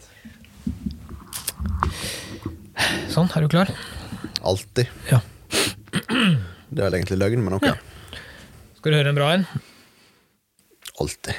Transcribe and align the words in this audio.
greit. 0.00 0.08
Sånn, 3.10 3.28
er 3.34 3.40
du 3.44 3.48
klar? 3.50 3.70
Alltid. 4.46 4.86
Ja. 5.10 5.20
Det 6.70 6.78
er 6.78 6.86
vel 6.86 6.94
egentlig 7.00 7.18
løgn, 7.18 7.42
men 7.44 7.56
ok. 7.58 7.68
Skal 8.78 8.92
du 8.92 8.96
høre 8.96 9.10
en 9.12 9.18
bra 9.18 9.32
en? 9.34 9.46
Alltid. 11.00 11.34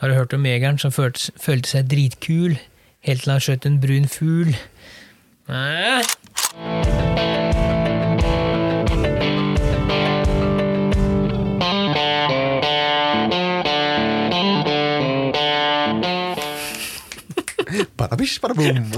Har 0.00 0.08
du 0.08 0.14
hørt 0.16 0.34
om 0.34 0.46
jegeren 0.48 0.78
som 0.80 0.92
følte, 0.92 1.32
følte 1.40 1.68
seg 1.74 1.88
dritkul 1.90 2.58
helt 3.06 3.22
til 3.24 3.32
han 3.32 3.40
skjøt 3.44 3.68
en 3.68 3.80
brun 3.80 4.08
fugl? 4.10 4.52
Nei. 5.50 6.02
Badabish, 18.10 18.40
badaboom. 18.42 18.90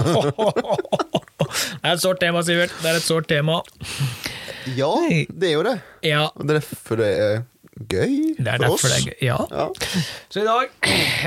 Det 1.83 1.91
er 1.91 1.97
et 1.99 2.01
sårt 2.01 2.21
tema, 2.23 2.41
Sivert. 2.47 2.73
Det 2.81 2.89
er 2.89 2.97
et 2.97 3.05
sårt 3.05 3.27
tema. 3.29 3.59
ja, 4.79 4.93
det 5.29 5.49
er 5.51 5.57
jo 5.59 5.65
det. 5.67 5.75
Ja, 6.07 6.29
det 6.39 6.49
er 6.55 6.61
derfor 6.63 6.97
det 7.03 7.09
er 7.21 7.43
gøy 7.89 8.37
det 8.39 8.47
er 8.53 8.63
for 8.63 8.75
oss. 8.77 8.85
det 8.87 8.93
er 8.95 9.05
gøy. 9.11 9.17
Ja. 9.27 9.37
Ja. 9.51 9.67
Så 10.33 10.41
i 10.41 10.47
dag 10.47 10.71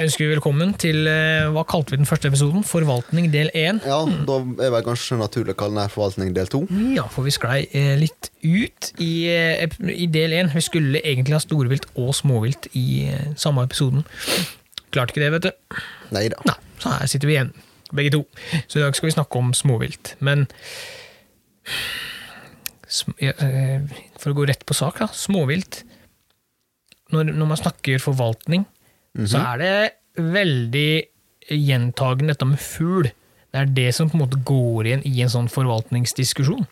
ønsker 0.01 0.23
vi 0.23 0.29
velkommen 0.31 0.73
til 0.81 1.05
eh, 1.11 1.45
hva 1.53 1.65
kalte 1.67 1.93
vi 1.93 1.99
den 1.99 2.09
første 2.09 2.29
episoden? 2.31 2.63
Forvaltning 2.65 3.27
del 3.33 3.51
1. 3.53 3.83
ja, 3.85 3.99
da 4.29 4.39
er 4.65 4.73
det 4.77 4.81
kanskje 4.87 5.19
naturlig 5.21 5.53
å 5.53 5.59
kalle 5.61 5.75
den 5.77 5.83
her 5.83 5.93
forvaltning 5.93 6.33
del 6.37 6.49
to. 6.53 6.63
Ja, 6.95 7.05
for 7.11 7.27
vi 7.27 7.35
sklei 7.35 7.59
eh, 7.75 7.93
litt 8.01 8.31
ut 8.45 8.91
i, 9.03 9.11
eh, 9.29 9.77
i 9.93 10.09
del 10.09 10.33
1. 10.39 10.53
Vi 10.55 10.65
skulle 10.65 11.03
egentlig 11.03 11.37
ha 11.37 11.43
storvilt 11.43 11.85
og 11.93 12.15
småvilt 12.17 12.69
i 12.73 13.11
samme 13.37 13.67
episoden. 13.67 14.07
Klarte 14.95 15.13
ikke 15.13 15.25
det, 15.27 15.33
vet 15.37 15.49
du. 15.49 15.81
Nei 16.15 16.29
da. 16.33 16.57
Så 16.81 16.93
her 16.93 17.09
sitter 17.09 17.29
vi 17.29 17.35
igjen, 17.37 17.53
begge 17.93 18.13
to. 18.15 18.23
Så 18.67 18.79
i 18.79 18.83
dag 18.85 18.95
skal 18.97 19.09
vi 19.09 19.15
snakke 19.17 19.41
om 19.41 19.51
småvilt. 19.57 20.15
Men 20.25 20.47
eh, 23.19 23.81
For 24.21 24.31
å 24.31 24.37
gå 24.37 24.47
rett 24.49 24.65
på 24.65 24.77
sak, 24.77 25.01
da. 25.03 25.09
Småvilt. 25.13 25.83
Når, 27.13 27.35
når 27.35 27.51
man 27.51 27.59
snakker 27.61 28.01
forvaltning, 28.01 28.65
så 29.29 29.43
er 29.53 29.61
det 29.61 29.75
veldig 30.17 30.89
gjentagende 31.53 32.33
dette 32.33 32.47
med 32.49 32.61
fugl. 32.61 33.11
Det 33.53 33.61
er 33.61 33.71
det 33.77 33.89
som 33.95 34.09
på 34.09 34.17
en 34.17 34.23
måte 34.25 34.41
går 34.43 34.89
igjen 34.89 35.05
i 35.07 35.13
en 35.23 35.31
sånn 35.31 35.47
forvaltningsdiskusjon. 35.51 36.65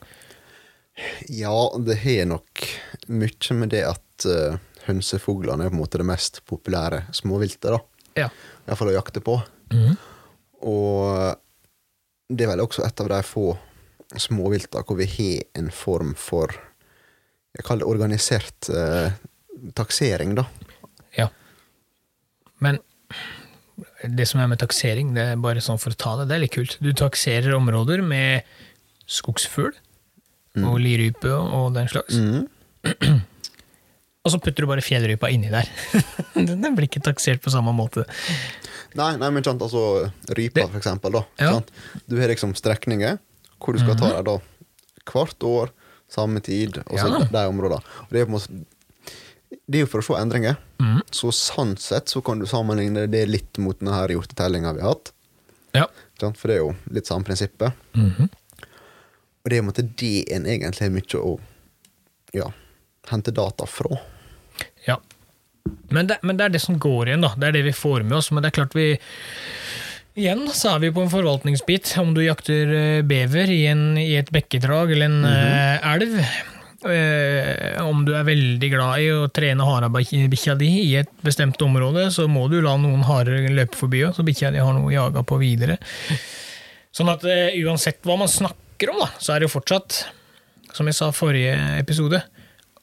Ja, 1.31 1.55
det 1.79 1.99
har 2.03 2.25
nok 2.29 2.66
mye 3.09 3.57
med 3.57 3.71
det 3.73 3.83
at 3.88 4.25
uh, 4.29 4.57
hønsefuglene 4.88 5.66
er 5.66 5.71
på 5.71 5.77
en 5.77 5.81
måte 5.81 6.01
det 6.01 6.07
mest 6.07 6.41
populære 6.49 7.05
småviltet, 7.16 7.71
da. 7.71 7.79
Ja. 8.25 8.27
Iallfall 8.67 8.91
å 8.91 8.97
jakte 8.97 9.23
på. 9.23 9.39
Mhm. 9.73 9.95
Og 10.64 11.36
det 12.31 12.45
er 12.45 12.53
vel 12.53 12.64
også 12.64 12.86
et 12.88 13.03
av 13.03 13.11
de 13.11 13.22
få 13.28 13.53
småvilta 14.19 14.83
hvor 14.86 15.00
vi 15.00 15.08
har 15.09 15.59
en 15.59 15.72
form 15.73 16.14
for 16.19 16.53
Jeg 17.53 17.66
kaller 17.67 17.86
det 17.86 17.94
organisert 17.94 18.69
eh, 18.73 19.14
taksering, 19.78 20.31
da. 20.39 20.47
Ja. 21.14 21.28
Men 22.58 22.80
det 24.02 24.25
som 24.25 24.41
er 24.41 24.50
med 24.50 24.58
taksering, 24.64 25.11
det 25.14 25.22
er 25.22 25.41
bare 25.41 25.61
sånn 25.61 25.78
for 25.81 25.94
å 25.94 26.00
ta 26.00 26.16
det, 26.17 26.31
det 26.31 26.36
er 26.36 26.41
litt 26.47 26.56
kult. 26.56 26.80
Du 26.81 26.89
takserer 26.97 27.53
områder 27.53 28.02
med 28.02 28.41
skogsfugl 29.06 29.75
og 30.64 30.80
lirype 30.81 31.30
og 31.30 31.75
den 31.78 31.91
slags. 31.94 32.17
Mhm. 32.17 33.22
Og 34.23 34.31
så 34.31 34.39
putter 34.39 34.63
du 34.63 34.69
bare 34.69 34.83
fjellrypa 34.83 35.27
inni 35.33 35.49
der. 35.52 35.67
den 36.35 36.75
blir 36.77 36.88
ikke 36.88 37.03
taksert 37.03 37.41
på 37.43 37.52
samme 37.52 37.73
måte. 37.75 38.05
Nei, 38.95 39.16
nei, 39.19 39.29
men 39.33 39.43
sant, 39.43 39.61
altså 39.66 40.09
rypa, 40.38 40.67
for 40.69 40.79
eksempel. 40.79 41.17
Da, 41.17 41.23
Ja. 41.41 41.55
sant? 41.57 41.71
Du 42.07 42.16
har 42.21 42.31
liksom 42.31 42.53
strekninger 42.55 43.19
hvor 43.59 43.75
du 43.75 43.79
skal 43.83 43.97
ta 43.99 44.11
deg 44.16 44.27
da 44.27 44.38
hvert 45.11 45.44
år, 45.47 45.73
samme 46.11 46.39
tid, 46.44 46.77
og 46.88 46.99
så 46.99 47.09
Ja. 47.09 47.19
de 47.25 47.44
områdene. 47.49 47.84
Og 48.06 48.09
det 48.11 48.22
er 48.22 48.25
på 48.25 48.31
en 48.31 48.38
måte 48.39 48.66
det 49.69 49.79
er 49.79 49.84
jo 49.85 49.89
for 49.91 50.01
å 50.01 50.06
se 50.06 50.13
endringer. 50.19 50.57
Mm. 50.81 51.01
Så 51.13 51.31
sånn 51.31 51.78
sett 51.79 52.11
så 52.11 52.22
kan 52.25 52.40
du 52.40 52.45
sammenligne 52.50 53.05
det 53.09 53.28
litt 53.29 53.57
mot 53.61 53.78
denne 53.79 54.07
hjortetellinga 54.09 54.73
vi 54.75 54.81
har 54.81 54.95
hatt. 54.95 55.11
Ja. 55.73 55.88
For 56.19 56.47
det 56.47 56.55
er 56.57 56.61
jo 56.63 56.75
litt 56.94 57.09
samme 57.09 57.25
prinsippet. 57.28 57.73
Mhm. 57.94 58.29
Og 59.44 59.50
det 59.50 59.57
er 59.57 59.61
på 59.61 59.66
en 59.66 59.72
måte 59.72 59.95
det 60.00 60.31
en 60.31 60.45
egentlig 60.45 60.81
har 60.81 60.94
mye 60.95 61.19
å 61.19 61.40
ja, 62.34 62.47
hente 63.11 63.34
data 63.35 63.66
fra. 63.66 64.00
Ja. 64.88 64.99
Men, 65.94 66.07
det, 66.09 66.19
men 66.21 66.38
det 66.38 66.47
er 66.47 66.55
det 66.55 66.63
som 66.63 66.79
går 66.81 67.11
igjen, 67.11 67.23
da. 67.23 67.33
Det 67.39 67.49
er 67.49 67.57
det 67.57 67.67
vi 67.69 67.75
får 67.75 68.03
med 68.03 68.17
oss. 68.19 68.31
Men 68.33 68.44
det 68.44 68.51
er 68.51 68.59
klart 68.61 68.77
vi 68.77 68.94
Igjen 70.13 70.44
så 70.53 70.75
er 70.75 70.81
vi 70.83 70.91
på 70.94 71.01
en 71.01 71.09
forvaltningsbit. 71.09 71.95
Om 71.97 72.11
du 72.13 72.19
jakter 72.21 72.69
eh, 72.77 73.05
bever 73.07 73.49
i, 73.49 73.63
en, 73.72 73.95
i 73.97 74.11
et 74.19 74.29
bekkedrag 74.29 74.91
eller 74.93 75.09
en 75.09 75.25
eh, 75.25 75.88
elv. 75.89 76.19
eh, 76.85 77.79
om 77.81 78.03
du 78.05 78.11
er 78.13 78.27
veldig 78.27 78.69
glad 78.75 79.01
i 79.01 79.07
å 79.09 79.25
trene 79.33 79.66
harabikkja 79.66 80.53
di 80.59 80.69
i 80.83 80.91
et 81.01 81.09
bestemt 81.25 81.61
område, 81.66 82.11
så 82.13 82.27
må 82.29 82.45
du 82.51 82.59
la 82.61 82.75
noen 82.77 83.01
harer 83.07 83.49
løpe 83.49 83.79
forbi, 83.79 84.03
så 84.13 84.25
bikkja 84.27 84.53
di 84.53 84.61
har 84.61 84.77
noe 84.77 84.91
å 84.91 84.93
jage 84.93 85.25
på 85.25 85.39
videre. 85.41 85.79
Sånn 86.93 87.09
at 87.09 87.25
eh, 87.25 87.57
uansett 87.66 88.05
hva 88.05 88.19
man 88.19 88.29
snakker 88.29 88.93
om, 88.93 89.01
da, 89.01 89.09
så 89.17 89.33
er 89.33 89.41
det 89.41 89.49
jo 89.49 89.55
fortsatt, 89.55 90.03
som 90.77 90.85
jeg 90.89 90.99
sa 90.99 91.09
i 91.09 91.17
forrige 91.17 91.57
episode, 91.79 92.22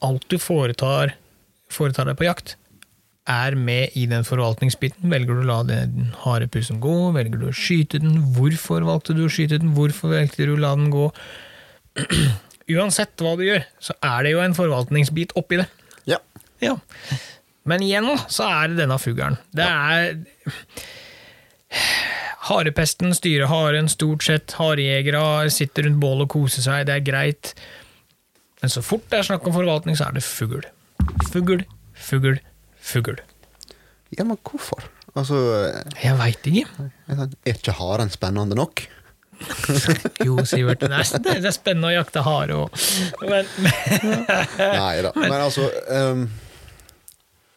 alt 0.03 0.27
du 0.27 0.35
foretar, 0.41 1.15
foretar 1.71 2.09
deg 2.09 2.19
på 2.19 2.27
jakt, 2.27 2.55
er 3.29 3.55
med 3.55 3.95
i 3.97 4.07
den 4.09 4.25
forvaltningsbiten. 4.25 5.11
Velger 5.11 5.37
du 5.37 5.43
å 5.43 5.49
la 5.49 5.59
den 5.67 6.11
harepussen 6.23 6.81
gå? 6.83 6.95
Velger 7.15 7.41
du 7.41 7.49
å 7.49 7.55
skyte 7.55 8.01
den? 8.01 8.17
Hvorfor 8.35 8.85
valgte 8.87 9.15
du 9.17 9.25
å 9.25 9.31
skyte 9.31 9.59
den? 9.61 9.75
Hvorfor 9.77 10.15
valgte 10.15 10.47
du 10.49 10.55
å 10.55 10.61
la 10.61 10.73
den 10.77 10.89
gå? 10.93 11.09
Uansett 12.71 13.21
hva 13.21 13.35
du 13.37 13.45
gjør, 13.45 13.65
så 13.83 13.95
er 14.05 14.25
det 14.25 14.33
jo 14.33 14.41
en 14.43 14.57
forvaltningsbit 14.57 15.35
oppi 15.39 15.61
det. 15.61 15.67
Ja. 16.09 16.21
Ja. 16.63 16.77
Men 17.69 17.83
igjen 17.85 18.09
så 18.31 18.47
er 18.49 18.71
det 18.71 18.81
denne 18.81 18.97
fuglen. 19.01 19.37
Det 19.53 19.67
er 19.67 20.15
Harepesten 22.51 23.13
styrer 23.15 23.47
haren 23.51 23.87
stort 23.91 24.25
sett. 24.25 24.55
Harejegere 24.57 25.49
sitter 25.53 25.85
rundt 25.85 26.01
bålet 26.01 26.25
og 26.25 26.33
koser 26.33 26.65
seg, 26.65 26.87
det 26.89 26.97
er 26.97 27.05
greit. 27.05 27.53
Men 28.61 28.73
så 28.73 28.83
fort 28.85 29.05
det 29.11 29.19
er 29.19 29.29
snakk 29.29 29.45
om 29.47 29.55
forvaltning, 29.55 29.97
så 29.97 30.09
er 30.09 30.17
det 30.17 30.25
fugl. 30.25 30.65
Fugl, 31.29 31.61
fugl, 31.93 32.39
fugl. 32.81 33.19
ja, 34.17 34.23
men 34.25 34.37
hvorfor? 34.43 34.83
Altså, 35.15 35.37
Jeg 36.01 36.15
veit 36.19 36.47
ikke. 36.47 36.89
er 37.11 37.53
ikke 37.57 37.73
haren 37.77 38.09
spennende 38.13 38.55
nok? 38.55 38.83
Jo, 40.25 40.37
Sivert, 40.45 40.79
det 40.83 40.91
er, 40.93 41.21
det 41.25 41.45
er 41.49 41.55
spennende 41.55 41.89
å 41.89 41.95
jakte 41.95 42.21
hare 42.25 42.57
òg. 42.65 42.83
Men, 43.25 43.47
Nei 44.81 45.01
da. 45.05 45.11
Men 45.17 45.37
altså 45.41 45.65
um, 45.89 46.27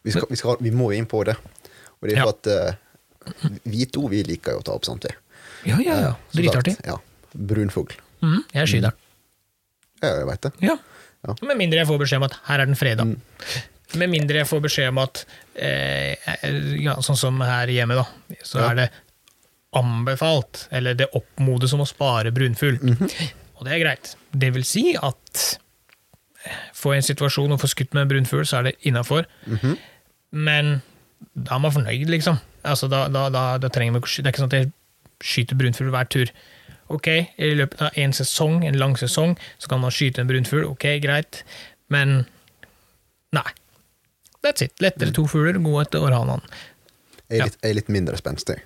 vi, 0.04 0.14
skal, 0.14 0.26
vi, 0.30 0.38
skal, 0.40 0.56
vi 0.64 0.72
må 0.74 0.90
jo 0.92 0.98
inn 1.02 1.08
på 1.10 1.20
det. 1.28 1.36
Og 2.00 2.08
det 2.08 2.14
er 2.16 2.22
Ja. 2.22 2.24
for 2.24 2.38
at 2.38 2.48
uh, 2.48 3.60
vi 3.68 3.84
to 3.92 4.06
vi 4.12 4.22
liker 4.26 4.56
jo 4.56 4.62
å 4.62 4.66
ta 4.66 4.74
opp 4.76 4.84
samtidig. 4.88 5.16
ja, 5.68 5.78
ja, 5.80 5.98
ja. 6.08 6.14
Dritartig. 6.34 6.76
klart, 6.80 6.88
Ja. 6.94 6.98
Brunfugl. 7.34 7.94
Mm, 8.24 8.42
jeg 8.54 8.68
skyter 8.70 8.90
den. 8.90 8.98
Ja, 10.04 10.10
jeg 10.20 10.26
veit 10.28 10.42
det. 10.44 10.52
Ja. 10.64 10.74
Ja. 11.24 11.34
Med 11.48 11.56
mindre 11.60 11.78
jeg 11.82 11.88
får 11.88 11.98
beskjed 12.02 12.20
om 12.22 12.26
at 12.28 12.36
her 12.48 12.60
er 12.62 12.66
den 12.70 12.76
freda. 12.78 13.06
Med 13.94 14.10
mindre 14.12 14.40
jeg 14.42 14.48
får 14.50 14.60
beskjed 14.64 14.88
om 14.90 14.98
at 15.04 15.22
eh, 15.54 16.14
ja, 16.82 16.96
Sånn 17.04 17.16
som 17.20 17.40
her 17.44 17.70
hjemme, 17.72 17.96
da. 18.00 18.04
Så 18.44 18.58
Ja. 18.60 18.70
er 18.72 18.80
det 18.82 18.88
anbefalt, 19.74 20.68
eller 20.70 20.94
det 20.94 21.08
oppmodes 21.18 21.72
om 21.74 21.80
å 21.82 21.88
spare 21.88 22.30
brunfugl. 22.34 22.76
Og 23.58 23.64
det 23.66 23.72
er 23.74 23.80
greit. 23.82 24.12
Det 24.30 24.52
vil 24.54 24.64
si 24.66 24.92
at 24.94 25.44
få 26.76 26.92
en 26.94 27.02
situasjon 27.06 27.54
og 27.56 27.60
få 27.62 27.70
skutt 27.72 27.94
med 27.96 28.04
en 28.04 28.10
brunfugl, 28.12 28.44
så 28.46 28.60
er 28.60 28.68
det 28.68 28.74
innafor. 28.86 29.24
Men 30.34 30.82
da 31.34 31.56
er 31.56 31.62
man 31.64 31.72
fornøyd, 31.74 32.06
liksom. 32.12 32.38
Altså, 32.64 32.88
da, 32.92 33.06
da, 33.12 33.28
da, 33.32 33.44
da 33.58 33.68
trenger 33.72 33.96
man 33.96 34.04
Det 34.04 34.24
er 34.26 34.30
ikke 34.32 34.42
sånn 34.44 34.52
at 34.52 34.58
jeg 34.60 34.72
skyter 35.24 35.58
brunfugl 35.58 35.90
hver 35.94 36.08
tur. 36.12 36.30
Ok, 36.92 37.06
i 37.08 37.54
løpet 37.56 37.80
av 37.82 37.90
en 37.96 38.12
sesong, 38.12 38.64
en 38.68 38.76
lang 38.78 38.96
sesong, 38.96 39.36
så 39.58 39.68
kan 39.68 39.80
man 39.80 39.90
skyte 39.90 40.20
en 40.20 40.28
brunfugl. 40.28 40.64
Ok, 40.68 40.84
greit. 41.00 41.42
Men 41.88 42.26
nei. 43.32 43.46
That's 44.44 44.62
it. 44.62 44.74
Lettere 44.80 45.12
to 45.16 45.24
fugler, 45.26 45.56
gå 45.64 45.80
etter 45.80 46.02
orrhanene. 46.04 46.42
Jeg 47.30 47.38
Ja. 47.38 47.44
jeg 47.46 47.70
er 47.70 47.74
litt 47.74 47.88
mindre 47.88 48.16
spenstig. 48.20 48.58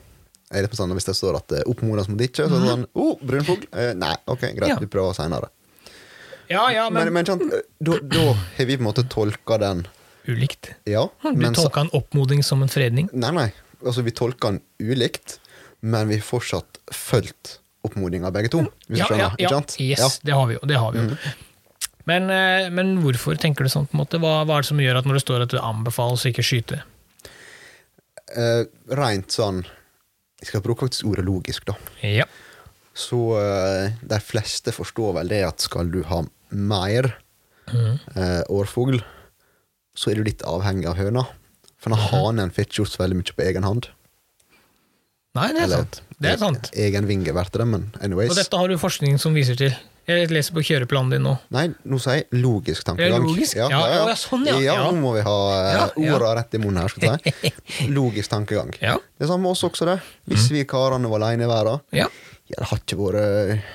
Jeg 0.50 0.59
er 0.59 0.62
litt 0.62 0.70
på 0.73 0.76
sånn, 0.76 0.93
Hvis 0.93 1.05
det 1.05 1.15
står 1.15 1.37
at 1.37 1.47
det 1.49 1.62
oppmodes 1.67 2.09
mot 2.09 2.19
ikke, 2.19 2.49
så 2.49 2.56
er 2.56 2.61
det 2.61 2.69
sånn 2.73 2.87
oh, 2.94 3.17
brunfugl. 3.23 3.67
Eh, 3.73 3.93
nei, 3.94 4.15
ok, 4.26 4.41
greit, 4.41 4.59
Mhm. 4.61 4.69
Ja. 4.69 4.76
vi 4.81 4.87
prøver 4.87 5.15
seinere. 5.15 5.49
Ja, 6.50 6.69
ja, 6.70 6.88
Men, 6.91 7.12
men, 7.12 7.25
men 7.26 7.53
eh, 7.53 7.61
da, 7.81 7.99
da 8.00 8.32
har 8.32 8.65
vi 8.65 8.76
på 8.76 8.81
en 8.81 8.87
måte 8.87 9.05
tolka 9.09 9.59
den 9.61 9.87
ulikt. 10.26 10.75
Ja, 10.87 11.06
Du 11.23 11.32
men 11.37 11.55
sa- 11.55 11.69
tolka 11.69 11.81
en 11.82 11.91
oppmoding 11.93 12.43
som 12.43 12.62
en 12.62 12.69
fredning. 12.69 13.09
Nei, 13.12 13.31
nei. 13.31 13.53
Altså, 13.85 14.03
vi 14.03 14.11
tolka 14.11 14.50
den 14.50 14.61
ulikt, 14.81 15.38
men 15.82 16.09
vi 16.09 16.15
har 16.17 16.23
fortsatt 16.23 16.79
fulgt 16.91 17.59
oppmodinga 17.87 18.31
begge 18.35 18.51
to. 18.51 18.65
Hvis 18.89 18.99
Ja, 18.99 19.07
du 19.07 19.15
skjønner? 19.15 19.37
ja, 19.39 19.51
ja. 19.51 19.61
Yes, 19.79 19.99
Ja. 20.01 20.09
det 20.25 20.35
har 20.35 20.47
vi 20.47 20.55
jo. 20.55 20.61
Det 20.67 20.77
har 20.79 20.93
vi 20.93 20.99
jo. 20.99 21.17
Men, 22.09 22.31
eh, 22.31 22.71
men 22.71 23.03
hvorfor 23.03 23.37
tenker 23.39 23.65
du 23.65 23.69
sånn? 23.71 23.87
på 23.87 23.95
en 23.95 24.01
måte? 24.07 24.19
Hva, 24.19 24.45
hva 24.49 24.57
er 24.59 24.63
det 24.63 24.69
som 24.71 24.79
gjør 24.81 24.99
at 24.99 25.05
når 25.05 25.19
det 25.19 25.23
står 25.27 25.43
at 25.45 25.51
det 25.51 25.61
anbefales 25.61 26.25
å 26.25 26.31
ikke 26.33 26.43
skyte? 26.47 26.83
Eh, 28.37 28.65
rent 28.93 29.33
sånn 29.33 29.63
Jeg 30.41 30.49
skal 30.53 30.61
bruke 30.63 30.85
faktisk 30.87 31.09
ordet 31.11 31.25
logisk, 31.27 31.65
da. 31.67 31.75
Ja. 32.07 32.25
Så 32.95 33.19
eh, 33.41 33.93
de 34.07 34.19
fleste 34.23 34.71
forstår 34.75 35.15
vel 35.17 35.29
det 35.33 35.41
at 35.49 35.61
skal 35.61 35.91
du 35.91 36.03
ha 36.07 36.21
mer 36.55 37.09
eh, 37.73 38.43
årfugl, 38.49 39.01
så 39.99 40.11
er 40.13 40.15
du 40.21 40.23
litt 40.29 40.45
avhengig 40.47 40.87
av 40.87 40.95
høna. 40.97 41.25
For 41.79 41.91
den 41.91 41.99
hanen 41.99 42.51
får 42.55 42.65
ikke 42.69 42.79
gjort 42.85 42.93
så 42.95 43.03
veldig 43.03 43.19
mye 43.19 43.35
på 43.35 43.45
egen 43.49 43.67
hånd. 43.67 43.89
Nei, 45.38 45.52
det 45.55 45.61
er 45.62 45.69
Eller, 45.69 45.85
sant. 45.85 46.00
Det 46.19 46.32
er 46.32 46.40
sant. 46.40 46.70
Egen 46.87 47.06
vinge 47.08 47.32
blir 47.37 47.52
det, 47.55 47.67
men 47.70 47.87
anyways. 48.02 48.32
Og 48.35 48.40
dette 48.40 48.58
har 48.61 48.69
du 48.73 48.79
forskning 48.81 49.19
som 49.23 49.37
viser 49.37 49.58
til. 49.58 49.76
Jeg 50.08 50.31
leser 50.32 50.55
på 50.56 50.62
kjøreplanen 50.64 51.12
din 51.12 51.25
nå. 51.26 51.35
Nei, 51.52 51.67
nå 51.85 51.99
sier 52.00 52.23
jeg 52.23 52.40
logisk 52.40 52.87
tankegang. 52.88 53.26
logisk? 53.29 53.58
Ja, 53.58 53.67
ja, 53.69 53.81
ja, 53.93 53.99
ja. 54.08 54.38
ja. 54.49 54.55
Ja. 54.64 54.76
Nå 54.87 55.02
må 55.02 55.12
vi 55.19 55.25
ha 55.26 55.35
eh, 55.58 55.99
orda 56.14 56.31
rett 56.38 56.56
i 56.56 56.61
munnen 56.62 56.81
her, 56.81 56.88
skal 56.94 57.19
jeg 57.19 57.35
si. 57.43 57.52
Logisk 57.99 58.32
tankegang. 58.32 58.73
Ja. 58.81 58.94
Det 59.20 59.29
samme 59.29 59.44
med 59.44 59.52
oss 59.52 59.67
også, 59.69 59.85
det. 59.90 59.99
Hvis 60.32 60.49
vi 60.55 60.64
karene 60.69 61.11
var 61.12 61.20
alene 61.26 61.44
i 61.44 61.50
verden, 61.50 61.84
Ja. 61.93 62.08
ja, 62.49 62.56
det 62.56 62.70
har 62.73 62.81
ikke 62.81 62.99
vært 63.02 63.20
eh, 63.20 63.69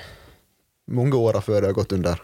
mange 0.98 1.22
åra 1.22 1.38
før 1.44 1.62
det 1.62 1.70
har 1.70 1.78
gått 1.78 1.94
under. 1.94 2.18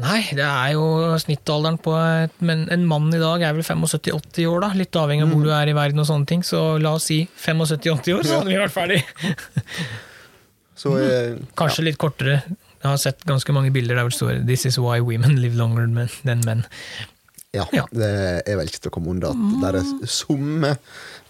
Nei, 0.00 0.20
det 0.32 0.44
er 0.46 0.72
jo 0.72 0.84
snittalderen 1.20 1.76
på 1.84 1.92
et, 2.00 2.32
men 2.40 2.62
en 2.72 2.86
mann 2.88 3.10
i 3.12 3.20
dag 3.20 3.42
er 3.44 3.56
vel 3.58 3.66
75-80 3.66 4.46
år, 4.48 4.62
da. 4.64 4.70
Litt 4.78 4.96
avhengig 4.96 5.26
av 5.26 5.34
hvor 5.34 5.44
du 5.44 5.50
er 5.52 5.68
i 5.68 5.76
verden 5.76 6.00
og 6.00 6.08
sånne 6.08 6.28
ting. 6.30 6.44
Så 6.46 6.62
la 6.80 6.94
oss 6.96 7.08
si 7.10 7.18
75-80 7.44 8.14
år, 8.16 8.24
så 8.24 8.38
hadde 8.40 8.54
vi 8.54 8.60
vært 8.62 8.76
ferdig. 8.76 9.02
Så 10.78 10.92
eh, 11.02 11.36
Kanskje 11.58 11.82
litt 11.88 11.98
kortere. 11.98 12.40
Jeg 12.78 12.86
har 12.86 12.98
sett 13.02 13.24
ganske 13.26 13.50
mange 13.54 13.72
bilder 13.74 13.98
der 13.98 14.06
det 14.06 14.14
står 14.14 14.36
'This 14.46 14.66
is 14.70 14.76
why 14.78 15.00
women 15.02 15.40
live 15.42 15.56
longer 15.58 15.88
than 16.22 16.40
men'. 16.46 16.62
ja, 17.52 17.64
Ja. 17.74 17.84
det 17.90 18.10
er 18.46 18.56
vel 18.60 18.68
ikke 18.70 18.84
til 18.84 18.90
å 18.92 18.94
komme 18.94 19.10
unna 19.10 19.32
at 19.32 19.72
det 19.74 19.80
er 19.82 20.06
summe, 20.06 20.76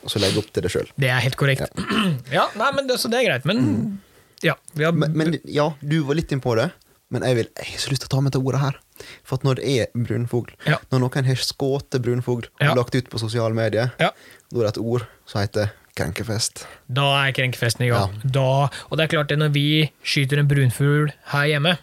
og 0.05 0.11
så 0.13 0.21
legge 0.21 0.43
opp 0.43 0.51
til 0.53 0.63
det 0.67 0.71
sjøl. 0.75 0.91
Det 1.01 1.09
er 1.09 1.23
helt 1.25 1.37
korrekt. 1.41 1.65
Ja, 2.37 2.45
nei, 2.61 2.69
men 2.77 2.87
det, 2.91 2.99
så 3.01 3.09
det 3.09 3.23
er 3.23 3.31
greit. 3.31 3.47
Men 3.49 4.01
ja, 4.45 4.55
vi 4.75 4.85
har 4.85 4.93
Men, 4.93 5.17
men 5.17 5.39
ja, 5.49 5.71
du 5.81 6.03
var 6.05 6.15
litt 6.21 6.31
inn 6.33 6.45
på 6.45 6.53
det, 6.61 6.69
men 7.11 7.23
jeg, 7.25 7.37
vil, 7.39 7.49
jeg 7.57 7.67
har 7.73 7.79
så 7.81 7.91
lyst 7.91 8.03
til 8.05 8.11
å 8.11 8.15
ta 8.17 8.21
med 8.21 8.33
til 8.35 8.45
ordet 8.45 8.61
her. 8.61 8.79
For 9.25 9.39
at 9.39 9.45
når 9.47 9.61
det 9.61 9.65
er 9.79 9.87
brunfugl, 9.97 10.51
Ja. 10.67 10.77
når 10.93 11.01
noen 11.05 11.25
har 11.31 11.35
skutt 11.41 11.91
brunfugl 12.05 12.47
Ja. 12.61 12.71
og 12.73 12.77
lagt 12.83 12.95
ut 12.95 13.09
på 13.11 13.19
sosiale 13.19 13.55
medier, 13.55 13.93
Ja. 13.99 14.11
da 14.53 14.59
er 14.61 14.65
det 14.69 14.77
et 14.77 14.83
ord 14.85 15.07
som 15.27 15.41
heter 15.41 15.71
krenkefest. 15.97 16.67
Da 16.93 17.27
er 17.27 17.33
krenkefesten 17.33 17.87
i 17.87 17.89
gang. 17.91 18.21
Da, 18.25 18.69
og 18.91 18.97
det 18.97 19.05
er 19.07 19.17
klart 19.17 19.29
det 19.29 19.39
når 19.39 19.53
vi 19.53 19.91
skyter 20.05 20.39
en 20.39 20.49
brunfugl 20.49 21.13
her 21.33 21.47
hjemme, 21.47 21.79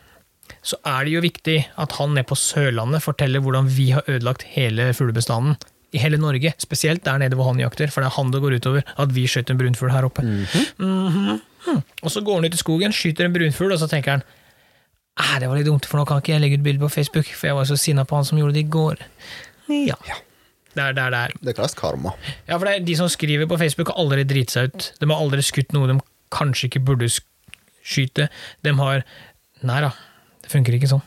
så 0.63 0.75
er 0.85 1.05
det 1.05 1.13
jo 1.13 1.21
viktig 1.21 1.65
at 1.77 1.91
han 1.97 2.13
nede 2.13 2.27
på 2.29 2.35
Sørlandet 2.37 3.01
forteller 3.01 3.41
hvordan 3.41 3.67
vi 3.67 3.89
har 3.91 4.03
ødelagt 4.07 4.43
hele 4.55 4.91
fuglebestanden 4.93 5.57
i 5.93 5.97
hele 5.97 6.17
Norge. 6.17 6.53
Spesielt 6.59 7.03
der 7.03 7.17
nede 7.17 7.35
hvor 7.35 7.45
han 7.51 7.59
jakter, 7.59 7.89
for 7.91 8.01
det 8.01 8.11
er 8.11 8.15
han 8.17 8.31
det 8.31 8.41
går 8.41 8.57
utover 8.59 8.83
at 8.97 9.09
vi 9.15 9.25
skjøt 9.25 9.49
en 9.49 9.57
brunfugl 9.57 9.91
her 9.91 10.05
oppe. 10.05 10.21
Mhm. 10.21 11.41
Hm. 11.65 11.81
Og 12.03 12.11
så 12.13 12.21
går 12.23 12.35
han 12.35 12.45
ut 12.45 12.53
i 12.53 12.57
skogen, 12.61 12.91
skyter 12.93 13.25
en 13.25 13.33
brunfugl, 13.33 13.73
og 13.73 13.79
så 13.81 13.89
tenker 13.89 14.11
han 14.19 14.23
«Æ, 15.15 15.39
det 15.39 15.47
var 15.47 15.55
litt 15.55 15.67
dumt, 15.69 15.85
for 15.87 15.97
nå 16.01 16.05
kan 16.09 16.19
ikke 16.19 16.33
jeg 16.33 16.41
legge 16.43 16.57
ut 16.59 16.63
bilde 16.65 16.83
på 16.83 16.89
Facebook, 16.91 17.27
for 17.31 17.47
jeg 17.47 17.55
var 17.55 17.67
så 17.69 17.77
sinna 17.79 18.03
på 18.03 18.17
han 18.17 18.25
som 18.27 18.37
gjorde 18.39 18.57
det 18.57 18.65
i 18.65 18.71
går. 18.73 18.99
Ja. 19.71 19.95
Det 20.75 20.83
er 20.83 20.91
der 20.97 21.09
det 21.13 21.19
er. 21.21 21.35
Det 21.39 21.53
kalles 21.55 21.73
karma. 21.79 22.11
Ja, 22.49 22.57
for 22.57 22.67
det 22.67 22.73
er 22.75 22.83
De 22.83 22.95
som 22.99 23.07
skriver 23.07 23.47
på 23.47 23.57
Facebook, 23.57 23.87
har 23.93 24.01
aldri 24.03 24.25
driti 24.27 24.51
seg 24.57 24.73
ut. 24.73 24.89
De 24.99 25.07
har 25.07 25.21
aldri 25.23 25.41
skutt 25.41 25.71
noe 25.71 25.87
de 25.87 25.95
kanskje 26.35 26.67
ikke 26.67 26.83
burde 26.83 27.07
skyte. 27.85 28.27
De 28.65 28.73
har 28.75 29.05
Nei 29.65 29.77
da, 29.81 29.93
det 30.43 30.51
funker 30.51 30.75
ikke 30.75 30.89
sånn. 30.91 31.01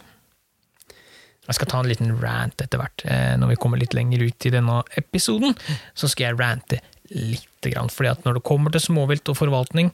Jeg 1.47 1.55
skal 1.57 1.69
ta 1.71 1.79
en 1.83 1.89
liten 1.89 2.15
rant 2.21 2.65
etter 2.65 2.81
hvert. 2.81 3.05
Eh, 3.05 3.37
Når 3.39 3.53
vi 3.53 3.59
kommer 3.61 3.79
litt 3.81 3.95
lenger 3.95 4.25
ut 4.25 4.47
i 4.49 4.51
denne 4.53 4.81
episoden, 4.99 5.55
så 5.95 6.09
skal 6.11 6.31
jeg 6.31 6.39
rante 6.41 6.81
lite 7.13 7.71
grann. 7.73 7.93
Fordi 7.93 8.11
at 8.11 8.25
når 8.25 8.41
det 8.41 8.45
kommer 8.49 8.73
til 8.75 8.83
småvilt 8.85 9.29
og 9.29 9.37
forvaltning, 9.39 9.93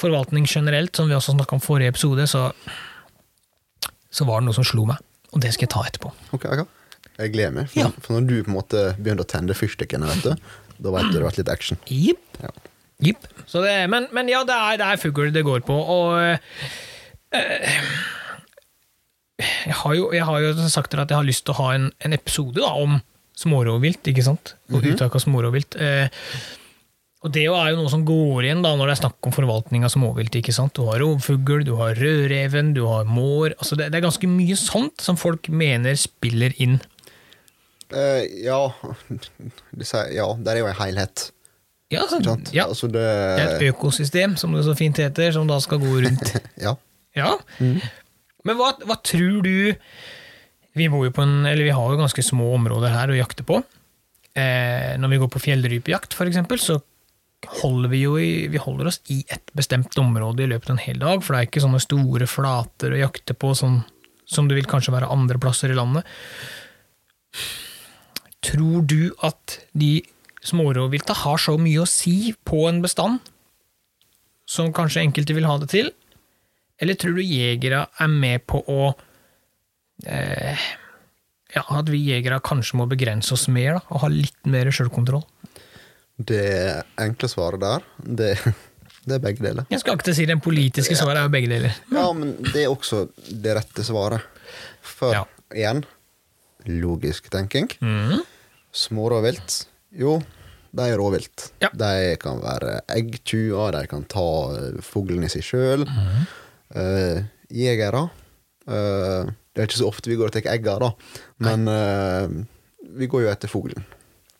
forvaltning 0.00 0.48
generelt, 0.48 0.96
som 0.96 1.08
vi 1.08 1.14
også 1.14 1.36
snakka 1.36 1.56
om 1.56 1.62
forrige 1.64 1.92
episode, 1.94 2.26
så, 2.26 2.48
så 4.12 4.26
var 4.28 4.40
det 4.42 4.48
noe 4.50 4.56
som 4.56 4.66
slo 4.68 4.84
meg. 4.88 5.00
Og 5.32 5.40
det 5.40 5.54
skal 5.54 5.66
jeg 5.66 5.72
ta 5.74 5.82
etterpå. 5.88 6.12
Ok, 6.36 6.44
okay. 6.44 6.66
Jeg 7.18 7.32
gleder 7.34 7.54
meg. 7.56 7.70
For, 7.72 7.80
Ja. 7.80 7.88
for 8.04 8.16
når 8.18 8.26
du 8.28 8.34
på 8.44 8.52
en 8.52 8.56
måte 8.58 8.82
begynner 8.98 9.24
å 9.24 9.28
tenne 9.32 9.56
fyrstikkene, 9.56 10.08
vet 10.12 10.26
du, 10.26 10.52
da 10.82 10.92
vet 10.94 11.08
du 11.08 11.16
det 11.16 11.22
har 11.22 11.28
vært 11.30 11.40
litt 11.40 11.52
action. 11.52 11.80
Yep. 11.88 12.40
Ja. 12.44 12.52
Yep. 13.08 13.26
Så 13.50 13.62
det, 13.64 13.74
men, 13.90 14.06
men 14.14 14.28
ja, 14.30 14.42
det 14.46 14.54
er, 14.54 14.76
det 14.80 14.86
er 14.92 15.00
fugl 15.02 15.32
det 15.34 15.42
går 15.46 15.64
på, 15.66 15.74
og 15.74 16.20
øh, 16.22 16.36
jeg, 19.42 19.74
har 19.80 19.94
jo, 19.98 20.10
jeg 20.14 20.24
har 20.28 20.44
jo 20.44 20.52
sagt 20.70 20.92
dere 20.92 21.06
at 21.06 21.10
jeg 21.14 21.18
har 21.18 21.26
lyst 21.26 21.44
til 21.46 21.54
å 21.56 21.60
ha 21.62 21.70
en, 21.76 21.88
en 22.04 22.14
episode 22.16 22.60
da, 22.60 22.70
om 22.78 23.00
smårovvilt, 23.42 24.06
ikke 24.12 24.24
sant? 24.26 24.54
Og 24.70 24.84
uttak 24.86 25.16
av 25.16 25.22
smårovvilt. 25.24 25.74
Eh, 25.80 26.12
og 27.22 27.30
det 27.30 27.44
er 27.46 27.68
jo 27.70 27.78
noe 27.78 27.90
som 27.90 28.02
går 28.06 28.48
igjen 28.48 28.64
da, 28.64 28.72
når 28.74 28.88
det 28.88 28.94
er 28.96 29.00
snakk 29.04 29.28
om 29.28 29.34
forvaltning 29.34 29.84
av 29.86 29.92
småvilt. 29.94 30.34
ikke 30.34 30.54
sant? 30.54 30.74
Du 30.74 30.88
har 30.88 30.98
rovfugl, 30.98 31.62
du 31.66 31.76
har 31.78 31.94
rødreven, 31.94 32.72
du 32.74 32.82
har 32.88 33.06
mår. 33.06 33.54
altså 33.58 33.78
det, 33.78 33.92
det 33.92 34.00
er 34.00 34.08
ganske 34.08 34.30
mye 34.30 34.56
sånt 34.58 35.04
som 35.04 35.18
folk 35.20 35.46
mener 35.46 35.94
spiller 36.00 36.56
inn. 36.58 36.80
Uh, 37.92 38.24
ja, 38.42 38.58
ja, 40.18 40.26
der 40.42 40.56
er 40.56 40.62
jo 40.64 40.72
en 40.72 40.80
helhet. 40.80 41.28
Ja, 41.92 42.02
altså, 42.06 42.22
sant? 42.24 42.50
ja, 42.56 42.66
Altså 42.66 42.88
det, 42.88 43.04
Det 43.04 43.42
er 43.44 43.54
et 43.58 43.66
økosystem, 43.70 44.34
som 44.40 44.56
det 44.56 44.64
så 44.66 44.74
fint 44.74 44.98
heter, 44.98 45.30
som 45.36 45.46
da 45.46 45.60
skal 45.62 45.78
gå 45.82 46.00
rundt. 46.02 46.34
ja. 46.66 46.74
Ja. 47.14 47.36
Men 47.60 48.56
hva, 48.56 48.72
hva 48.88 48.96
tror 49.04 49.42
du 49.44 49.74
Vi 50.72 50.86
bor 50.88 51.04
jo 51.04 51.12
på 51.12 51.20
en, 51.20 51.42
eller 51.44 51.66
vi 51.66 51.74
har 51.76 51.90
jo 51.92 52.00
ganske 52.00 52.24
små 52.24 52.54
områder 52.56 52.94
her 52.94 53.12
å 53.12 53.18
jakte 53.18 53.44
på. 53.44 53.60
Eh, 54.32 54.94
når 54.96 55.12
vi 55.12 55.18
går 55.20 55.30
på 55.34 55.42
fjellrypejakt, 55.44 56.16
eksempel, 56.24 56.56
så 56.58 56.78
holder 57.48 57.90
vi 57.92 58.02
jo 58.04 58.16
i, 58.20 58.46
vi 58.52 58.60
holder 58.60 58.90
oss 58.90 59.00
i 59.12 59.22
et 59.32 59.52
bestemt 59.56 59.96
område 59.98 60.44
i 60.44 60.50
løpet 60.50 60.70
av 60.70 60.76
en 60.76 60.84
hel 60.84 61.00
dag, 61.02 61.22
for 61.22 61.34
det 61.34 61.40
er 61.40 61.50
ikke 61.50 61.64
sånne 61.64 61.82
store 61.82 62.28
flater 62.30 62.94
å 62.94 63.00
jakte 63.02 63.34
på 63.34 63.52
som, 63.58 63.80
som 64.28 64.48
det 64.48 64.58
vil 64.60 64.68
kanskje 64.70 64.94
være 64.94 65.10
andre 65.12 65.40
plasser 65.42 65.72
i 65.72 65.78
landet. 65.78 66.06
Tror 68.42 68.86
du 68.86 69.12
at 69.26 69.58
de 69.78 70.00
smårovvilta 70.42 71.14
har 71.22 71.38
så 71.38 71.54
mye 71.60 71.82
å 71.82 71.88
si 71.88 72.34
på 72.46 72.64
en 72.68 72.82
bestand 72.82 73.22
som 74.48 74.72
kanskje 74.74 75.04
enkelte 75.04 75.36
vil 75.36 75.46
ha 75.48 75.56
det 75.62 75.70
til? 75.72 75.92
Eller 76.82 76.98
tror 76.98 77.18
du 77.18 77.22
jegere 77.22 77.86
er 78.02 78.10
med 78.10 78.46
på 78.50 78.62
å 78.66 78.92
eh, 80.06 80.70
Ja, 81.52 81.62
at 81.78 81.90
vi 81.92 82.00
jegere 82.00 82.40
kanskje 82.42 82.78
må 82.80 82.88
begrense 82.90 83.34
oss 83.36 83.44
mer, 83.52 83.76
da, 83.76 83.82
og 83.92 84.06
ha 84.06 84.08
litt 84.10 84.48
mer 84.48 84.70
sjølkontroll? 84.72 85.22
Det 86.28 86.82
enkle 87.00 87.28
svaret 87.30 87.60
der, 87.62 87.86
det, 88.04 88.28
det 89.06 89.16
er 89.16 89.22
begge 89.24 89.44
deler. 89.44 89.66
Jeg 89.72 89.82
skal 89.82 89.98
ikke 89.98 90.14
si 90.14 90.26
det 90.28 90.38
politiske 90.44 90.96
svaret 90.98 91.22
er 91.24 91.32
begge 91.32 91.50
deler. 91.50 91.74
Ja, 91.92 92.04
men 92.16 92.36
det 92.52 92.64
er 92.64 92.70
også 92.72 93.06
det 93.30 93.56
rette 93.58 93.84
svaret. 93.86 94.22
For 94.82 95.14
Ja. 95.14 95.24
igjen, 95.54 95.84
logisk 96.66 97.28
tenking. 97.32 97.68
Mm. 97.80 98.22
Smårovvilt, 98.72 99.66
jo, 99.98 100.16
de 100.72 100.86
er 100.88 100.96
råvilt. 100.96 101.50
Ja. 101.60 101.68
De 101.76 102.16
kan 102.20 102.40
være 102.42 102.80
eggtjuver, 102.94 103.74
de 103.76 103.86
kan 103.90 104.04
ta 104.08 104.26
eh, 104.56 104.80
fuglen 104.84 105.24
i 105.26 105.30
seg 105.32 105.44
sjøl. 105.44 105.86
Mhm. 105.88 106.26
jegere 107.52 108.08
Uh, 108.62 109.26
Det 109.52 109.60
er 109.60 109.66
ikke 109.66 109.80
så 109.82 109.88
ofte 109.90 110.08
vi 110.08 110.16
går 110.16 110.30
og 110.30 110.32
tar 110.36 110.46
egger, 110.54 110.78
da, 110.80 110.92
men 111.44 111.66
uh, 111.68 112.30
vi 112.96 113.08
går 113.10 113.24
jo 113.26 113.32
etter 113.32 113.50
fuglen. 113.50 113.82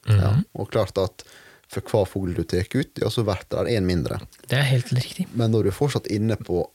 Mm. 0.07 0.21
Ja. 0.21 0.31
Og 0.57 0.71
klart 0.73 0.97
at 1.03 1.25
for 1.73 1.81
hver 1.89 2.09
fugl 2.11 2.35
du 2.37 2.43
tar 2.45 2.67
ut, 2.77 2.99
ja, 3.01 3.09
så 3.11 3.25
blir 3.25 3.41
det 3.49 3.73
én 3.79 3.87
mindre. 3.89 4.19
Det 4.49 4.59
er 4.59 4.67
helt 4.69 4.93
riktig. 4.93 5.27
Men 5.33 5.55
når 5.55 5.65
du 5.65 5.71
er 5.73 5.77
fortsatt 5.79 6.07
inne 6.13 6.37
på 6.37 6.67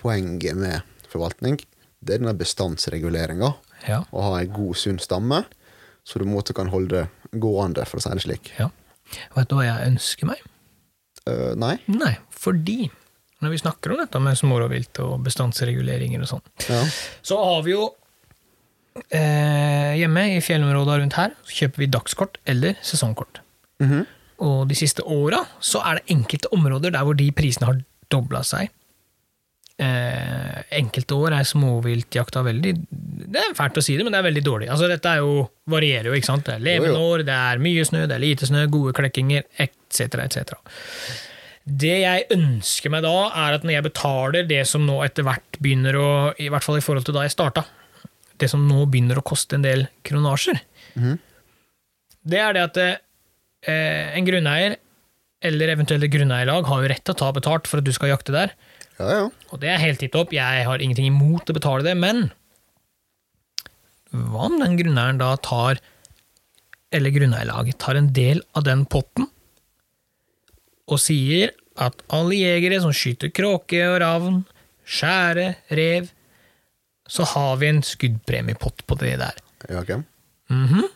poenget 0.00 0.56
med 0.56 0.80
forvaltning, 1.12 1.58
det 2.00 2.14
er 2.16 2.22
denne 2.22 2.32
bestandsreguleringa. 2.38 3.52
Ja. 3.88 4.00
Å 4.10 4.22
ha 4.30 4.38
en 4.40 4.52
god, 4.54 4.76
sunn 4.80 4.98
stamme, 5.02 5.42
så 6.06 6.18
du 6.18 6.24
måte 6.26 6.54
kan 6.56 6.70
holde 6.72 7.04
det 7.04 7.38
gående, 7.42 7.84
for 7.86 8.00
å 8.00 8.04
si 8.06 8.14
det 8.16 8.24
slik. 8.24 8.52
ja. 8.58 8.70
Vet 9.36 9.50
du 9.50 9.56
hva 9.58 9.64
jeg 9.66 9.90
ønsker 9.90 10.28
meg? 10.30 10.40
Uh, 11.28 11.52
nei? 11.58 11.74
Nei, 11.92 12.14
fordi 12.32 12.86
når 13.42 13.50
vi 13.52 13.58
snakker 13.60 13.92
om 13.92 13.98
dette 14.00 14.20
med 14.22 14.38
smårovvilt 14.38 15.00
og 15.04 15.18
bestandsreguleringer 15.26 16.22
og 16.24 16.30
sånn, 16.30 16.44
Ja. 16.70 16.78
så 17.26 17.36
har 17.42 17.60
vi 17.66 17.74
jo 17.74 17.90
eh, 19.10 19.92
hjemme 20.00 20.24
i 20.36 20.40
fjellområdene 20.44 20.98
rundt 21.02 21.16
her, 21.18 21.34
så 21.44 21.56
kjøper 21.62 21.82
vi 21.82 21.90
dagskort 21.92 22.38
eller 22.48 22.78
sesongkort. 22.86 23.40
Mhm. 23.82 24.06
Og 24.42 24.62
de 24.70 24.74
siste 24.78 25.04
åra 25.06 25.42
så 25.62 25.82
er 25.86 26.00
det 26.00 26.14
enkelte 26.16 26.50
områder 26.56 26.94
der 26.94 27.04
hvor 27.06 27.14
de 27.18 27.28
prisene 27.36 27.68
har 27.68 27.82
dobla 28.12 28.40
seg. 28.46 28.70
Eh, 29.82 30.58
enkelte 30.78 31.16
år 31.16 31.34
er 31.38 31.46
småviltjakta 31.48 32.42
veldig 32.44 32.72
Det 33.32 33.40
er 33.40 33.54
fælt 33.56 33.78
å 33.80 33.82
si 33.82 33.94
det, 33.96 34.04
men 34.04 34.12
det 34.14 34.18
er 34.20 34.26
veldig 34.28 34.42
dårlig. 34.44 34.68
Altså 34.70 34.86
Dette 34.90 35.08
er 35.16 35.22
jo, 35.24 35.46
varierer 35.72 36.10
jo, 36.10 36.16
ikke 36.18 36.28
sant. 36.28 36.44
Det 36.46 36.58
er 36.58 36.64
levende 36.66 37.00
år, 37.00 37.24
det 37.26 37.34
er 37.34 37.62
mye 37.64 37.84
snø, 37.88 38.02
det 38.06 38.16
er 38.18 38.22
lite 38.22 38.46
snø, 38.50 38.66
gode 38.70 38.92
klekkinger, 38.98 39.46
etc., 39.62 40.18
etc. 40.26 40.52
Det 41.64 41.94
jeg 42.02 42.26
ønsker 42.34 42.90
meg 42.92 43.04
da, 43.06 43.14
er 43.46 43.56
at 43.56 43.64
når 43.64 43.76
jeg 43.78 43.86
betaler 43.86 44.46
det 44.50 44.60
som 44.68 44.84
nå 44.86 44.98
etter 45.06 45.24
hvert 45.26 45.58
begynner 45.62 45.94
å 45.98 46.08
I 46.42 46.48
hvert 46.50 46.66
fall 46.66 46.80
i 46.80 46.82
forhold 46.84 47.06
til 47.06 47.14
da 47.16 47.22
jeg 47.24 47.34
starta, 47.36 47.64
det 48.42 48.50
som 48.50 48.64
nå 48.66 48.84
begynner 48.90 49.20
å 49.20 49.24
koste 49.26 49.56
en 49.58 49.66
del 49.66 49.86
kronasjer, 50.06 50.60
Mm. 50.92 51.14
det 52.28 52.36
er 52.44 52.52
det 52.52 52.62
at 52.66 52.76
eh, 52.82 52.96
en 53.70 54.26
grunneier 54.26 54.76
eller 55.42 55.72
eventuelle 55.74 56.08
grunneierlag 56.10 56.66
har 56.70 56.82
jo 56.82 56.90
rett 56.92 57.02
til 57.06 57.14
å 57.16 57.18
ta 57.18 57.30
betalt 57.34 57.68
for 57.70 57.82
at 57.82 57.86
du 57.86 57.92
skal 57.94 58.12
jakte 58.12 58.34
der. 58.34 58.54
Ja, 58.98 59.08
ja. 59.10 59.24
Og 59.50 59.60
det 59.62 59.70
er 59.72 59.82
helt 59.82 59.98
tipp 60.02 60.12
topp. 60.14 60.34
Jeg 60.34 60.66
har 60.68 60.82
ingenting 60.82 61.08
imot 61.10 61.50
å 61.50 61.56
betale 61.56 61.86
det, 61.86 61.96
men 61.98 62.28
hva 64.12 64.46
om 64.50 64.58
den 64.60 64.76
grunneieren 64.78 65.18
da 65.20 65.32
tar, 65.40 65.80
eller 66.92 67.14
grunneierlaget, 67.14 67.78
tar 67.80 67.98
en 67.98 68.10
del 68.14 68.42
av 68.54 68.66
den 68.68 68.84
potten 68.86 69.30
og 70.92 70.98
sier 71.00 71.54
at 71.80 72.02
alle 72.12 72.36
jegere 72.36 72.82
som 72.82 72.92
skyter 72.92 73.30
kråke 73.32 73.80
og 73.88 74.00
ravn, 74.02 74.42
skjære, 74.84 75.46
rev, 75.78 76.10
så 77.08 77.24
har 77.32 77.56
vi 77.62 77.70
en 77.70 77.80
skuddpremiepott 77.86 78.84
på 78.86 78.98
det 79.00 79.14
der. 79.22 79.38
ja 79.70 79.80
ok. 79.80 79.94
Mhm. 80.52 80.90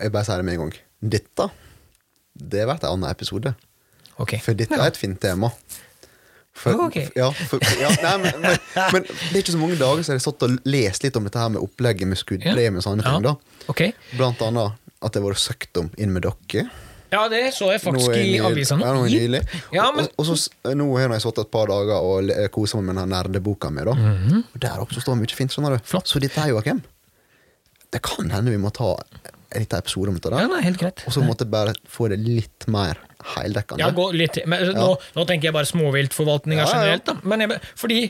Jeg 0.00 0.12
bare 0.14 0.24
sier 0.26 0.40
det 0.42 0.44
med 0.48 0.54
en 0.58 0.64
gang. 0.66 0.74
Dette 1.14 1.50
det 2.34 2.64
blir 2.66 2.74
en 2.74 2.88
annen 2.90 3.10
episode. 3.10 3.52
Okay. 4.18 4.40
For 4.42 4.54
dette 4.58 4.74
er 4.74 4.88
et 4.90 4.96
fint 4.98 5.20
tema. 5.22 5.52
For, 6.54 6.74
Ok. 6.86 6.96
ja, 7.18 7.28
for, 7.34 7.58
ja, 7.80 7.88
nei, 8.02 8.14
men, 8.22 8.40
men, 8.42 8.58
men 8.94 9.02
det 9.06 9.32
er 9.34 9.40
ikke 9.42 9.54
så 9.56 9.58
mange 9.58 9.76
dager 9.78 10.02
siden 10.06 10.14
jeg 10.16 10.22
har 10.22 10.24
satt 10.28 10.44
og 10.46 10.56
lest 10.70 11.02
litt 11.06 11.16
om 11.18 11.24
dette 11.26 11.38
her 11.42 11.50
med 11.50 11.62
opplegget 11.64 12.06
med 12.10 12.18
skuddpremie 12.20 12.78
og 12.78 12.84
sånne 12.86 13.02
ting. 13.06 13.24
da 13.26 13.32
Ok. 13.72 13.82
Blant 14.14 14.42
annet 14.46 14.76
at 15.02 15.12
det 15.14 15.20
har 15.22 15.26
vært 15.32 15.42
søkt 15.42 15.80
om 15.82 15.90
inn 15.98 16.12
med 16.14 16.22
dere. 16.26 16.68
Ja, 17.14 17.24
det 17.30 17.40
så 17.54 17.68
jeg 17.70 17.82
faktisk 17.82 18.06
Nå 18.10 18.14
er 18.14 18.22
i 18.26 18.38
avisa 18.42 18.78
nå. 18.78 18.86
Ja, 19.74 19.90
men- 19.94 20.06
og, 20.06 20.14
og 20.18 20.26
så 20.30 20.74
nå 20.78 20.86
har 20.98 21.10
jeg 21.14 21.22
sittet 21.26 21.44
et 21.46 21.52
par 21.54 21.70
dager 21.70 22.02
og 22.02 22.30
kosa 22.54 22.78
meg 22.80 22.86
med 22.90 22.96
den 23.02 23.02
her 23.14 23.22
nerdeboka 23.26 23.70
mi. 23.70 23.84
da 23.86 23.94
Og 23.94 24.58
Der 24.62 24.78
også 24.82 25.02
står 25.02 25.18
mye 25.20 25.34
fint. 25.34 25.50
skjønner 25.54 25.76
du. 25.78 25.84
Flott. 25.86 26.06
Så 26.10 26.18
dette 26.22 26.48
jo 26.50 26.58
hvem? 26.62 26.82
Det 27.94 28.02
kan 28.02 28.30
hende 28.30 28.50
vi 28.50 28.58
må 28.62 28.70
ta 28.74 28.94
en 29.54 29.64
liten 29.64 29.78
episode 29.78 30.12
om 30.12 30.18
dette. 30.18 30.30
Ja, 30.34 30.44
da 30.44 30.52
det 30.52 30.60
er 30.60 30.66
helt 30.68 30.80
greit. 30.80 31.04
Og 31.08 31.14
så 31.16 31.22
måtte 31.24 31.46
jeg 31.46 31.52
bare 31.54 31.74
få 31.90 32.08
det 32.12 32.18
litt 32.22 32.66
mer 32.72 32.98
heldekkende. 33.34 33.80
Ja, 33.84 33.90
gå 33.94 34.08
litt 34.16 34.34
til. 34.36 34.48
Men 34.50 34.66
nå, 34.76 34.88
nå 35.16 35.26
tenker 35.28 35.48
jeg 35.50 35.56
bare 35.56 35.70
småviltforvaltninga 35.70 36.64
Ja, 36.64 36.66
ja, 36.66 36.74
ja. 36.74 36.82
generelt. 36.82 37.06
Da. 37.08 37.16
Men 37.24 37.44
jeg, 37.46 37.60
fordi 37.80 38.00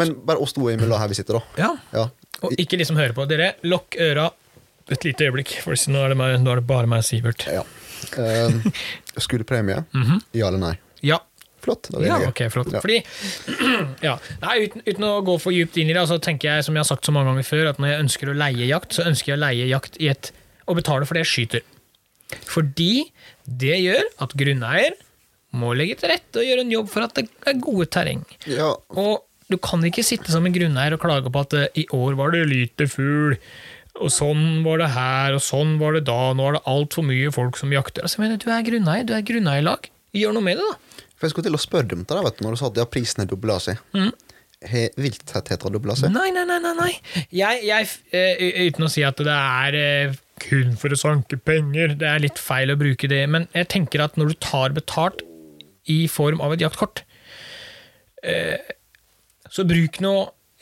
Men 0.00 0.14
bare 0.28 0.44
oss 0.44 0.54
to 0.56 0.68
imellom 0.70 1.00
her 1.00 1.10
vi 1.10 1.18
sitter, 1.18 1.40
da. 1.40 1.64
Ja. 1.64 1.72
Ja. 1.96 2.06
Og 2.46 2.54
ikke 2.58 2.78
liksom 2.80 2.98
høre 3.00 3.14
på. 3.16 3.26
Dere, 3.30 3.54
lokk 3.66 3.98
øra 4.02 4.30
et 4.92 5.04
lite 5.06 5.28
øyeblikk, 5.28 5.56
for 5.62 5.78
nå 5.92 6.00
er 6.04 6.12
det, 6.12 6.16
meg, 6.18 6.38
nå 6.42 6.52
er 6.52 6.60
det 6.60 6.66
bare 6.68 6.88
meg 6.90 7.04
og 7.04 7.08
Sivert. 7.08 7.46
ja. 7.50 7.62
Um, 8.18 8.56
skuddpremie? 9.22 9.84
Ja 10.34 10.48
eller 10.48 10.58
nei? 10.58 10.72
Ja. 11.06 11.20
Flott. 11.62 11.86
Ja, 11.94 12.16
enige. 12.16 12.28
ok, 12.32 12.40
flott. 12.50 12.72
Ja. 12.74 12.80
Fordi, 12.82 12.96
ja, 14.08 14.16
nei, 14.42 14.56
uten, 14.66 14.82
uten 14.88 15.04
å 15.06 15.12
gå 15.22 15.36
for 15.38 15.54
djupt 15.54 15.78
inn 15.78 15.92
i 15.92 15.94
det, 15.94 16.02
så 16.10 16.16
tenker 16.18 16.50
jeg, 16.56 16.64
som 16.66 16.74
jeg 16.74 16.82
har 16.82 16.88
sagt 16.88 17.06
så 17.06 17.14
mange 17.14 17.30
ganger 17.30 17.46
før, 17.46 17.68
at 17.70 17.78
når 17.78 17.92
jeg 17.92 18.02
ønsker 18.02 18.32
å 18.32 18.34
leie 18.40 18.66
jakt, 18.66 18.96
så 18.98 19.06
ønsker 19.06 19.30
jeg 19.32 19.38
å 19.38 19.42
leie 19.44 19.68
jakt 19.70 20.00
i 20.02 20.08
et, 20.10 20.32
og 20.66 20.78
betaler 20.78 21.08
for 21.08 21.18
det 21.18 21.24
jeg 21.26 21.32
skyter. 21.32 21.64
Fordi 22.48 22.92
det 23.44 23.80
gjør 23.82 24.06
at 24.24 24.36
grunneier 24.38 24.96
må 25.58 25.74
legge 25.76 25.98
til 26.00 26.12
rette 26.12 26.40
og 26.40 26.48
gjøre 26.48 26.64
en 26.64 26.72
jobb 26.72 26.88
for 26.88 27.04
at 27.04 27.18
det 27.18 27.26
er 27.48 27.60
gode 27.60 27.88
terreng. 27.92 28.24
Ja, 28.48 28.72
Og 28.96 29.26
du 29.52 29.58
kan 29.60 29.84
ikke 29.84 30.04
sitte 30.06 30.32
som 30.32 30.46
en 30.48 30.54
grunneier 30.54 30.96
og 30.96 31.02
klage 31.02 31.28
på 31.32 31.44
at 31.44 31.56
eh, 31.58 31.82
i 31.82 31.86
år 31.92 32.16
var 32.16 32.32
det 32.32 32.46
lite 32.48 32.88
fugl, 32.88 33.36
og 34.00 34.08
sånn 34.08 34.62
var 34.64 34.80
det 34.80 34.88
her, 34.94 35.36
og 35.36 35.42
sånn 35.44 35.76
var 35.82 35.98
det 35.98 36.06
da, 36.08 36.32
nå 36.32 36.46
er 36.48 36.56
det 36.56 36.64
altfor 36.72 37.04
mye 37.04 37.32
folk 37.34 37.58
som 37.60 37.74
jakter. 37.74 38.06
Altså, 38.06 38.22
men 38.22 38.38
du 38.40 38.48
er 38.48 38.64
grunneier, 38.64 39.04
du 39.04 39.12
er 39.12 39.26
grunneierlag. 39.28 39.90
Gjør 40.16 40.32
noe 40.36 40.46
med 40.46 40.60
det, 40.60 40.64
da. 40.70 41.04
for 41.16 41.28
jeg 41.28 41.34
skulle 41.34 41.50
til 41.50 41.58
å 41.58 41.60
spørre 41.60 41.98
om 41.98 42.06
det, 42.08 42.22
vet 42.24 42.38
du, 42.38 42.44
når 42.46 42.56
du 42.56 42.60
sa 42.62 42.70
at 42.72 42.80
ja, 42.80 42.88
prisen 42.88 43.24
er 43.24 43.28
dobla 43.28 43.58
seg. 43.60 43.80
Mm. 43.92 44.10
Har 44.72 44.98
vilttettheten 45.04 45.74
dobla 45.74 45.96
seg? 45.98 46.12
Nei, 46.14 46.30
nei, 46.32 46.46
nei, 46.48 46.58
nei. 46.62 46.72
nei. 46.78 46.90
Jeg, 47.34 47.62
jeg, 47.66 47.92
eh, 48.16 48.68
uten 48.70 48.86
å 48.86 48.90
si 48.92 49.04
at 49.04 49.20
det 49.20 49.36
er 49.36 49.78
eh, 49.78 50.20
kun 50.42 50.76
for 50.80 50.92
å 50.92 50.98
sanke 50.98 51.38
penger, 51.40 51.96
det 52.00 52.08
er 52.08 52.22
litt 52.24 52.40
feil 52.40 52.72
å 52.72 52.78
bruke 52.80 53.08
det, 53.10 53.22
men 53.30 53.48
jeg 53.56 53.70
tenker 53.72 54.04
at 54.04 54.18
når 54.18 54.32
du 54.32 54.38
tar 54.42 54.74
betalt 54.76 55.22
i 55.90 56.04
form 56.10 56.42
av 56.44 56.54
et 56.54 56.62
jaktkort, 56.64 57.02
eh, 58.22 58.58
så 59.52 59.66
bruk 59.68 60.00
nå 60.02 60.14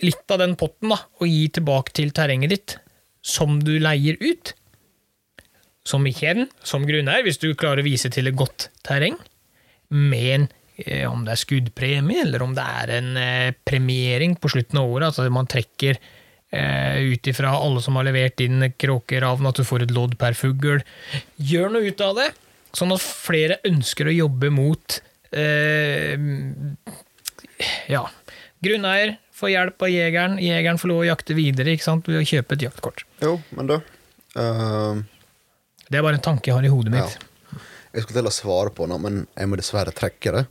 litt 0.05 0.33
av 0.33 0.41
den 0.43 0.57
potten 0.61 0.93
da, 0.95 1.01
og 1.21 1.29
gi 1.29 1.49
tilbake 1.57 1.95
til 1.97 2.15
terrenget 2.17 2.55
ditt, 2.55 2.77
som 3.21 3.59
du 3.63 3.75
leier 3.83 4.17
ut. 4.21 4.55
Som 5.87 6.07
igjen, 6.09 6.49
som 6.65 6.85
grunneier, 6.89 7.25
hvis 7.25 7.41
du 7.41 7.53
klarer 7.59 7.83
å 7.83 7.87
vise 7.87 8.11
til 8.13 8.29
et 8.29 8.37
godt 8.37 8.69
terreng, 8.87 9.17
med 9.91 10.27
en 10.35 10.49
eh, 10.85 11.05
om 11.09 11.25
det 11.27 11.35
er 11.35 11.41
skuddpremie, 11.41 12.25
eller 12.25 12.45
om 12.45 12.55
det 12.57 12.65
er 12.65 12.95
en 12.99 13.13
eh, 13.21 13.53
premiering 13.67 14.37
på 14.41 14.53
slutten 14.53 14.81
av 14.81 14.93
året, 14.93 15.11
altså 15.11 15.27
man 15.33 15.49
trekker 15.51 15.99
ut 16.51 17.29
ifra 17.31 17.53
alle 17.55 17.79
som 17.85 17.95
har 17.95 18.09
levert 18.09 18.41
inn 18.43 18.65
kråkeravn, 18.75 19.47
at 19.47 19.61
du 19.61 19.63
får 19.67 19.85
et 19.85 19.93
lodd 19.95 20.17
per 20.19 20.35
fugl. 20.35 20.81
Gjør 21.39 21.71
noe 21.77 21.93
ut 21.93 22.03
av 22.03 22.17
det, 22.19 22.27
sånn 22.75 22.95
at 22.95 23.05
flere 23.05 23.61
ønsker 23.71 24.11
å 24.11 24.17
jobbe 24.17 24.51
mot 24.55 24.99
eh, 25.31 26.19
ja, 27.91 28.05
grunneier 28.65 29.17
får 29.41 29.55
hjelp 29.55 29.87
av 29.87 29.93
jegeren, 29.93 30.37
jegeren 30.43 30.79
får 30.81 30.93
lov 30.93 31.03
å 31.03 31.09
jakte 31.09 31.37
videre 31.39 31.75
ikke 31.75 31.87
sant, 31.87 32.09
ved 32.11 32.21
å 32.21 32.27
kjøpe 32.27 32.57
et 32.57 32.67
jaktkort. 32.69 33.05
Jo, 33.25 33.39
men 33.57 33.71
da 33.71 33.81
ehm, 34.41 35.05
Det 35.89 35.99
er 35.99 36.05
bare 36.05 36.21
en 36.21 36.27
tanke 36.27 36.51
jeg 36.51 36.59
har 36.59 36.67
i 36.67 36.73
hodet 36.73 36.95
mitt. 36.95 37.17
Ja. 37.17 37.27
Jeg 37.91 38.05
skulle 38.05 38.21
til 38.21 38.31
å 38.31 38.35
svare 38.35 38.73
på 38.75 38.87
noe, 38.91 39.03
men 39.03 39.23
jeg 39.35 39.51
må 39.51 39.59
dessverre 39.59 39.95
trekke 39.97 40.35
det. 40.37 40.45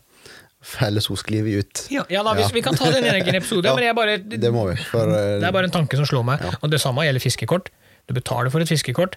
Sklir 0.62 1.44
vi 1.46 1.54
ut. 1.62 1.86
Ja, 1.94 2.04
ja 2.12 2.22
da, 2.24 2.34
vi, 2.36 2.42
Ja. 2.42 2.50
vi 2.54 2.62
kan 2.62 2.76
ta 2.76 2.90
den 2.92 3.06
i 3.06 3.08
en 3.08 3.16
egen 3.22 3.36
episode, 3.36 3.72
men 3.76 3.96
bare, 3.96 4.18
Det 4.20 4.52
må 4.52 4.68
vi. 4.70 4.76
For 4.92 5.08
eh, 5.08 5.40
Det 5.40 5.48
er 5.48 5.56
bare 5.56 5.70
en 5.70 5.76
tanke 5.76 5.96
som 6.00 6.06
slår 6.06 6.26
meg. 6.28 6.44
Og 6.62 6.70
det 6.72 6.82
samme 6.84 7.06
gjelder 7.08 7.24
fiskekort. 7.24 7.70
Du 8.10 8.14
betaler 8.18 8.52
for 8.52 8.60
et 8.64 8.68
fiskekort. 8.72 9.16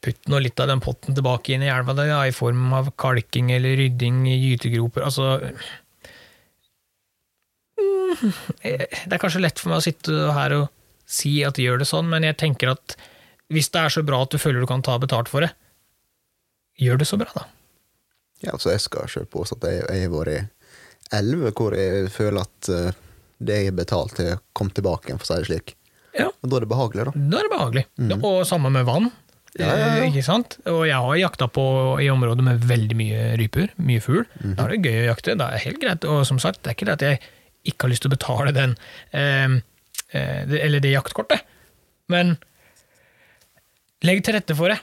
Putt 0.00 0.28
nå 0.32 0.38
litt 0.40 0.60
av 0.60 0.68
den 0.68 0.80
potten 0.80 1.14
tilbake 1.16 1.52
inn 1.54 1.62
i 1.64 1.68
elva 1.72 1.92
ja, 2.08 2.22
i 2.28 2.32
form 2.32 2.72
av 2.72 2.90
kalking 2.96 3.50
eller 3.52 3.76
rydding 3.76 4.22
i 4.28 4.36
gytegroper. 4.50 5.04
Altså 5.04 5.38
Mm, 7.80 8.32
Det 9.06 9.12
er 9.14 9.20
kanskje 9.22 9.40
lett 9.40 9.60
for 9.62 9.70
meg 9.72 9.80
å 9.80 9.84
sitte 9.84 10.14
her 10.34 10.52
og 10.56 10.68
si 11.10 11.40
at 11.46 11.58
gjør 11.62 11.78
det 11.82 11.86
sånn, 11.88 12.08
men 12.10 12.26
jeg 12.26 12.36
tenker 12.42 12.72
at 12.74 12.96
hvis 13.50 13.70
det 13.74 13.80
er 13.84 13.88
så 13.94 14.02
bra 14.06 14.20
at 14.22 14.30
du 14.34 14.38
føler 14.38 14.60
du 14.62 14.66
kan 14.70 14.82
ta 14.82 14.96
betalt 14.98 15.30
for 15.30 15.40
det, 15.46 15.50
gjør 16.78 17.00
det 17.02 17.06
så 17.08 17.18
bra, 17.20 17.30
da. 17.34 17.46
Ja, 18.44 18.54
altså 18.54 18.72
jeg 18.74 18.80
skal 18.84 19.08
sjøl 19.10 19.26
påstå 19.30 19.58
at 19.60 19.68
jeg, 19.70 19.84
jeg 19.88 20.06
har 20.08 20.12
vært 20.14 21.14
elleve 21.20 21.52
hvor 21.58 21.74
jeg 21.76 22.10
føler 22.14 22.44
at 22.44 22.70
eh, 22.72 22.98
det 23.40 23.56
jeg 23.56 23.70
har 23.70 23.76
betalt, 23.78 24.18
har 24.20 24.40
kommet 24.56 24.76
tilbake 24.76 25.08
igjen, 25.08 25.18
for 25.20 25.26
å 25.26 25.30
si 25.32 25.40
det 25.40 25.48
slik. 25.48 25.74
Ja. 26.18 26.26
Og 26.28 26.50
da 26.50 26.58
er 26.58 26.64
det 26.66 26.70
behagelig, 26.70 27.06
da. 27.08 27.12
Da 27.32 27.38
er 27.40 27.46
det 27.48 27.52
behagelig. 27.54 27.84
Og 28.20 28.40
samme 28.48 28.70
med 28.74 28.84
vann. 28.88 29.08
Ja, 29.58 29.66
ja, 29.66 29.76
ja. 29.78 30.02
Eh, 30.04 30.10
Ikke 30.12 30.22
sant? 30.22 30.58
Og 30.70 30.84
jeg 30.86 30.94
har 30.94 31.16
jakta 31.18 31.48
på 31.50 31.64
i 32.04 32.06
områder 32.12 32.44
med 32.46 32.60
veldig 32.70 32.96
mye 32.98 33.22
ryper, 33.40 33.72
mye 33.82 34.02
fugl. 34.04 34.26
Mhm. 34.42 34.54
Da 34.58 34.66
er 34.66 34.74
det 34.76 34.84
gøy 34.86 34.98
å 35.00 35.08
jakte. 35.08 35.36
Da 35.40 35.48
er 35.48 35.56
det 35.56 35.64
helt 35.64 35.80
greit. 35.82 36.06
Og 36.06 36.22
som 36.28 36.38
sagt, 36.42 36.60
det 36.62 36.70
er 36.70 36.76
ikke 36.78 36.88
det 36.90 36.96
at 36.98 37.06
jeg 37.08 37.20
ikke 37.72 37.86
har 37.86 37.92
lyst 37.94 38.04
til 38.04 38.12
å 38.12 38.14
betale 38.14 38.52
den 38.56 38.76
eh, 39.16 39.56
eh, 40.16 40.54
eller 40.60 40.80
det 40.84 40.92
jaktkortet, 40.94 41.42
men 42.12 42.36
legg 44.06 44.22
til 44.24 44.36
rette 44.38 44.56
for 44.56 44.72
det. 44.72 44.78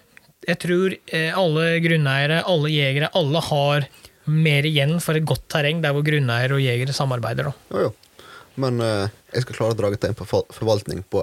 Jeg 0.48 0.60
tror 0.64 0.94
eh, 0.96 1.32
alle 1.36 1.66
grunneiere, 1.84 2.42
alle 2.48 2.72
jegere, 2.72 3.10
alle 3.20 3.42
har 3.50 3.88
mer 4.32 4.68
igjen 4.68 4.98
for 5.04 5.20
et 5.20 5.26
godt 5.28 5.44
terreng 5.52 5.82
der 5.84 5.96
hvor 5.96 6.06
grunneiere 6.08 6.56
og 6.56 6.64
jegere 6.64 6.96
samarbeider. 6.96 7.50
Da. 7.50 7.74
Jo, 7.74 7.88
jo. 7.88 8.24
Men 8.58 8.80
uh, 8.82 9.06
jeg 9.36 9.44
skal 9.44 9.58
klare 9.60 9.76
å 9.76 9.78
dra 9.78 9.92
til 9.94 10.10
en 10.10 10.18
forvaltning 10.18 11.04
på 11.12 11.22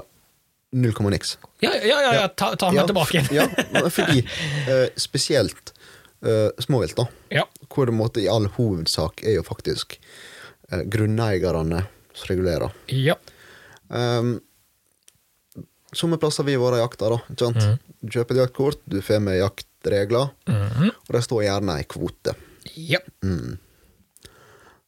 null 0.79 0.95
komma 0.95 1.11
niks. 1.15 1.35
Ja, 1.65 1.73
ja, 1.75 1.99
ja, 2.05 2.13
ja 2.21 2.29
ta, 2.31 2.53
ta 2.59 2.71
meg 2.71 2.83
Ja, 2.83 2.87
tilbake 2.91 3.19
igjen. 3.19 3.33
ja, 3.35 3.89
fordi 3.97 4.23
uh, 4.69 4.87
spesielt 5.01 5.73
uh, 6.27 6.51
småvilt, 6.63 6.97
da. 6.99 7.09
Ja. 7.41 7.45
Hvor 7.73 7.91
det 7.91 7.97
måtte 7.97 8.23
i 8.23 8.29
all 8.31 8.47
hovedsak 8.57 9.25
er 9.27 9.39
jo 9.39 9.45
faktisk 9.47 9.99
uh, 10.73 10.83
grunneierne 10.85 11.85
som 12.15 12.31
regulerer. 12.31 12.75
ja. 12.93 13.17
Um, 13.89 14.39
Somme 15.95 16.19
plasser 16.19 16.45
vi 16.47 16.57
og 16.59 16.75
jakta, 16.79 17.09
da. 17.15 17.19
Ikke 17.31 17.47
sant? 17.47 17.57
Mm. 17.63 17.95
Du 18.03 18.11
kjøper 18.17 18.35
et 18.37 18.43
jaktkort, 18.45 18.81
du 18.91 18.99
får 19.05 19.21
med 19.23 19.39
jaktregler, 19.41 20.33
og 20.51 21.13
det 21.15 21.23
står 21.25 21.45
gjerne 21.47 21.79
ei 21.81 21.85
kvote. 21.89 22.35
ja. 22.75 22.99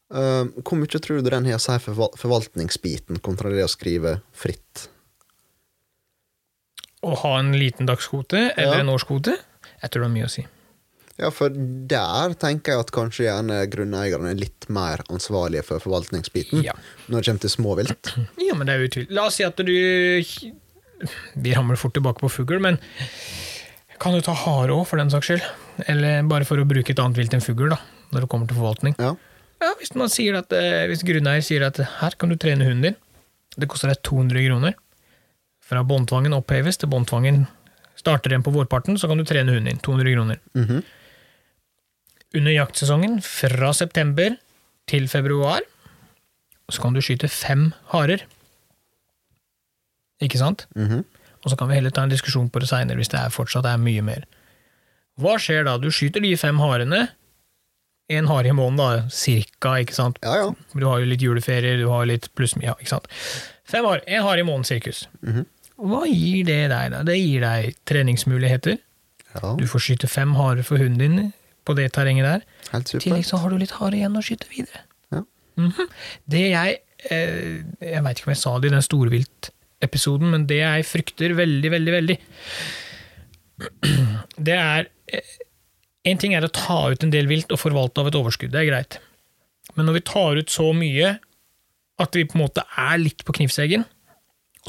Um, 0.09 0.53
hvor 0.63 0.79
mye 0.79 1.01
tror 1.03 1.19
du 1.19 1.31
den 1.33 1.49
har 1.51 1.57
å 1.59 1.63
si 1.63 1.75
for 1.83 2.13
forvaltningsbiten 2.15 3.19
kontra 3.27 3.51
det 3.51 3.65
å 3.65 3.71
skrive 3.73 4.21
fritt? 4.39 4.85
Å 7.03 7.15
ha 7.25 7.33
en 7.41 7.51
liten 7.59 7.89
dagskvote 7.91 8.53
eller 8.57 8.77
Ja. 8.79 8.81
en 8.85 8.93
årskvote, 8.93 9.35
jeg 9.83 9.91
tror 9.91 10.03
det 10.05 10.07
har 10.09 10.15
mye 10.15 10.29
å 10.29 10.31
si. 10.31 10.47
Ja, 11.19 11.31
for 11.31 11.49
der 11.51 12.35
tenker 12.39 12.73
jeg 12.77 12.81
at 12.85 12.93
kanskje 12.93 13.25
gjerne 13.27 13.59
grunneierne 13.73 14.31
er 14.31 14.39
litt 14.39 14.69
mer 14.69 15.03
ansvarlige 15.11 15.65
for 15.65 15.81
forvaltningsbiten 15.81 16.63
Ja. 16.63 16.75
når 17.09 17.23
det 17.23 17.27
kommer 17.27 17.41
til 17.41 17.51
småvilt. 17.51 18.13
Ja, 18.47 18.55
men 18.55 18.67
det 18.69 18.75
er 18.75 18.79
jo 18.85 18.89
utvilsomt. 18.89 19.11
La 19.17 19.27
oss 19.27 19.35
si 19.35 19.43
at 19.43 19.57
du 19.57 20.23
Vi 21.37 21.55
ramler 21.55 21.77
fort 21.81 21.95
tilbake 21.97 22.23
på 22.23 22.31
fugl, 22.33 22.61
men 22.63 22.79
kan 24.01 24.13
du 24.17 24.21
ta 24.25 24.33
hare 24.37 24.75
òg, 24.75 24.85
for 24.89 25.01
den 25.01 25.11
saks 25.13 25.31
skyld? 25.31 25.45
Eller 25.89 26.23
bare 26.29 26.45
for 26.49 26.61
å 26.61 26.69
bruke 26.69 26.93
et 26.93 27.01
annet 27.03 27.19
vilt 27.21 27.35
enn 27.37 27.45
fugl, 27.45 27.69
da, 27.73 27.79
når 28.13 28.25
det 28.25 28.31
kommer 28.33 28.49
til 28.49 28.59
forvaltning. 28.61 28.97
Ja. 29.01 29.15
Ja, 29.63 29.73
Hvis 29.81 29.95
man 29.97 30.11
sier 30.13 30.37
at, 30.37 30.53
eh, 30.53 30.85
hvis 30.91 31.05
grunneier 31.07 31.45
sier 31.45 31.65
at 31.65 31.79
her 31.81 32.17
kan 32.21 32.29
du 32.29 32.37
trene 32.37 32.65
hunden 32.69 32.91
din, 32.91 32.97
det 33.57 33.69
koster 33.73 33.89
deg 33.89 34.03
200 34.05 34.45
kroner. 34.45 34.75
Fra 35.65 35.81
båndtvangen 35.83 36.37
oppheves 36.37 36.77
til 36.79 36.93
båndtvangen 36.93 37.47
Starter 37.97 38.31
igjen 38.31 38.45
på 38.45 38.53
vårparten, 38.53 38.99
så 39.01 39.09
kan 39.09 39.17
du 39.17 39.25
trene 39.25 39.55
hunden 39.55 39.71
din. 39.73 39.79
200 39.81 40.13
kroner. 40.13 40.39
Mhm. 40.55 40.83
Under 42.37 42.53
jaktsesongen, 42.53 43.23
fra 43.25 43.73
september 43.73 44.37
til 44.87 45.09
februar, 45.09 45.65
så 46.71 46.83
kan 46.83 46.93
du 46.93 47.01
skyte 47.01 47.31
fem 47.33 47.73
harer. 47.95 48.21
Ikke 50.25 50.39
sant? 50.41 50.67
Mhm. 50.77 51.05
Og 51.45 51.51
så 51.53 51.57
kan 51.61 51.69
vi 51.69 51.77
heller 51.79 51.91
ta 51.95 52.03
en 52.03 52.11
diskusjon 52.11 52.49
på 52.51 52.59
det 52.63 52.69
seinere 52.69 52.97
hvis 52.99 53.11
det 53.13 53.21
er 53.21 53.31
fortsatt 53.31 53.67
er 53.71 53.77
mye 53.79 54.03
mer. 54.03 54.25
Hva 55.21 55.37
skjer 55.41 55.65
da? 55.69 55.77
Du 55.79 55.89
skyter 55.95 56.21
de 56.25 56.33
fem 56.37 56.59
harene. 56.59 57.09
En 58.11 58.27
hare 58.31 58.51
i 58.51 58.55
måneden, 58.55 58.79
da, 58.79 59.09
cirka, 59.11 59.73
ikke 59.83 59.95
sant? 59.97 60.19
Ja, 60.23 60.37
ja. 60.39 60.51
Du 60.75 60.85
har 60.87 61.01
jo 61.03 61.07
litt 61.11 61.23
juleferier, 61.25 61.77
du 61.81 61.89
har 61.91 62.07
litt 62.07 62.29
pluss 62.39 62.55
ja, 62.63 62.75
ikke 62.79 62.93
sant? 62.93 63.09
Fem 63.67 63.85
hare, 63.89 64.03
en 64.07 64.23
hare 64.23 64.43
i 64.43 64.47
måneden, 64.47 64.67
sirkus. 64.69 65.05
Mhm. 65.27 65.47
Hva 65.77 66.05
gir 66.09 66.45
det 66.49 66.61
deg, 66.73 66.93
da? 66.95 67.03
Det 67.05 67.17
gir 67.19 67.43
deg 67.45 67.75
treningsmuligheter. 67.85 68.79
ja. 69.35 69.55
Du 69.59 69.67
får 69.69 69.83
skyte 69.85 70.09
fem 70.09 70.33
harer 70.39 70.63
for 70.65 70.79
hunden 70.81 70.99
din 71.19 71.33
på 71.67 71.75
det 71.77 71.91
terrenget 71.93 72.25
der. 72.25 72.47
Helt 72.73 72.95
I 72.95 72.99
tillegg 73.03 73.27
så 73.27 73.37
har 73.43 73.51
du 73.51 73.59
litt 73.59 73.75
hare 73.77 73.99
igjen 73.99 74.17
å 74.17 74.23
skyte 74.25 74.49
videre. 74.55 74.81
Ja. 75.13 75.23
Mhm. 75.61 75.91
Det 76.27 76.45
jeg 76.51 76.79
eh, 77.11 77.63
Jeg 77.83 78.03
veit 78.07 78.17
ikke 78.19 78.31
om 78.31 78.35
jeg 78.35 78.41
sa 78.41 78.59
det 78.59 78.71
i 78.71 78.75
den 78.77 78.83
storviltepisoden, 79.77 80.31
men 80.31 80.47
det 80.47 80.61
jeg 80.63 80.87
frykter 80.87 81.35
veldig, 81.37 81.71
veldig, 81.71 81.93
veldig, 81.93 82.17
det 84.39 84.55
er 84.57 84.89
eh, 85.09 85.35
En 86.07 86.19
ting 86.19 86.35
er 86.37 86.45
å 86.45 86.49
ta 86.55 86.93
ut 86.93 87.03
en 87.03 87.11
del 87.11 87.27
vilt 87.27 87.51
og 87.51 87.59
forvalte 87.59 87.99
av 88.01 88.07
et 88.07 88.15
overskudd, 88.15 88.53
det 88.53 88.61
er 88.61 88.69
greit. 88.69 88.99
Men 89.75 89.87
når 89.89 89.97
vi 89.97 90.03
tar 90.07 90.37
ut 90.39 90.49
så 90.53 90.69
mye 90.73 91.17
at 91.99 92.15
vi 92.15 92.23
på 92.29 92.37
en 92.39 92.45
måte 92.45 92.63
er 92.79 93.01
litt 93.01 93.25
på 93.27 93.35
knivseggen, 93.35 93.83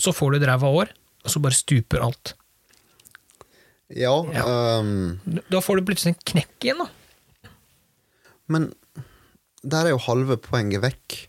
så 0.02 0.10
får 0.16 0.32
du 0.34 0.38
et 0.40 0.48
ræva 0.50 0.72
år, 0.74 0.90
og 1.24 1.30
så 1.30 1.40
bare 1.44 1.54
stuper 1.54 2.02
alt. 2.02 2.34
Ja, 3.94 4.16
ehm, 4.34 5.20
Da 5.52 5.62
får 5.62 5.78
du 5.78 5.86
plutselig 5.86 6.16
en 6.16 6.26
knekk 6.34 6.66
igjen, 6.66 6.82
da. 6.82 6.90
men 8.50 8.72
der 9.62 9.86
er 9.86 9.94
jo 9.94 10.02
halve 10.10 10.40
poenget 10.42 10.82
vekk. 10.82 11.28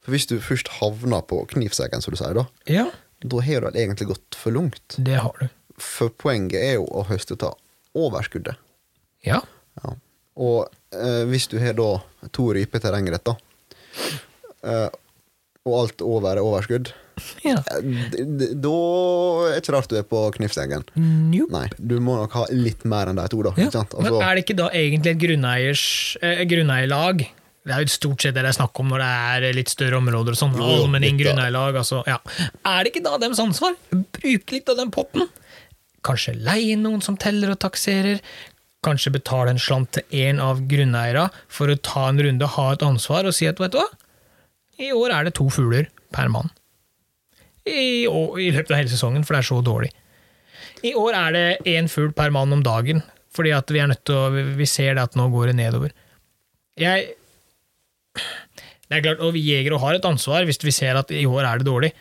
For 0.00 0.14
hvis 0.16 0.26
du 0.32 0.38
først 0.40 0.68
havner 0.80 1.20
på 1.28 1.44
knivseggen, 1.52 2.00
som 2.00 2.14
du 2.14 2.16
sier, 2.16 2.34
da, 2.40 2.46
Ja, 2.72 2.88
da 3.22 3.42
har 3.44 3.60
du 3.62 3.66
vel 3.70 3.80
egentlig 3.84 4.08
gått 4.12 4.38
for 4.38 4.54
langt. 4.54 4.96
det 4.98 5.18
har 5.22 5.36
du. 5.40 5.48
For 5.82 6.12
poenget 6.14 6.60
er 6.60 6.74
jo 6.78 6.86
å 6.86 7.04
høste 7.08 7.36
ta 7.40 7.52
av 7.52 7.58
overskuddet. 7.98 8.58
Ja. 9.26 9.40
Ja. 9.82 9.94
Og 10.42 10.66
eh, 10.96 11.22
hvis 11.28 11.48
du 11.52 11.58
har 11.60 11.76
da 11.78 11.90
to 12.32 12.50
ryper 12.56 12.82
ditt, 13.12 13.24
da, 13.28 13.36
eh, 14.64 14.88
og 15.62 15.78
alt 15.78 16.02
over 16.02 16.36
er 16.36 16.42
overskudd, 16.42 16.90
ja. 17.46 17.58
eh, 17.60 17.84
da 18.56 18.72
er 19.46 19.52
det 19.56 19.60
ikke 19.62 19.76
rart 19.76 19.92
du 19.92 19.98
er 20.00 20.06
på 20.08 20.22
knivseggen. 20.38 20.86
Nope. 20.96 21.52
Nei, 21.52 21.66
du 21.78 21.98
må 22.00 22.16
nok 22.20 22.34
ha 22.40 22.46
litt 22.54 22.86
mer 22.88 23.12
enn 23.12 23.20
de 23.20 23.28
to, 23.32 23.42
da. 23.46 23.54
Ja. 23.60 23.68
Sant? 23.74 23.94
Men 23.98 24.08
Altså, 24.08 24.24
er 24.24 24.34
det 24.38 24.46
ikke 24.46 24.58
da 24.62 24.70
egentlig 24.72 25.14
et 25.14 25.22
eh, 26.24 26.44
grunneierlag? 26.48 27.26
Det 27.62 27.74
er 27.74 27.84
jo 27.84 27.92
stort 27.94 28.24
sett 28.24 28.34
det 28.34 28.42
det 28.42 28.50
er 28.50 28.56
snakk 28.56 28.78
om 28.82 28.88
når 28.90 29.02
det 29.04 29.10
er 29.48 29.54
litt 29.54 29.70
større 29.70 30.00
områder 30.02 30.34
og 30.34 30.38
sånn. 30.40 30.56
Allmenning, 30.58 31.18
grunneierlag, 31.20 31.78
altså. 31.78 32.00
Ja. 32.10 32.18
Er 32.66 32.82
det 32.82 32.90
ikke 32.90 33.04
da 33.04 33.18
deres 33.22 33.42
ansvar? 33.42 33.76
Bruke 33.92 34.56
litt 34.56 34.72
av 34.72 34.80
den 34.80 34.90
potten. 34.94 35.28
Kanskje 36.02 36.34
leie 36.34 36.74
noen 36.80 37.04
som 37.04 37.18
teller 37.20 37.54
og 37.54 37.60
takserer. 37.62 38.18
Kanskje 38.82 39.14
betale 39.14 39.54
en 39.54 39.62
slant 39.62 39.92
til 39.94 40.24
en 40.24 40.42
av 40.42 40.64
grunneierne 40.66 41.28
for 41.46 41.70
å 41.70 41.78
ta 41.78 42.08
en 42.10 42.18
runde, 42.26 42.50
ha 42.56 42.66
et 42.74 42.82
ansvar 42.82 43.30
og 43.30 43.36
si 43.36 43.46
at 43.46 43.62
vet 43.62 43.76
du 43.76 43.78
hva, 43.78 43.86
i 44.82 44.90
år 44.96 45.14
er 45.14 45.28
det 45.28 45.36
to 45.38 45.46
fugler 45.52 45.86
per 46.10 46.32
mann. 46.32 46.50
I, 47.62 48.08
år, 48.10 48.40
I 48.42 48.50
løpet 48.56 48.72
av 48.72 48.80
hele 48.80 48.90
sesongen, 48.90 49.22
for 49.22 49.36
det 49.36 49.44
er 49.44 49.50
så 49.52 49.60
dårlig. 49.62 49.92
I 50.82 50.96
år 50.98 51.14
er 51.14 51.36
det 51.36 51.46
én 51.70 51.86
fugl 51.90 52.10
per 52.16 52.32
mann 52.34 52.50
om 52.56 52.64
dagen, 52.66 53.04
fordi 53.30 53.52
at 53.54 53.70
vi 53.70 53.78
er 53.78 53.92
nødt 53.92 54.02
til 54.08 54.18
å 54.18 54.46
Vi 54.58 54.66
ser 54.66 54.96
det 54.96 55.04
at 55.06 55.14
nå 55.14 55.28
går 55.30 55.52
det 55.52 55.58
nedover. 55.60 55.94
Jeg 56.80 57.12
Det 58.14 58.98
er 58.98 59.04
klart, 59.06 59.20
og 59.24 59.32
vi 59.34 59.40
jegere 59.46 59.78
har 59.80 59.96
et 59.96 60.04
ansvar 60.08 60.44
hvis 60.48 60.58
vi 60.64 60.70
ser 60.74 60.98
at 61.00 61.10
i 61.16 61.24
år 61.28 61.46
er 61.48 61.58
det 61.62 61.66
dårlig. 61.68 61.92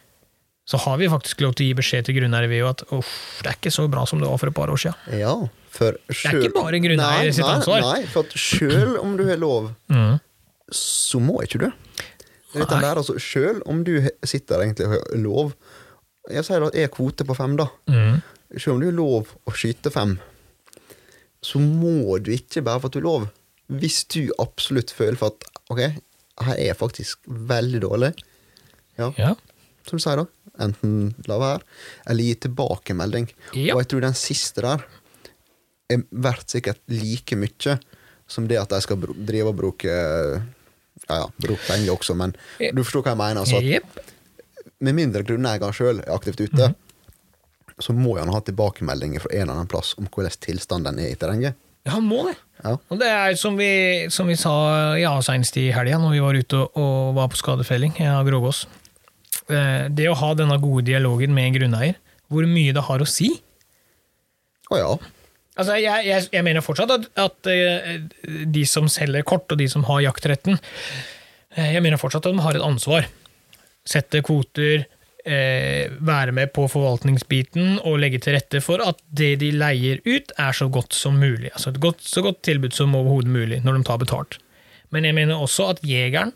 Så 0.67 0.77
har 0.83 0.97
vi 1.01 1.07
faktisk 1.09 1.41
lov 1.41 1.55
til 1.57 1.65
å 1.65 1.69
gi 1.71 1.77
beskjed 1.79 2.05
til 2.07 2.15
grunneiere 2.19 2.47
ved 2.51 2.65
at 2.67 2.83
uff, 2.93 3.09
det 3.41 3.49
er 3.49 3.55
ikke 3.57 3.71
så 3.73 3.87
bra 3.91 4.03
som 4.07 4.19
det 4.21 4.27
var 4.29 4.37
for 4.39 4.51
et 4.51 4.55
par 4.55 4.69
år 4.71 4.79
siden. 4.79 5.19
ja, 5.19 5.33
for 5.71 5.95
Det 6.07 6.17
er 6.27 6.37
ikke 6.43 6.53
bare 6.53 6.79
grunneier 6.83 7.25
Nei, 7.25 7.31
sitt 7.35 7.47
ansvar. 7.47 7.81
Nei, 7.81 8.05
for 8.11 8.27
at 8.27 8.35
sjøl 8.37 8.97
om 9.01 9.15
du 9.17 9.23
har 9.27 9.39
lov, 9.41 9.71
Mm. 9.89 10.19
så 10.71 11.19
må 11.19 11.41
ikke 11.43 11.59
du. 11.65 11.71
Det 12.53 12.61
er 12.67 12.67
der, 12.83 12.95
altså, 12.99 13.15
selv 13.19 13.63
om 13.65 13.83
du 13.83 13.93
sitter 14.27 14.59
egentlig 14.65 14.85
og 14.87 14.91
har 14.97 15.17
lov 15.17 15.53
Jeg 16.29 16.43
sier 16.45 16.61
at 16.67 16.75
jeg 16.75 16.83
er 16.83 16.91
kvote 16.93 17.25
på 17.25 17.35
fem, 17.35 17.55
da. 17.57 17.65
Mm. 17.89 18.21
Selv 18.59 18.75
om 18.75 18.79
du 18.81 18.85
har 18.91 18.93
lov 18.99 19.31
å 19.47 19.51
skyte 19.55 19.89
fem, 19.91 20.19
så 21.41 21.57
må 21.59 22.19
du 22.21 22.29
ikke 22.35 22.61
bare 22.63 22.79
for 22.79 22.91
at 22.91 22.93
du 22.93 22.99
har 22.99 23.07
lov. 23.07 23.29
Hvis 23.71 24.01
du 24.11 24.31
absolutt 24.41 24.91
føler 24.91 25.15
for 25.19 25.31
at 25.31 25.45
ok, 25.71 25.79
her 26.41 26.53
er 26.57 26.65
jeg 26.71 26.77
faktisk 26.79 27.19
veldig 27.27 27.81
dårlig, 27.85 28.11
ja, 28.99 29.11
Ja. 29.17 29.35
som 29.87 29.97
du 29.97 30.03
sier 30.03 30.17
da, 30.17 30.25
enten 30.59 31.13
la 31.27 31.37
være, 31.39 31.61
eller 32.07 32.23
gi 32.27 32.35
tilbakemelding. 32.47 33.29
Ja. 33.55 33.75
Og 33.75 33.81
jeg 33.83 33.87
tror 33.93 34.01
den 34.01 34.13
siste 34.19 34.61
der 34.65 34.83
er 35.91 36.03
verdt 36.11 36.49
sikkert 36.53 36.79
like 36.91 37.35
mye 37.35 37.79
som 38.31 38.47
det 38.47 38.57
at 38.61 38.69
de 38.71 38.79
skal 38.81 38.97
drive 39.27 39.47
og 39.51 39.57
bruke 39.57 39.87
ja, 39.91 41.15
ja, 41.17 41.25
bruke 41.41 41.63
penger 41.67 41.91
også, 41.95 42.15
men 42.15 42.35
du 42.59 42.83
forstår 42.83 43.03
hva 43.07 43.13
jeg 43.15 43.21
mener. 43.23 43.41
Altså, 43.41 43.57
at 43.57 44.77
med 44.81 44.95
mindre 44.97 45.23
grunneieren 45.25 45.73
sjøl 45.73 45.99
er 46.03 46.13
aktivt 46.15 46.39
ute, 46.41 46.69
Mhm. 46.69 46.75
så 47.81 47.93
må 47.97 48.17
han 48.19 48.29
ha 48.29 48.39
tilbakemeldinger 48.45 49.19
fra 49.23 49.31
en 49.33 49.41
eller 49.41 49.53
annen 49.53 49.67
plass 49.71 49.95
om 49.97 50.05
hvordan 50.07 50.35
tilstanden 50.39 50.99
er 50.99 51.11
i 51.11 51.15
terrenget. 51.15 51.55
Ja, 51.85 51.95
han 51.95 52.05
må 52.05 52.23
det. 52.27 52.35
Ja. 52.61 52.75
Og 52.93 52.99
det 53.01 53.07
er 53.09 53.35
som 53.41 53.55
vi, 53.57 53.69
som 54.13 54.27
vi 54.29 54.35
sa 54.37 54.51
ja, 55.01 55.15
senest 55.25 55.55
i 55.57 55.69
helga, 55.73 55.97
når 56.01 56.13
vi 56.13 56.19
var 56.21 56.37
ute 56.37 56.59
og, 56.59 56.75
og 56.77 57.15
var 57.17 57.31
på 57.33 57.39
skadefelling 57.39 57.95
av 58.05 58.27
Grågås. 58.27 58.65
Eh, 59.49 59.87
Det 59.89 60.05
å 60.11 60.17
ha 60.19 60.33
denne 60.37 60.59
gode 60.61 60.85
dialogen 60.91 61.33
med 61.33 61.49
en 61.49 61.57
grunneier, 61.57 61.97
hvor 62.29 62.45
mye 62.47 62.75
det 62.77 62.83
har 62.85 63.01
å 63.01 63.09
si. 63.09 63.31
Å 64.71 64.77
ja. 64.77 64.91
Altså, 65.57 65.75
jeg, 65.81 66.05
jeg, 66.07 66.27
jeg 66.31 66.45
mener 66.47 66.63
fortsatt 66.63 66.93
at, 66.95 67.09
at 67.19 67.49
eh, 67.51 67.97
de 68.53 68.63
som 68.69 68.85
selger 68.89 69.25
kort, 69.27 69.49
og 69.51 69.59
de 69.59 69.67
som 69.69 69.83
har 69.89 70.05
jaktretten, 70.05 70.61
eh, 71.57 71.73
jeg 71.75 71.81
mener 71.83 71.99
fortsatt 72.01 72.29
at 72.29 72.37
de 72.37 72.45
har 72.45 72.55
et 72.61 72.63
ansvar. 72.65 73.09
Sette 73.89 74.21
kvoter, 74.23 74.85
være 75.25 76.33
med 76.33 76.49
på 76.55 76.65
forvaltningsbiten 76.71 77.79
og 77.85 77.99
legge 78.01 78.21
til 78.23 78.33
rette 78.33 78.61
for 78.65 78.81
at 78.81 78.97
det 79.05 79.35
de 79.43 79.51
leier 79.53 79.99
ut, 80.07 80.31
er 80.33 80.55
så 80.57 80.65
godt 80.73 80.97
som 80.97 81.19
mulig. 81.21 81.51
Altså 81.53 81.69
et 81.69 81.81
godt, 81.83 82.01
så 82.01 82.23
godt 82.25 82.41
tilbud 82.47 82.73
som 82.73 82.95
overhodet 82.97 83.29
mulig 83.29 83.59
når 83.61 83.77
de 83.77 83.83
tar 83.85 84.01
betalt. 84.01 84.39
Men 84.89 85.05
jeg 85.05 85.15
mener 85.15 85.37
også 85.37 85.69
at 85.75 85.83
jegeren 85.85 86.33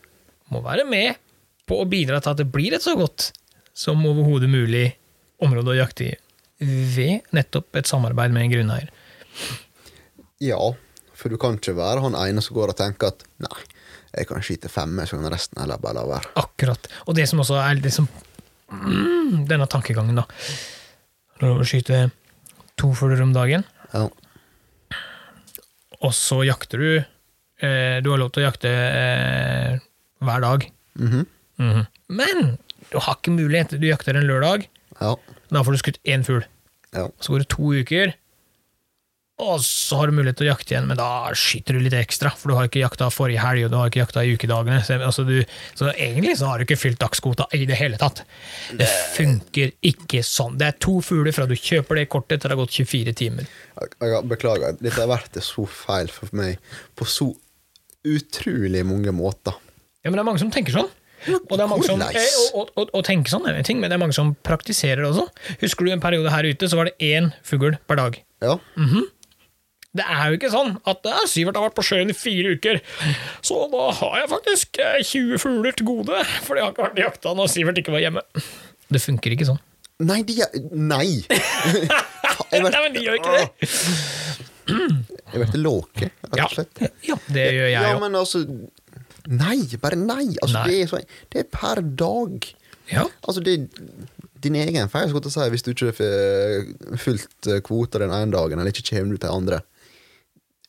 må 0.53 0.61
være 0.61 0.85
med 0.87 1.17
på 1.65 1.81
å 1.81 1.89
bidra 1.89 2.21
til 2.21 2.35
at 2.35 2.41
det 2.43 2.51
blir 2.53 2.75
et 2.77 2.85
så 2.85 2.93
godt 2.97 3.31
som 3.75 4.05
overhodet 4.05 4.49
mulig 4.51 4.87
område 5.43 5.73
å 5.73 5.79
jakte 5.81 6.05
i, 6.07 6.15
ved 6.61 7.25
nettopp 7.35 7.81
et 7.81 7.89
samarbeid 7.89 8.31
med 8.31 8.45
en 8.45 8.53
grunneier. 8.53 8.91
Ja, 10.43 10.59
for 11.15 11.31
du 11.31 11.39
kan 11.41 11.57
ikke 11.57 11.75
være 11.75 12.03
han 12.05 12.15
ene 12.19 12.43
som 12.43 12.55
går 12.55 12.71
og 12.71 12.79
tenker 12.79 13.11
at 13.11 13.25
nei, 13.43 13.65
jeg 14.15 14.29
kan 14.29 14.45
skyte 14.45 14.71
fem, 14.71 14.95
så 15.03 15.17
kan 15.17 15.33
resten 15.33 15.59
heller 15.59 15.81
bare 15.81 15.97
la 15.97 16.05
være. 16.07 16.31
Akkurat. 16.39 16.87
Og 17.09 17.17
det 17.17 17.27
som 17.27 17.41
også 17.43 17.57
er 17.59 17.81
det 17.83 17.91
som, 17.91 18.07
denne 19.49 19.67
tankegangen, 19.71 20.15
da. 20.19 20.25
Lov 21.43 21.61
å 21.61 21.67
skyte 21.67 22.09
to 22.79 22.93
fugler 22.97 23.21
om 23.23 23.33
dagen, 23.35 23.63
Ja. 23.93 24.07
og 26.01 26.11
så 26.15 26.41
jakter 26.45 26.77
du 26.81 26.89
eh, 27.63 28.01
Du 28.03 28.09
har 28.11 28.19
lov 28.19 28.31
til 28.35 28.43
å 28.43 28.47
jakte 28.49 28.69
eh, 28.71 29.77
hver 30.23 30.41
dag. 30.43 30.65
Mhm. 30.99 31.25
Mhm. 31.57 31.85
Men 32.09 32.57
du 32.91 32.97
har 32.99 33.15
ikke 33.15 33.31
mulighet. 33.35 33.77
Du 33.79 33.87
jakter 33.87 34.15
en 34.19 34.27
lørdag, 34.27 34.67
ja. 34.99 35.15
da 35.51 35.63
får 35.63 35.71
du 35.71 35.77
skutt 35.83 35.99
én 36.05 36.23
fugl. 36.27 36.43
Ja. 36.93 37.07
Så 37.19 37.31
går 37.33 37.43
det 37.45 37.49
to 37.53 37.71
uker, 37.73 38.13
og 39.35 39.59
så 39.59 39.97
har 39.99 40.07
du 40.07 40.15
mulighet 40.15 40.37
til 40.39 40.47
å 40.47 40.53
jakte 40.53 40.71
igjen, 40.71 40.85
men 40.87 40.95
da 40.95 41.09
skyter 41.35 41.75
du 41.75 41.81
litt 41.83 41.95
ekstra, 41.97 42.29
for 42.39 42.51
du 42.51 42.55
har 42.55 42.69
ikke 42.69 42.79
jakta 42.79 43.09
forrige 43.11 43.43
helg, 43.43 43.65
og 43.65 43.73
du 43.73 43.75
har 43.75 43.91
ikke 43.91 43.99
jakta 43.99 44.23
i 44.23 44.31
ukedagene. 44.31 44.77
Så, 44.87 44.95
altså 45.03 45.25
du, 45.27 45.33
så 45.75 45.89
egentlig 45.91 46.37
så 46.39 46.47
har 46.47 46.61
du 46.61 46.63
ikke 46.63 46.79
fylt 46.79 47.01
dagskvota 47.03 47.49
i 47.57 47.65
det 47.67 47.75
hele 47.75 47.99
tatt. 47.99 48.23
Det 48.79 48.87
funker 49.17 49.73
ikke 49.91 50.23
sånn. 50.23 50.55
Det 50.61 50.69
er 50.69 50.79
to 50.79 51.01
fugler 51.03 51.35
fra 51.35 51.49
du 51.51 51.55
kjøper 51.59 51.99
det 51.99 52.07
kortet 52.13 52.39
til 52.39 52.47
det 52.47 52.55
har 52.55 52.61
gått 52.63 52.77
24 52.79 53.15
timer. 53.19 53.49
Beklager, 54.31 54.79
dette 54.79 55.01
har 55.01 55.11
vært 55.11 55.41
så 55.43 55.67
feil 55.67 56.07
for 56.15 56.31
meg 56.37 56.55
på 56.95 57.07
så 57.09 57.33
utrolig 58.07 58.85
mange 58.87 59.11
måter. 59.15 59.59
Ja, 60.05 60.13
men 60.13 60.15
det 60.15 60.23
er 60.23 60.29
mange 60.29 60.45
som 60.45 60.53
tenker 60.53 60.77
sånn. 60.77 60.93
Og, 61.25 61.55
det 61.57 61.63
er 61.63 61.69
mange 61.71 61.87
som, 61.87 62.01
eh, 62.05 62.33
og, 62.53 62.69
og, 62.77 62.91
og, 62.91 63.01
tenker 63.07 63.33
sånn 63.33 63.47
er 63.49 63.57
en 63.57 63.65
ting, 63.65 63.79
men 63.81 63.89
det 63.89 63.97
er 63.97 64.01
mange 64.03 64.15
som 64.15 64.35
praktiserer 64.45 65.01
det 65.01 65.09
også. 65.09 65.25
Husker 65.63 65.87
du 65.87 65.93
en 65.95 66.03
periode 66.03 66.31
her 66.31 66.45
ute, 66.45 66.69
så 66.69 66.77
var 66.77 66.91
det 66.91 66.95
én 67.01 67.31
fugl 67.45 67.79
per 67.89 67.99
dag. 67.99 68.19
Ja, 68.43 68.59
Det 69.95 70.03
er 70.03 70.25
jo 70.27 70.35
ikke 70.39 70.51
sånn 70.51 70.73
at 70.83 71.05
Syvert 71.05 71.31
Sivert 71.31 71.59
har 71.59 71.67
vært 71.69 71.77
på 71.77 71.85
sjøen 71.87 72.11
i 72.11 72.15
fire 72.17 72.55
uker, 72.57 72.81
så 73.45 73.61
da 73.71 73.85
har 74.01 74.17
jeg 74.21 74.31
faktisk 74.33 74.79
eh, 74.83 74.97
20 75.05 75.39
fugler 75.39 75.77
til 75.77 75.87
gode, 75.87 76.19
for 76.43 76.59
jeg 76.59 76.65
har 76.65 76.73
ikke 76.73 76.87
vært 76.89 76.99
i 76.99 77.05
jakta 77.05 77.35
når 77.37 77.51
Sivert 77.53 77.79
ikke 77.79 77.93
var 77.95 78.03
hjemme. 78.03 78.25
Det 78.91 79.01
funker 79.01 79.35
ikke 79.35 79.47
sånn. 79.47 79.61
Nei, 80.03 80.19
de 80.27 80.35
er 80.43 80.57
Nei! 80.75 81.07
Nei, 82.51 82.59
men 82.59 82.95
de 82.95 83.03
gjør 83.05 83.21
ikke 83.21 83.37
det. 83.37 83.45
Jeg 84.65 85.39
ble 85.45 85.61
låke, 85.61 86.09
rett 86.09 86.39
Ja, 86.39 86.47
og 86.47 86.55
slett. 86.57 86.81
ja 87.05 87.15
det 87.29 87.45
gjør 87.53 87.69
jeg 87.69 87.85
Ja, 87.85 87.93
men 88.01 88.17
altså 88.17 88.41
Nei, 89.25 89.57
bare 89.81 89.97
nei. 89.97 90.35
Altså, 90.43 90.59
Nei. 90.59 90.65
Det, 90.69 90.81
er 90.83 90.89
så, 90.91 90.99
det 91.33 91.39
er 91.41 91.47
per 91.49 91.79
dag. 91.97 92.43
Ja. 92.91 93.07
Altså, 93.25 93.41
det 93.41 93.55
er 93.55 93.63
din 94.45 94.57
egen 94.59 94.91
feil, 94.93 95.09
skulle 95.09 95.25
jeg 95.25 95.33
si, 95.33 95.47
hvis 95.55 95.65
du 95.65 95.71
ikke 95.71 95.87
har 95.89 96.99
fulgt 97.01 97.49
eh, 97.49 97.61
kvota 97.65 98.03
den 98.03 98.13
ene 98.13 98.29
dagen, 98.35 98.61
eller 98.61 98.69
ikke 98.69 98.85
kommer 98.91 99.17
ut 99.17 99.23
den 99.25 99.33
andre. 99.33 99.63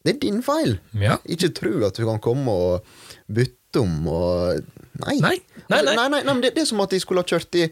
Det 0.06 0.14
er 0.14 0.22
din 0.22 0.40
feil. 0.46 0.76
Ja. 1.02 1.18
Ikke 1.26 1.50
tro 1.56 1.74
at 1.88 1.98
du 1.98 2.04
kan 2.06 2.22
komme 2.22 2.54
og 2.54 2.98
bytte 3.26 3.82
om 3.82 4.06
og 4.08 4.64
Nei. 4.96 5.18
Nei, 5.20 5.36
nei, 5.68 5.82
nei. 5.84 5.94
nei, 6.08 6.20
nei, 6.24 6.34
det, 6.40 6.54
det 6.56 6.62
er 6.62 6.68
som 6.70 6.80
at 6.80 6.94
de 6.94 7.00
skulle 7.02 7.20
ha 7.20 7.28
kjørt 7.28 7.58
i 7.60 7.66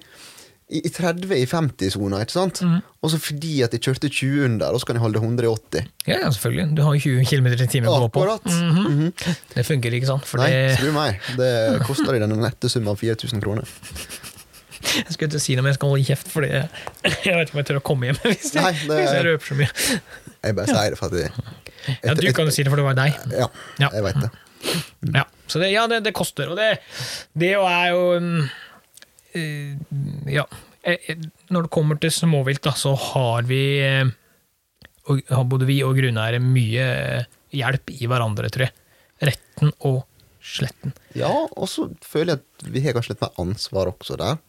i 0.75 0.81
i 0.88 0.90
30 0.90 1.29
i 1.37 1.44
50-sona, 1.44 2.23
ikke 2.25 2.33
sant? 2.33 2.62
Mm. 2.64 2.79
Og 3.05 3.11
så 3.12 3.18
fordi 3.20 3.59
at 3.66 3.75
de 3.75 3.81
kjørte 3.85 4.09
20 4.09 4.47
under, 4.47 4.73
og 4.73 4.81
så 4.81 4.88
kan 4.88 4.97
de 4.97 5.03
holde 5.03 5.20
180. 5.20 5.85
Ja, 6.09 6.23
ja, 6.23 6.31
selvfølgelig. 6.33 6.70
Du 6.79 6.83
har 6.87 6.97
jo 6.97 7.03
20 7.05 7.27
km 7.29 7.49
i 7.53 7.68
timen 7.68 7.90
å 7.92 7.99
gå 8.07 8.09
på. 8.14 8.23
Akkurat. 8.25 8.49
-hmm. 8.49 9.12
Det 9.55 9.66
funker 9.66 9.92
ikke 9.92 10.09
sånn. 10.09 10.25
Nei, 10.40 10.51
det, 10.51 10.77
tro 10.81 10.92
meg. 10.92 11.20
Det 11.37 11.51
koster 11.85 12.12
deg 12.12 12.25
den 12.25 12.40
nette 12.40 12.68
summen 12.68 12.88
av 12.88 12.97
4000 12.97 13.44
kroner. 13.44 13.68
jeg 15.05 15.12
skulle 15.12 15.29
ikke 15.31 15.40
si 15.40 15.55
noe, 15.55 15.62
men 15.62 15.73
jeg 15.73 15.79
skal 15.79 15.88
holde 15.88 16.05
kjeft, 16.05 16.29
for 16.33 16.42
jeg 16.49 16.68
vet 17.37 17.49
ikke 17.49 17.55
om 17.55 17.61
jeg 17.61 17.66
tør 17.66 17.81
å 17.81 17.85
komme 17.85 18.07
hjem 18.07 18.16
hvis 18.25 18.55
jeg, 18.55 18.62
Nei, 18.62 18.73
det- 18.73 18.99
hvis 19.01 19.12
jeg 19.12 19.25
røper 19.29 19.47
så 19.47 19.55
mye. 19.55 20.01
Jeg 20.44 20.55
bare 20.57 20.66
sier 20.66 20.90
det 20.90 20.99
for 20.99 21.07
at 21.07 21.20
jeg, 21.20 21.31
Ja, 22.05 22.14
du 22.14 22.27
kan 22.33 22.47
jo 22.49 22.53
si 22.55 22.62
det, 22.64 22.70
for 22.73 22.81
det 22.81 22.87
var 22.87 22.97
deg. 22.99 23.16
Ja, 23.33 23.49
Ja. 23.83 23.88
jeg 23.92 24.03
veit 24.07 24.20
det. 24.23 24.31
Ja, 25.14 25.25
så 25.47 25.61
det, 25.61 25.70
ja, 25.75 25.87
det, 25.90 25.99
det 26.07 26.14
koster. 26.16 26.49
Og 26.53 26.57
det, 26.57 26.70
det 27.37 27.51
er 27.59 27.88
jo 27.92 28.05
um, 28.16 28.49
Ja. 30.31 30.47
eh, 30.83 30.97
eh, 31.09 31.16
Når 31.51 31.66
det 31.66 31.70
kommer 31.75 31.99
til 32.01 32.11
småvilt, 32.14 32.62
da, 32.64 32.73
så 32.79 32.94
har 32.97 33.42
vi 33.49 33.61
og, 35.05 35.20
har 35.29 35.44
både 35.44 35.66
vi 35.68 35.83
og 35.85 35.97
grunneiere 35.99 36.40
mye 36.40 36.87
hjelp 37.55 37.90
i 37.92 38.07
hverandre, 38.09 38.49
tror 38.51 38.64
jeg. 38.68 38.73
Retten 39.29 39.73
og 39.85 40.05
sletten. 40.44 40.94
Ja, 41.16 41.29
og 41.29 41.68
så 41.68 41.90
føler 42.05 42.35
jeg 42.38 42.40
at 42.42 42.73
vi 42.73 42.81
har 42.85 42.97
kanskje 42.97 43.14
litt 43.14 43.23
mer 43.25 43.37
ansvar 43.44 43.92
også 43.92 44.16
der. 44.20 44.40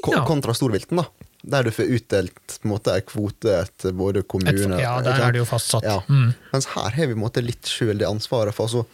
Ko 0.00 0.14
Ja. 0.14 0.22
Kontra 0.24 0.54
storvilten, 0.56 0.96
da. 1.02 1.04
Der 1.42 1.62
du 1.64 1.70
får 1.72 1.88
utdelt 1.96 2.58
på 2.60 2.66
en 2.68 2.72
måte 2.74 2.92
en 2.94 3.04
kvote 3.08 3.52
etter 3.62 3.92
både 3.96 4.20
Et, 4.20 4.28
kommune 4.28 4.80
ja, 4.80 5.00
der 5.00 5.22
er 5.24 5.32
det 5.32 5.40
jo 5.40 5.46
fastsatt. 5.48 5.84
Ja. 5.88 6.02
Mm. 6.08 6.34
Mens 6.52 6.66
her 6.74 6.90
har 6.90 7.06
vi 7.06 7.14
på 7.14 7.18
en 7.18 7.24
måte 7.24 7.42
litt 7.44 7.64
sjøl 7.70 7.96
det 7.98 8.08
ansvaret. 8.08 8.52
For 8.54 8.68
altså, 8.68 8.84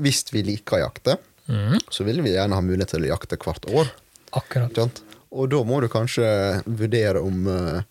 hvis 0.00 0.24
vi 0.32 0.42
liker 0.42 0.78
å 0.78 0.84
jakte, 0.88 1.18
Mm. 1.46 1.76
så 1.94 2.02
vil 2.02 2.22
vi 2.24 2.32
gjerne 2.32 2.56
ha 2.58 2.60
mulighet 2.60 2.90
til 2.90 3.04
å 3.06 3.10
jakte 3.12 3.36
hvert 3.38 3.66
år. 3.70 3.86
Akkurat. 4.34 4.96
Og 5.30 5.48
da 5.52 5.60
må 5.62 5.76
du 5.80 5.86
kanskje 5.88 6.26
vurdere 6.66 7.20
om 7.22 7.46
eh, 7.46 7.82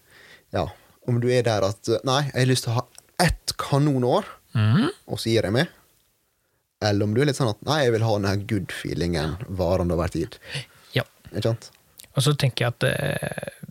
Ja, 0.52 0.66
om 1.08 1.22
du 1.24 1.30
er 1.32 1.42
der 1.48 1.64
at 1.64 1.88
eh, 1.88 2.02
Nei, 2.04 2.24
jeg 2.34 2.42
har 2.42 2.50
lyst 2.50 2.66
til 2.68 2.74
å 2.74 2.82
ha 2.82 2.86
ett 3.24 3.54
kanonår, 3.58 4.26
Mm. 4.56 4.90
og 5.08 5.18
så 5.20 5.30
gir 5.32 5.44
jeg 5.48 5.52
meg. 5.56 5.68
Eller 6.84 7.04
om 7.08 7.14
du 7.16 7.22
er 7.22 7.26
litt 7.30 7.36
sånn 7.40 7.50
at 7.54 7.62
nei, 7.68 7.80
jeg 7.86 7.92
vil 7.96 8.04
ha 8.04 8.18
den 8.20 8.44
good 8.48 8.72
feelingen 8.76 9.38
varende 9.50 9.96
over 9.96 10.08
tid. 10.12 10.36
Ja. 10.96 11.04
Ikke 11.32 11.44
sant? 11.54 11.70
Og 12.16 12.24
så 12.24 12.36
tenker 12.40 12.66
jeg 12.68 12.76
at 12.76 12.86
eh, 12.88 13.65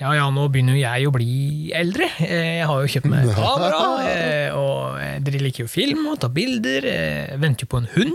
ja, 0.00 0.10
ja, 0.16 0.24
nå 0.32 0.46
begynner 0.52 0.76
jo 0.78 0.80
jeg 0.82 1.06
å 1.08 1.12
bli 1.14 1.70
eldre. 1.76 2.08
Eh, 2.24 2.60
Jeg 2.62 2.66
har 2.70 2.80
jo 2.82 2.92
kjøpt 2.94 3.10
meg 3.12 3.28
kamera, 3.36 3.80
eh, 4.08 4.54
og 4.56 5.00
eh, 5.02 5.18
dere 5.26 5.42
liker 5.44 5.66
jo 5.66 5.68
film 5.70 6.06
og 6.12 6.20
tar 6.22 6.32
bilder. 6.34 6.86
Jeg 6.88 7.40
venter 7.42 7.66
jo 7.66 7.72
på 7.74 7.82
en 7.82 7.90
hund. 7.96 8.14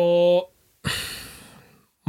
Og 0.00 0.48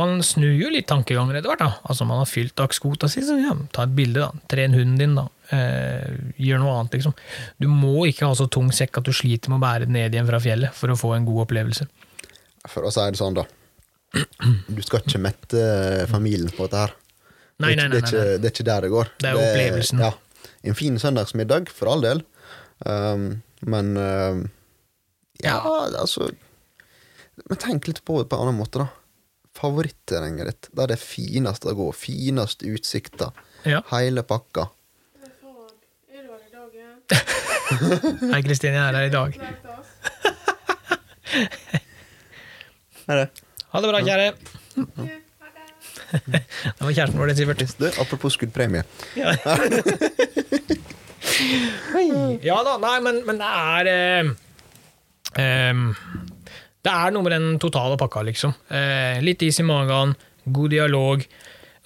man 0.01 0.21
snur 0.25 0.53
jo 0.57 0.69
litt 0.73 0.87
tankeganger 0.89 1.37
etter 1.37 1.51
hvert. 1.51 1.61
da. 1.61 1.71
Altså 1.85 2.05
Man 2.09 2.21
har 2.21 2.29
fylt 2.29 2.55
dagskvota 2.57 3.09
si, 3.11 3.21
så 3.27 3.37
ja, 3.37 3.53
ta 3.75 3.85
et 3.85 3.93
bilde. 3.97 4.23
da. 4.25 4.31
Tren 4.49 4.73
hunden 4.77 4.97
din, 4.97 5.15
da. 5.19 5.27
Eh, 5.53 6.17
gjør 6.41 6.61
noe 6.63 6.75
annet, 6.79 6.97
liksom. 6.97 7.13
Du 7.61 7.67
må 7.69 8.07
ikke 8.09 8.25
ha 8.29 8.33
så 8.37 8.47
tung 8.49 8.71
sekk 8.73 8.97
at 9.01 9.05
du 9.09 9.13
sliter 9.13 9.51
med 9.53 9.59
å 9.61 9.65
bære 9.65 9.85
den 9.89 9.97
ned 9.99 10.15
igjen 10.17 10.29
fra 10.29 10.39
fjellet 10.41 10.73
for 10.77 10.93
å 10.93 10.97
få 10.97 11.13
en 11.17 11.27
god 11.29 11.43
opplevelse. 11.45 11.85
For 12.69 12.85
å 12.87 12.93
si 12.93 13.05
det 13.11 13.19
sånn, 13.21 13.37
da. 13.37 13.45
Du 14.67 14.81
skal 14.83 15.03
ikke 15.05 15.21
mette 15.23 15.61
familien 16.11 16.49
på 16.55 16.65
dette 16.67 16.81
her. 16.87 16.95
Nei, 17.61 17.73
det, 17.75 17.81
nei, 17.81 17.87
nei, 17.87 17.93
det, 17.93 18.01
er 18.01 18.07
ikke, 18.07 18.37
det 18.41 18.49
er 18.49 18.53
ikke 18.55 18.67
der 18.67 18.85
det 18.85 18.89
går. 18.93 19.11
Det 19.21 19.29
er 19.31 19.39
opplevelsen. 19.41 20.01
Ja, 20.03 20.11
En 20.71 20.75
fin 20.77 20.97
søndagsmiddag, 21.01 21.69
for 21.73 21.89
all 21.91 22.01
del. 22.05 22.23
Um, 22.85 23.27
men 23.61 23.91
um, 23.97 24.39
ja, 25.43 25.59
altså 26.01 26.31
Men 27.45 27.59
tenk 27.61 27.85
litt 27.89 28.01
på 28.05 28.17
det 28.21 28.27
på 28.31 28.37
en 28.37 28.47
annen 28.47 28.57
måte, 28.61 28.81
da. 28.81 28.87
Favorittterrenget 29.57 30.47
ditt, 30.49 30.69
der 30.77 30.89
det 30.91 30.95
er 30.97 31.01
finest 31.03 31.65
å 31.67 31.73
gå, 31.77 31.87
finest 31.97 32.63
utsikter, 32.65 33.33
Ja. 33.67 33.81
hele 33.91 34.23
pakka. 34.25 34.69
Hei, 38.31 38.41
Kristine, 38.45 38.75
jeg 38.77 38.83
er 38.83 38.95
her 38.95 39.05
i 39.07 39.13
dag. 39.13 39.31
Det? 43.11 43.27
Ha 43.73 43.79
det 43.81 43.89
bra, 43.91 43.99
kjære. 44.05 45.17
Det. 46.31 46.41
Var 46.79 46.91
kjæresten 46.91 47.19
vår, 47.19 47.31
det, 47.31 47.37
Sivert. 47.39 47.61
Du, 47.79 47.87
apropos 48.01 48.35
skuddpremie. 48.35 48.83
Ja, 49.17 49.35
ja 52.49 52.57
da, 52.65 52.77
nei, 52.81 52.97
men, 53.05 53.21
men 53.27 53.39
det 53.39 53.51
er 53.51 53.89
eh, 53.91 54.31
em, 55.41 55.85
Det 56.81 56.91
er 56.91 57.13
noe 57.13 57.25
med 57.25 57.35
den 57.35 57.47
totale 57.61 57.97
pakka, 58.01 58.25
liksom. 58.27 58.53
Eh, 58.73 59.21
litt 59.23 59.43
is 59.45 59.61
i 59.61 59.65
magen, 59.67 60.15
god 60.49 60.73
dialog. 60.73 61.25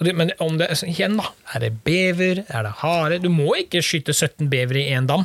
Men 0.04 0.32
om 0.44 0.58
det, 0.58 0.68
altså, 0.74 0.88
igjen, 0.90 1.16
da. 1.20 1.30
Er 1.54 1.66
det 1.66 1.72
bever? 1.86 2.42
Er 2.48 2.66
det 2.66 2.74
hare? 2.82 3.20
Du 3.22 3.30
må 3.32 3.54
ikke 3.60 3.84
skyte 3.84 4.12
17 4.16 4.50
bever 4.52 4.82
i 4.82 4.90
én 4.96 5.08
dam 5.08 5.24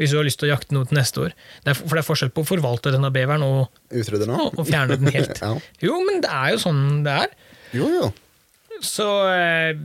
hvis 0.00 0.10
du 0.10 0.18
har 0.18 0.26
lyst 0.26 0.40
til 0.40 0.48
å 0.48 0.54
jakte 0.54 0.74
noe 0.74 0.88
til 0.88 0.98
neste 0.98 1.20
år. 1.22 1.34
Det 1.62 1.74
er, 1.74 1.78
for 1.78 1.94
det 1.94 2.02
er 2.02 2.06
forskjell 2.08 2.32
på 2.34 2.42
å 2.42 2.48
forvalte 2.48 2.90
denne 2.94 3.12
beveren 3.14 3.44
og, 3.46 3.68
og, 3.92 4.56
og 4.58 4.66
fjerne 4.66 4.96
den 4.98 5.12
helt. 5.14 5.38
ja. 5.44 5.52
Jo, 5.84 5.98
men 6.08 6.22
det 6.24 6.32
er 6.32 6.54
jo 6.54 6.62
sånn 6.64 6.82
det 7.06 7.14
er. 7.24 7.34
Jo, 7.76 7.90
jo. 7.92 8.08
Så 8.80 9.06
eh, 9.28 9.76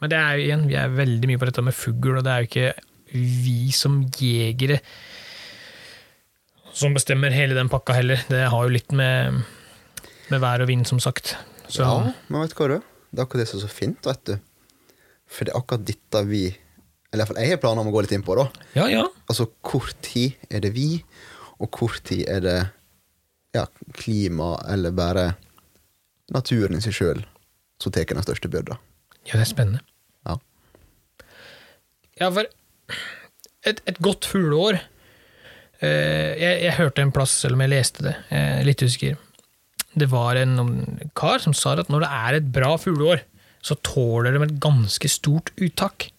Men 0.00 0.12
det 0.12 0.18
er 0.18 0.38
jo 0.38 0.46
igjen, 0.46 0.66
vi 0.70 0.78
er 0.80 0.96
veldig 0.96 1.30
mye 1.30 1.40
på 1.40 1.48
dette 1.50 1.64
med 1.64 1.76
fugl, 1.76 2.16
og 2.18 2.24
det 2.26 2.32
er 2.32 2.42
jo 2.44 2.50
ikke 2.50 2.72
vi 3.16 3.70
som 3.72 4.00
jegere 4.18 4.80
som 6.76 6.92
bestemmer 6.92 7.32
hele 7.32 7.56
den 7.56 7.70
pakka 7.72 7.94
heller. 7.96 8.20
Det 8.28 8.42
har 8.52 8.66
jo 8.66 8.72
litt 8.72 8.92
med, 8.92 9.38
med 10.28 10.42
vær 10.42 10.60
og 10.60 10.68
vind, 10.68 10.84
som 10.88 11.00
sagt. 11.00 11.36
Så 11.72 11.86
Ja, 11.86 12.12
men 12.28 12.42
vet 12.42 12.52
du 12.52 12.58
hva, 12.60 12.68
du? 12.74 12.90
Det 13.08 13.22
er 13.22 13.24
akkurat 13.24 13.44
det 13.44 13.48
som 13.48 13.60
er 13.60 13.64
så 13.64 13.72
fint, 13.72 14.06
vet 14.06 14.24
du. 14.28 14.34
For 15.32 15.48
det 15.48 15.54
er 15.54 15.60
akkurat 15.62 15.86
dette 15.88 16.22
vi 16.28 16.42
Eller 17.10 17.24
iallfall 17.24 17.40
jeg 17.40 17.54
har 17.54 17.62
planer 17.62 17.82
om 17.82 17.88
å 17.88 17.94
gå 17.94 18.02
litt 18.04 18.12
inn 18.14 18.26
på, 18.26 18.36
da. 18.36 18.44
ja, 18.76 18.84
ja. 18.92 19.04
Altså, 19.30 19.46
hvor 19.64 19.88
tid 20.04 20.36
er 20.52 20.60
det 20.66 20.74
vi, 20.76 21.00
og 21.62 21.78
hvor 21.78 21.96
tid 22.04 22.26
er 22.28 22.42
det 22.44 22.58
ja, 23.56 23.64
klima, 23.96 24.56
eller 24.68 24.92
bare 24.92 25.26
naturen 26.34 26.76
i 26.78 26.82
seg 26.84 26.94
sjøl, 26.96 27.20
som 27.82 27.92
tar 27.94 28.08
den 28.08 28.24
største 28.24 28.50
byrda? 28.50 28.78
Ja, 29.28 29.36
det 29.36 29.44
er 29.44 29.50
spennende. 29.50 29.82
Ja. 30.26 30.36
Ja, 32.20 32.30
for 32.32 32.46
et, 33.66 33.80
et 33.90 33.98
godt 34.04 34.24
fugleår 34.30 34.78
eh, 34.78 36.32
jeg, 36.40 36.60
jeg 36.64 36.76
hørte 36.78 37.02
en 37.04 37.12
plass, 37.14 37.34
selv 37.42 37.58
om 37.58 37.64
jeg 37.66 37.72
leste 37.74 38.06
det, 38.06 38.14
jeg 38.30 38.60
er 38.60 38.66
litt 38.68 38.84
usikker. 38.86 39.16
Det 39.96 40.08
var 40.12 40.36
en 40.40 40.56
kar 41.16 41.40
som 41.42 41.54
sa 41.56 41.74
at 41.80 41.88
når 41.92 42.04
det 42.04 42.10
er 42.12 42.38
et 42.40 42.50
bra 42.52 42.74
fugleår, 42.80 43.22
så 43.64 43.74
tåler 43.86 44.36
de 44.36 44.42
et 44.44 44.58
ganske 44.62 45.08
stort 45.10 45.50
uttak. 45.58 46.10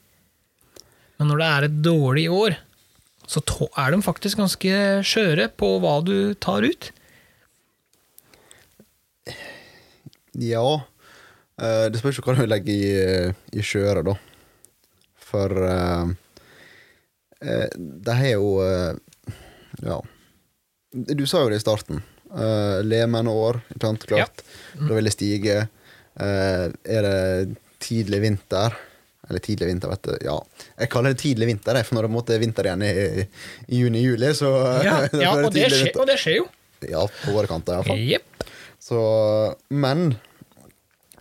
Men 1.17 1.29
når 1.31 1.39
det 1.41 1.47
er 1.49 1.67
et 1.67 1.77
dårlig 1.85 2.25
år, 2.33 2.57
så 3.27 3.41
tå- 3.43 3.69
er 3.79 3.93
de 3.93 4.01
faktisk 4.05 4.39
ganske 4.41 4.73
skjøre 5.07 5.47
på 5.59 5.69
hva 5.83 5.97
du 6.05 6.33
tar 6.43 6.65
ut. 6.67 6.89
Ja 10.37 10.65
eh, 11.61 11.85
Det 11.89 12.01
spørs 12.01 12.19
jo 12.19 12.25
hva 12.25 12.35
du 12.37 12.45
legger 12.45 12.73
i, 12.73 13.57
i 13.57 13.65
skjøret, 13.65 14.05
da. 14.07 14.17
For 15.27 15.51
uh, 15.51 16.07
det 17.77 18.13
har 18.15 18.29
jo 18.31 18.53
uh, 18.63 19.33
Ja. 19.83 19.99
Du 20.93 21.25
sa 21.27 21.43
jo 21.43 21.51
det 21.51 21.59
i 21.59 21.65
starten. 21.65 21.99
Uh, 22.31 22.79
Lemenår, 22.85 23.59
ikke 23.73 23.83
sant? 23.83 24.05
Klart. 24.09 24.43
Da 24.79 24.89
vil 24.95 25.09
det 25.09 25.13
stige. 25.13 25.65
Er 26.17 27.05
det 27.05 27.57
tidlig 27.83 28.23
vinter 28.23 28.73
Eller 29.27 29.43
tidlig 29.43 29.67
vinter, 29.69 29.91
vet 29.91 30.07
du. 30.07 30.15
Ja. 30.25 30.37
Jeg 30.79 30.89
kaller 30.89 31.13
det 31.13 31.21
tidlig 31.21 31.51
vinter, 31.51 31.77
for 31.83 31.99
når 31.99 32.07
det 32.07 32.13
måtte 32.15 32.39
vinter 32.41 32.69
igjen 32.69 32.85
i, 32.87 33.25
i 33.67 33.81
juni-juli, 33.83 34.31
så 34.33 34.49
Ja, 34.87 34.95
ja 35.25 35.35
og, 35.35 35.51
det 35.53 35.67
skjer, 35.73 35.91
og 35.99 36.07
det 36.09 36.17
skjer 36.21 36.39
jo. 36.39 36.47
Ja, 36.87 37.03
på 37.05 37.35
våre 37.35 37.49
kanter, 37.51 37.77
iallfall. 37.77 38.01
Yep. 38.01 38.49
Så, 38.87 39.01
men 39.69 40.15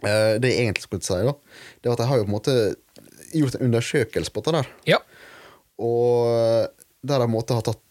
det 0.03 0.51
jeg 0.53 0.65
egentlig 0.67 0.83
skulle 0.85 1.03
si, 1.07 1.15
da, 1.25 1.33
det 1.83 1.89
var 1.89 1.97
at 1.97 2.03
jeg 2.05 2.09
har 2.11 2.19
jo 2.21 2.25
på 2.27 2.31
en 2.31 2.37
måte 2.37 2.57
gjort 3.37 3.55
en 3.59 3.67
undersøkelse 3.71 4.31
på 4.35 4.43
det 4.47 4.53
der. 4.59 4.69
Ja. 4.87 4.99
Og 5.79 6.69
der 7.07 7.21
jeg 7.21 7.27
på 7.27 7.31
en 7.31 7.35
måte 7.37 7.55
har 7.57 7.63
tatt 7.67 7.83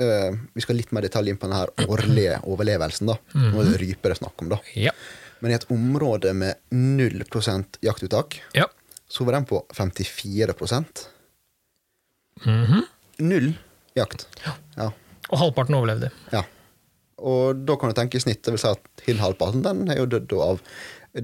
uh, 0.00 0.32
Vi 0.56 0.62
skal 0.64 0.78
litt 0.78 0.92
mer 0.96 1.04
detalj 1.04 1.28
inn 1.30 1.36
på 1.38 1.46
den 1.50 1.56
her 1.58 1.70
årlige 1.86 2.38
overlevelsen. 2.48 3.10
da 3.10 3.18
Nå 3.36 3.60
er 3.62 3.68
det 3.72 3.80
ryper 3.82 4.08
det 4.10 4.16
er 4.16 4.20
snakk 4.22 4.42
om. 4.42 4.48
da 4.54 4.58
ja. 4.74 4.92
Men 5.40 5.52
i 5.52 5.54
et 5.54 5.68
område 5.70 6.32
med 6.34 6.56
0% 6.74 7.76
jaktuttak, 7.86 8.40
Ja. 8.56 8.64
så 9.08 9.24
var 9.24 9.32
den 9.38 9.44
på 9.46 9.60
54 9.72 10.54
Mhm. 12.44 12.82
Null 13.18 13.52
jakt. 13.98 14.26
Ja. 14.76 14.90
Og 15.30 15.38
halvparten 15.38 15.74
overlevde. 15.74 16.10
ja. 16.32 16.44
Og 17.18 17.64
da 17.66 17.74
kan 17.76 17.90
du 17.90 17.94
tenke 17.98 18.14
i 18.14 18.20
snitt, 18.22 18.42
det 18.46 18.52
vil 18.54 18.60
si 18.62 18.68
at 18.70 18.78
til 19.02 19.18
halvparten 19.18 19.62
den 19.64 19.88
er 19.90 19.96
jo 19.98 20.06
dødd 20.06 20.32
av 20.38 20.60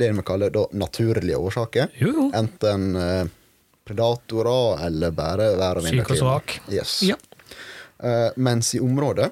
det 0.00 0.12
vi 0.16 0.22
kaller 0.26 0.50
da 0.50 0.66
naturlige 0.72 1.37
årsaker. 1.38 1.88
Jo, 2.00 2.09
jo. 2.12 2.30
Enten 2.35 2.96
eh, 2.96 3.26
predatorer 3.85 4.85
eller 4.87 5.11
bare 5.14 5.50
vær 5.59 5.80
og 5.80 5.83
Syk 5.88 6.11
og 6.11 6.20
svak. 6.20 6.54
Yes. 6.72 7.02
Ja. 7.02 7.16
Eh, 8.02 8.30
mens 8.37 8.74
i 8.74 8.80
området 8.80 9.30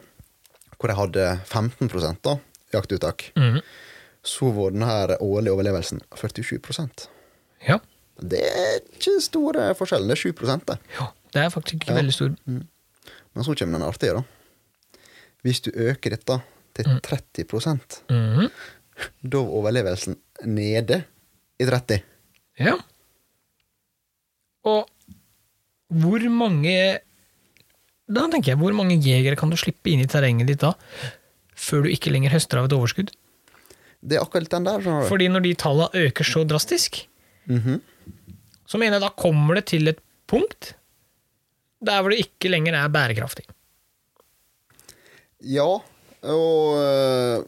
hvor 0.78 0.90
de 0.90 0.96
hadde 0.98 1.24
15 1.46 1.88
da, 2.22 2.36
jaktuttak, 2.74 3.28
Mhm. 3.36 3.60
så 4.24 4.50
var 4.54 4.70
denne 4.70 5.16
årlige 5.20 5.52
overlevelsen 5.54 6.00
47% 6.14 7.08
ja. 7.68 7.78
Det 8.20 8.40
er 8.42 8.80
ikke 8.94 9.20
store 9.22 9.74
forskjellen, 9.74 10.08
det 10.08 10.16
er 10.18 10.20
7 10.20 10.32
det. 10.66 10.78
Ja, 10.98 11.06
Det 11.32 11.40
er 11.42 11.48
faktisk 11.50 11.74
ikke 11.80 11.90
Ja. 11.92 11.94
veldig 12.02 12.12
stor. 12.12 12.36
Men 12.46 13.44
så 13.44 13.54
kommer 13.56 13.78
den 13.78 13.88
artige, 13.88 14.12
da. 14.14 14.22
Hvis 15.44 15.60
du 15.62 15.70
øker 15.70 16.10
dette 16.10 16.42
til 16.74 16.84
Mm. 16.88 17.00
30 17.00 18.02
Mhm. 18.10 18.50
da 19.30 19.38
var 19.38 19.48
overlevelsen 19.50 20.16
nede 20.46 21.02
i 21.60 21.66
30 21.68 22.00
Ja. 22.60 22.74
Og 24.68 24.86
hvor 25.92 26.22
mange 26.30 26.74
Da 28.12 28.26
tenker 28.28 28.52
jeg, 28.52 28.58
hvor 28.60 28.74
mange 28.76 28.98
jegere 29.00 29.36
kan 29.38 29.50
du 29.50 29.56
slippe 29.56 29.88
inn 29.92 30.02
i 30.02 30.06
terrenget 30.10 30.46
ditt 30.50 30.60
da, 30.60 30.72
før 31.56 31.84
du 31.86 31.88
ikke 31.92 32.10
lenger 32.12 32.32
høster 32.34 32.58
av 32.60 32.66
et 32.68 32.74
overskudd? 32.76 33.12
Det 34.02 34.18
er 34.18 34.24
akkurat 34.24 34.50
den 34.50 34.66
der. 34.66 34.82
Fordi 35.08 35.28
når 35.30 35.44
de 35.46 35.54
tallene 35.54 36.06
øker 36.08 36.24
så 36.26 36.42
drastisk, 36.44 37.06
Mhm. 37.46 37.80
så 38.66 38.78
mener 38.78 38.98
jeg 38.98 39.02
da 39.02 39.08
kommer 39.22 39.54
det 39.54 39.64
til 39.66 39.88
et 39.88 39.98
punkt 40.26 40.74
der 41.84 42.00
hvor 42.02 42.10
det 42.10 42.18
ikke 42.26 42.48
lenger 42.52 42.74
er 42.78 42.88
bærekraftig. 42.88 43.44
Ja, 45.42 45.64
og 46.22 46.76
øh, 46.78 47.44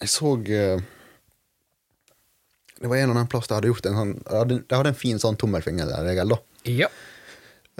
jeg 0.00 0.08
så 0.08 0.34
øh, 0.36 0.82
Det 2.80 2.88
var 2.90 2.96
en 2.98 3.02
eller 3.08 3.14
annen 3.16 3.28
plass 3.32 3.46
der 3.48 3.54
jeg 3.56 3.60
hadde 3.62 3.70
gjort 3.72 3.86
en 3.90 3.96
sånn 4.00 4.14
Jeg 4.26 4.36
hadde, 4.40 4.56
jeg 4.68 4.76
hadde 4.76 4.90
en 4.92 4.98
fin 5.00 5.18
sånn 5.22 5.36
tommelfingerregel, 5.40 6.34
da. 6.34 6.38
Ja. 6.68 6.88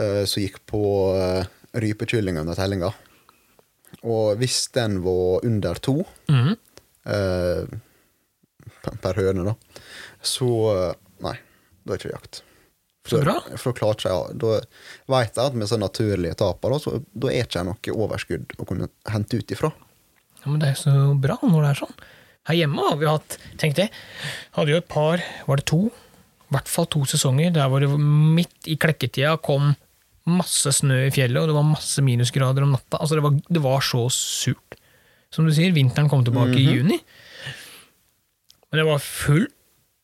Uh, 0.01 0.25
som 0.29 0.43
gikk 0.43 0.61
på 0.69 0.81
uh, 1.17 1.45
rypekylling 1.77 2.39
under 2.41 2.57
tellinga. 2.57 2.93
Og 4.07 4.37
hvis 4.41 4.67
den 4.77 5.01
var 5.05 5.45
under 5.47 5.75
to 5.83 5.99
Mhm. 6.29 6.57
uh, 7.07 7.67
per- 9.03 9.15
høne, 9.21 9.45
da, 9.45 9.55
så 10.23 10.95
Nei, 11.25 11.33
da 11.87 11.95
er 11.95 11.97
det 11.97 12.03
ikke 12.05 12.13
jakt. 12.13 12.43
Så 13.07 13.21
bra. 13.23 13.37
For 13.57 13.71
da 13.73 13.79
klare 13.79 14.01
seg 14.03 14.11
jeg 14.13 14.39
Da 14.43 14.61
veit 15.09 15.37
jeg 15.39 15.47
at 15.47 15.55
med 15.55 15.69
sånne 15.71 15.87
naturlige 15.87 16.35
taper, 16.37 16.71
da, 16.75 16.79
så 16.83 16.99
da 17.15 17.29
er 17.31 17.45
ikke 17.47 17.61
jeg 17.63 17.69
noe 17.69 17.95
overskudd 18.05 18.57
å 18.59 18.67
kunne 18.67 18.89
hente 19.09 19.39
ut 19.39 19.55
ifra. 19.55 19.71
Ja, 20.43 20.51
men 20.51 20.59
det 20.61 20.73
er 20.75 20.81
så 20.81 20.93
bra 21.19 21.39
når 21.43 21.63
det 21.63 21.71
er 21.71 21.81
sånn. 21.87 21.95
Her 22.47 22.61
hjemme 22.61 22.85
har 22.89 22.99
vi 23.01 23.09
hatt, 23.11 23.39
tenk 23.59 23.75
det, 23.79 23.89
hadde 24.55 24.75
jo 24.75 24.81
et 24.81 24.91
par, 24.91 25.23
var 25.49 25.61
det 25.61 25.67
to? 25.71 25.89
I 26.47 26.55
hvert 26.55 26.71
fall 26.71 26.87
to 26.93 27.03
sesonger 27.11 27.51
der 27.55 27.67
hvor 27.71 27.83
det 27.83 27.91
midt 27.99 28.69
i 28.71 28.77
klekketida 28.79 29.35
kom 29.43 29.73
masse 30.27 30.71
snø 30.75 31.05
i 31.07 31.13
fjellet, 31.15 31.39
og 31.43 31.51
det 31.51 31.57
var 31.57 31.67
masse 31.67 32.03
minusgrader 32.03 32.67
om 32.67 32.75
natta. 32.75 32.99
Altså 32.99 33.19
det 33.19 33.25
var, 33.25 33.35
det 33.47 33.63
var 33.63 33.83
så 33.87 34.07
surt. 34.15 34.79
Som 35.35 35.47
du 35.47 35.53
sier, 35.55 35.75
vinteren 35.75 36.11
kom 36.11 36.25
tilbake 36.27 36.59
i 36.59 36.67
juni. 36.67 36.99
Men 38.71 38.81
det 38.81 38.87
var 38.89 39.03
full 39.03 39.47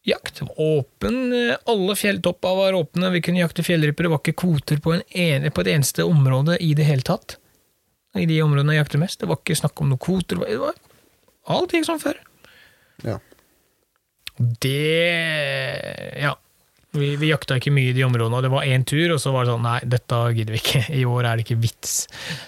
jakt. 0.07 0.39
Det 0.39 0.49
var 0.49 0.61
åpen, 0.79 1.33
eh, 1.33 1.57
alle 1.71 1.97
fjelltoppa 1.99 2.55
var 2.59 2.79
åpne, 2.79 3.11
vi 3.15 3.23
kunne 3.23 3.43
jakte 3.43 3.67
fjellryper. 3.67 4.07
Det 4.07 4.13
var 4.15 4.23
ikke 4.23 4.41
kvoter 4.45 4.83
på, 4.83 4.97
en 4.97 5.07
ene, 5.11 5.51
på 5.51 5.63
et 5.63 5.73
eneste 5.75 6.07
område 6.07 6.59
i 6.63 6.73
det 6.79 6.87
hele 6.87 7.07
tatt. 7.07 7.39
I 8.19 8.27
de 8.29 8.43
områdene 8.45 8.77
jeg 8.77 8.83
jakter 8.83 9.03
mest. 9.03 9.23
Det 9.23 9.31
var 9.31 9.41
ikke 9.41 9.59
snakk 9.63 9.81
om 9.81 9.91
noen 9.93 10.03
kvoter. 10.03 10.43
Det 10.43 10.59
var, 10.61 10.79
alt 11.55 11.75
gikk 11.75 11.89
som 11.89 12.03
før. 12.03 12.19
Ja. 13.05 13.19
Det 14.63 16.19
Ja. 16.23 16.37
Vi, 16.93 17.15
vi 17.17 17.31
jakta 17.31 17.57
ikke 17.57 17.73
mye 17.73 17.89
i 17.89 17.95
de 17.97 18.03
områdene, 18.05 18.43
det 18.45 18.51
var 18.53 18.67
én 18.69 18.83
tur, 18.85 19.15
og 19.15 19.21
så 19.23 19.31
var 19.33 19.47
det 19.47 19.53
sånn 19.55 19.63
nei, 19.65 19.79
dette 19.89 20.17
gidder 20.37 20.53
vi 20.53 20.59
ikke. 20.61 20.83
I 21.01 21.05
år 21.09 21.25
er 21.25 21.39
det 21.41 21.47
ikke 21.47 21.57
vits. 21.63 21.95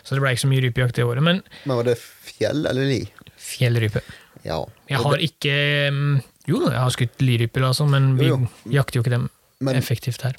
Så 0.05 0.13
det 0.13 0.21
ble 0.21 0.35
ikke 0.35 0.43
så 0.45 0.51
mye 0.51 0.65
rypejakt 0.67 1.01
i 1.01 1.07
året. 1.07 1.25
Men 1.25 1.41
Men 1.65 1.79
var 1.81 1.87
det 1.89 1.95
fjell 2.01 2.67
eller 2.69 2.85
li? 2.91 2.99
fjellrype. 3.41 4.03
Ja. 4.45 4.59
Jeg 4.91 5.01
har 5.01 5.23
ikke 5.25 5.55
mm, 5.97 6.15
Jo 6.49 6.59
jeg 6.69 6.77
har 6.77 6.93
skutt 6.93 7.23
liryper, 7.25 7.65
altså, 7.71 7.87
men 7.89 8.11
vi 8.21 8.29
Jo, 8.29 8.37
jo. 8.43 8.73
jakter 8.75 8.99
jo 9.01 9.05
ikke 9.07 9.15
dem 9.17 9.31
Men- 9.65 9.77
effektivt 9.81 10.21
her. 10.29 10.37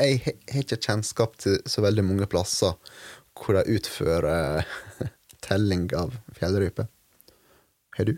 Jeg 0.00 0.22
har 0.24 0.62
ikke 0.62 0.78
kjennskap 0.80 1.36
til 1.44 1.58
så 1.68 1.82
veldig 1.84 2.02
mange 2.08 2.26
plasser 2.32 2.72
hvor 3.36 3.58
de 3.60 3.76
utfører 3.76 4.64
telling 5.44 5.90
av 5.98 6.16
fjellrype. 6.38 6.86
Har 7.98 8.08
du? 8.08 8.14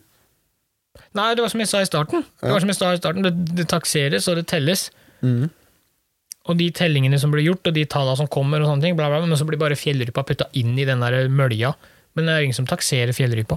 Nei, 1.15 1.29
det 1.35 1.43
var 1.45 1.51
som 1.53 1.61
jeg 1.63 1.71
sa 1.71 1.81
i 1.83 1.89
starten. 1.89 2.25
Det 2.43 2.51
var 2.53 2.63
som 2.63 2.71
jeg 2.73 2.79
sa 2.79 2.93
i 2.95 3.01
starten, 3.01 3.23
det, 3.27 3.33
det 3.59 3.67
takseres 3.71 4.27
og 4.31 4.39
det 4.41 4.47
telles. 4.51 4.89
Mm. 5.23 5.49
Og 6.45 6.59
de 6.61 6.67
tellingene 6.77 7.19
som 7.21 7.33
blir 7.33 7.47
gjort, 7.47 7.67
og 7.71 7.77
de 7.77 7.85
tallene 7.89 8.19
som 8.21 8.29
kommer, 8.31 8.61
og 8.63 8.69
sånne 8.69 8.85
ting, 8.85 8.97
bla, 8.99 9.09
bla, 9.09 9.23
men 9.25 9.39
så 9.41 9.47
blir 9.49 9.61
bare 9.61 9.79
fjellrypa 9.79 10.25
putta 10.29 10.51
inn 10.61 10.75
i 10.79 10.85
den 10.89 11.01
der 11.05 11.29
mølja. 11.33 11.73
Men 12.15 12.29
det 12.29 12.35
er 12.35 12.47
ingen 12.47 12.57
som 12.59 12.67
takserer 12.69 13.15
fjellrypa. 13.17 13.57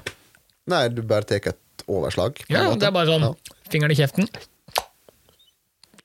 Nei, 0.71 0.85
du 0.91 1.01
bare 1.07 1.27
tar 1.27 1.51
et 1.51 1.83
overslag. 1.87 2.39
Ja, 2.51 2.69
det 2.75 2.87
er 2.89 2.95
bare 2.95 3.09
sånn 3.11 3.27
Ja. 3.27 3.33
fingeren 3.71 3.93
i 3.93 3.99
kjeften. 3.99 4.29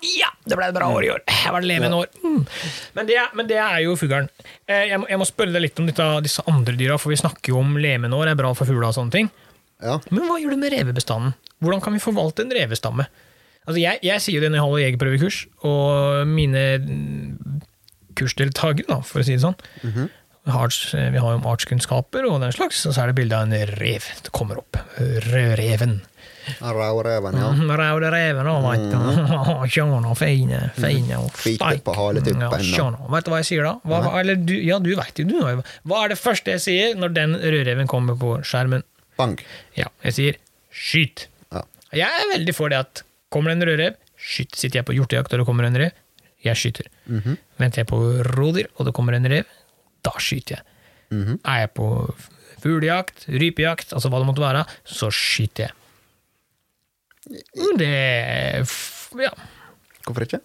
Ja, 0.03 0.33
det 0.51 0.57
ble 0.59 0.66
et 0.66 0.75
bra 0.75 0.88
år 0.90 1.05
i 1.07 1.11
år. 1.14 1.21
Jeg 1.31 1.53
var 1.55 1.62
levende 1.62 1.99
år. 2.03 2.09
Mm. 2.27 2.40
Men, 2.97 3.07
det, 3.07 3.18
men 3.38 3.47
det 3.47 3.59
er 3.62 3.85
jo 3.85 3.92
fuglen. 3.99 4.27
Eh, 4.66 4.88
Jeg, 4.90 4.99
jeg 5.12 5.18
må 5.21 5.27
spørre 5.29 5.55
deg 5.55 5.62
litt 5.62 5.79
om 5.79 5.87
dette, 5.87 6.07
disse 6.27 6.42
andre 6.51 6.75
dyra, 6.79 6.97
for 6.99 7.14
vi 7.14 7.18
snakker 7.21 7.55
jo 7.55 7.61
om 7.62 7.77
lemenår 7.79 8.25
år 8.27 8.33
er 8.33 8.38
bra 8.40 8.51
for 8.59 8.66
fugla 8.66 8.90
og 8.90 8.97
sånne 8.99 9.14
ting. 9.14 9.31
Ja. 9.83 9.99
Men 10.11 10.27
hva 10.31 10.38
gjør 10.40 10.55
du 10.55 10.61
med 10.62 10.73
revebestanden? 10.75 11.35
Hvordan 11.62 11.83
kan 11.85 11.95
vi 11.97 12.03
forvalte 12.03 12.45
en 12.47 12.55
revestamme? 12.55 13.07
Altså 13.66 13.79
jeg, 13.79 14.01
jeg 14.03 14.23
sier 14.25 14.38
jo 14.38 14.42
det 14.42 14.51
når 14.51 14.59
jeg 14.59 14.66
holder 14.66 14.83
jegerprøvekurs, 14.87 15.37
og 15.68 16.27
mine 16.27 16.62
mm, 16.83 17.61
kursdeltakere, 18.18 19.01
for 19.07 19.23
å 19.23 19.27
si 19.27 19.37
det 19.37 19.45
sånn 19.45 19.59
vi, 20.42 20.51
har, 20.51 20.73
vi 21.14 21.21
har 21.23 21.29
jo 21.37 21.38
om 21.38 21.45
artskunnskaper 21.47 22.27
og 22.27 22.40
den 22.42 22.51
slags, 22.55 22.81
og 22.90 22.97
så 22.97 23.05
er 23.05 23.12
det 23.12 23.18
bilde 23.21 23.38
av 23.38 23.47
en 23.47 23.77
rev. 23.79 24.09
Det 24.27 24.33
kommer 24.35 24.59
opp. 24.59 24.75
Rødreven. 24.99 26.01
Raureven, 26.59 27.37
ja. 27.38 27.51
Mm, 27.55 27.71
Røde 27.79 28.09
reven, 28.11 28.49
da, 28.49 28.55
veit 28.64 28.88
du. 28.90 28.97
Sjåna, 29.75 30.14
fine, 30.18 30.59
fine 30.75 31.21
og 31.23 31.31
steik. 31.38 31.85
på 31.87 31.95
haletuppen, 31.95 32.42
Ja, 32.42 32.51
da. 32.51 32.59
sjåna. 32.66 33.05
Vet 33.14 33.29
du 33.29 33.31
hva 33.31 33.38
jeg 33.45 33.49
sier 33.53 33.68
da? 33.68 33.77
Hva, 33.87 34.01
eller 34.18 34.40
du, 34.42 34.55
ja, 34.66 34.81
du 34.83 34.90
veit 34.99 35.23
jo, 35.23 35.29
du. 35.31 35.62
Hva 35.87 36.01
er 36.05 36.14
det 36.14 36.18
første 36.18 36.57
jeg 36.57 36.64
sier 36.66 36.99
når 36.99 37.14
den 37.14 37.37
rødreven 37.38 37.87
kommer 37.90 38.18
på 38.18 38.35
skjermen? 38.42 38.83
Bang. 39.18 39.38
Ja, 39.77 39.88
jeg 40.07 40.16
sier 40.16 40.38
skyt. 40.72 41.27
Ja. 41.53 41.62
Jeg 41.92 42.09
er 42.22 42.31
veldig 42.35 42.55
for 42.57 42.72
det 42.72 42.79
at 42.81 43.03
kommer 43.33 43.53
det 43.53 43.59
en 43.61 43.68
rødrev, 43.68 43.96
skyt. 44.16 44.57
Sitter 44.57 44.81
jeg 44.81 44.88
på 44.88 44.96
hjortejakt 44.96 45.33
og 45.35 45.42
det 45.42 45.46
kommer 45.48 45.68
en 45.68 45.77
rev, 45.77 45.92
jeg 46.42 46.59
skyter. 46.59 46.88
Mhm. 47.07 47.37
Venter 47.61 47.83
jeg 47.85 47.90
på 47.92 47.98
rådyr 48.33 48.70
og 48.77 48.87
det 48.88 48.94
kommer 48.96 49.14
en 49.18 49.29
rev, 49.31 49.44
da 50.05 50.12
skyter 50.18 50.57
jeg. 50.59 50.64
Mhm. 51.12 51.40
Er 51.44 51.59
jeg 51.66 51.70
på 51.77 51.88
fuglejakt, 52.62 53.27
rypejakt, 53.29 53.92
altså 53.92 54.09
hva 54.09 54.20
det 54.22 54.29
måtte 54.31 54.42
være, 54.44 54.64
så 54.87 55.11
skyter 55.12 55.68
jeg. 55.68 55.72
Det 57.79 58.66
Ja. 59.20 59.31
Hvorfor 60.03 60.25
ikke? 60.27 60.40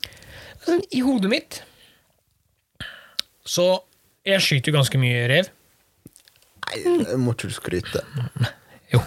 Altså, 0.60 0.76
I 0.94 1.00
hodet 1.02 1.30
mitt 1.32 1.64
Så 3.48 3.80
Jeg 4.28 4.42
skyter 4.44 4.76
ganske 4.76 5.00
mye 5.00 5.24
rev. 5.32 5.48
Nei, 6.68 7.16
må 7.22 7.34
ikke 7.36 7.50
du 7.50 7.56
skryte. 7.56 8.02
Jo. 8.94 9.02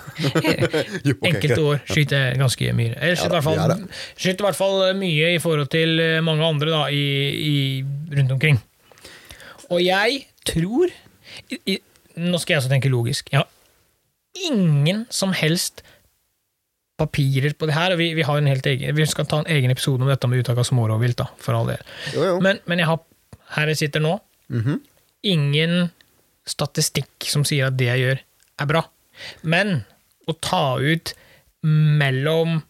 Enkelte 1.30 1.60
år 1.64 1.78
skyter 1.88 2.24
jeg 2.26 2.40
ganske 2.40 2.72
mye. 2.76 2.94
Jeg 2.96 3.16
skyter, 3.20 3.30
i 3.30 3.36
hvert 3.38 3.46
fall, 3.46 3.84
skyter 4.16 4.42
i 4.44 4.46
hvert 4.48 4.58
fall 4.58 4.82
mye 5.00 5.30
i 5.34 5.38
forhold 5.40 5.70
til 5.72 6.02
eh, 6.04 6.18
mange 6.24 6.44
andre 6.44 6.72
da, 6.72 6.80
i, 6.92 7.04
i, 7.50 7.54
rundt 8.16 8.34
omkring. 8.36 8.58
Og 9.70 9.80
jeg 9.84 10.24
tror 10.48 10.90
i, 11.52 11.78
Nå 12.20 12.40
skal 12.42 12.54
jeg 12.56 12.60
også 12.64 12.72
tenke 12.72 12.90
logisk. 12.92 13.30
Jeg 13.32 13.40
har 13.40 14.50
ingen 14.50 15.04
som 15.14 15.32
helst 15.36 15.80
papirer 17.00 17.54
på 17.56 17.68
det 17.70 17.76
her. 17.76 17.94
Vi, 17.96 18.10
vi, 18.18 18.24
har 18.26 18.40
en 18.40 18.50
helt 18.50 18.66
egen, 18.68 18.92
vi 18.98 19.06
skal 19.08 19.28
ta 19.30 19.38
en 19.40 19.48
egen 19.48 19.72
episode 19.72 20.04
om 20.04 20.10
dette 20.10 20.28
med 20.28 20.42
uttak 20.42 20.58
av 20.60 20.66
smårovvilt. 20.68 21.22
for 21.40 21.56
all 21.56 21.70
del. 21.70 21.80
Jo, 22.12 22.26
jo. 22.32 22.34
Men, 22.44 22.60
men 22.68 22.82
jeg 22.82 22.90
har, 22.90 23.00
her 23.56 23.72
jeg 23.72 23.80
sitter 23.86 24.04
nå, 24.04 24.18
Mhm. 24.50 24.80
ingen 25.22 25.90
statistikk 26.46 27.26
som 27.28 27.44
sier 27.44 27.66
at 27.70 27.76
det 27.78 27.86
jeg 27.90 28.00
gjør, 28.04 28.20
er 28.60 28.66
bra. 28.70 28.82
Men 29.42 29.84
å 30.28 30.34
ta 30.40 30.78
ut 30.80 31.14
mellom 31.64 32.62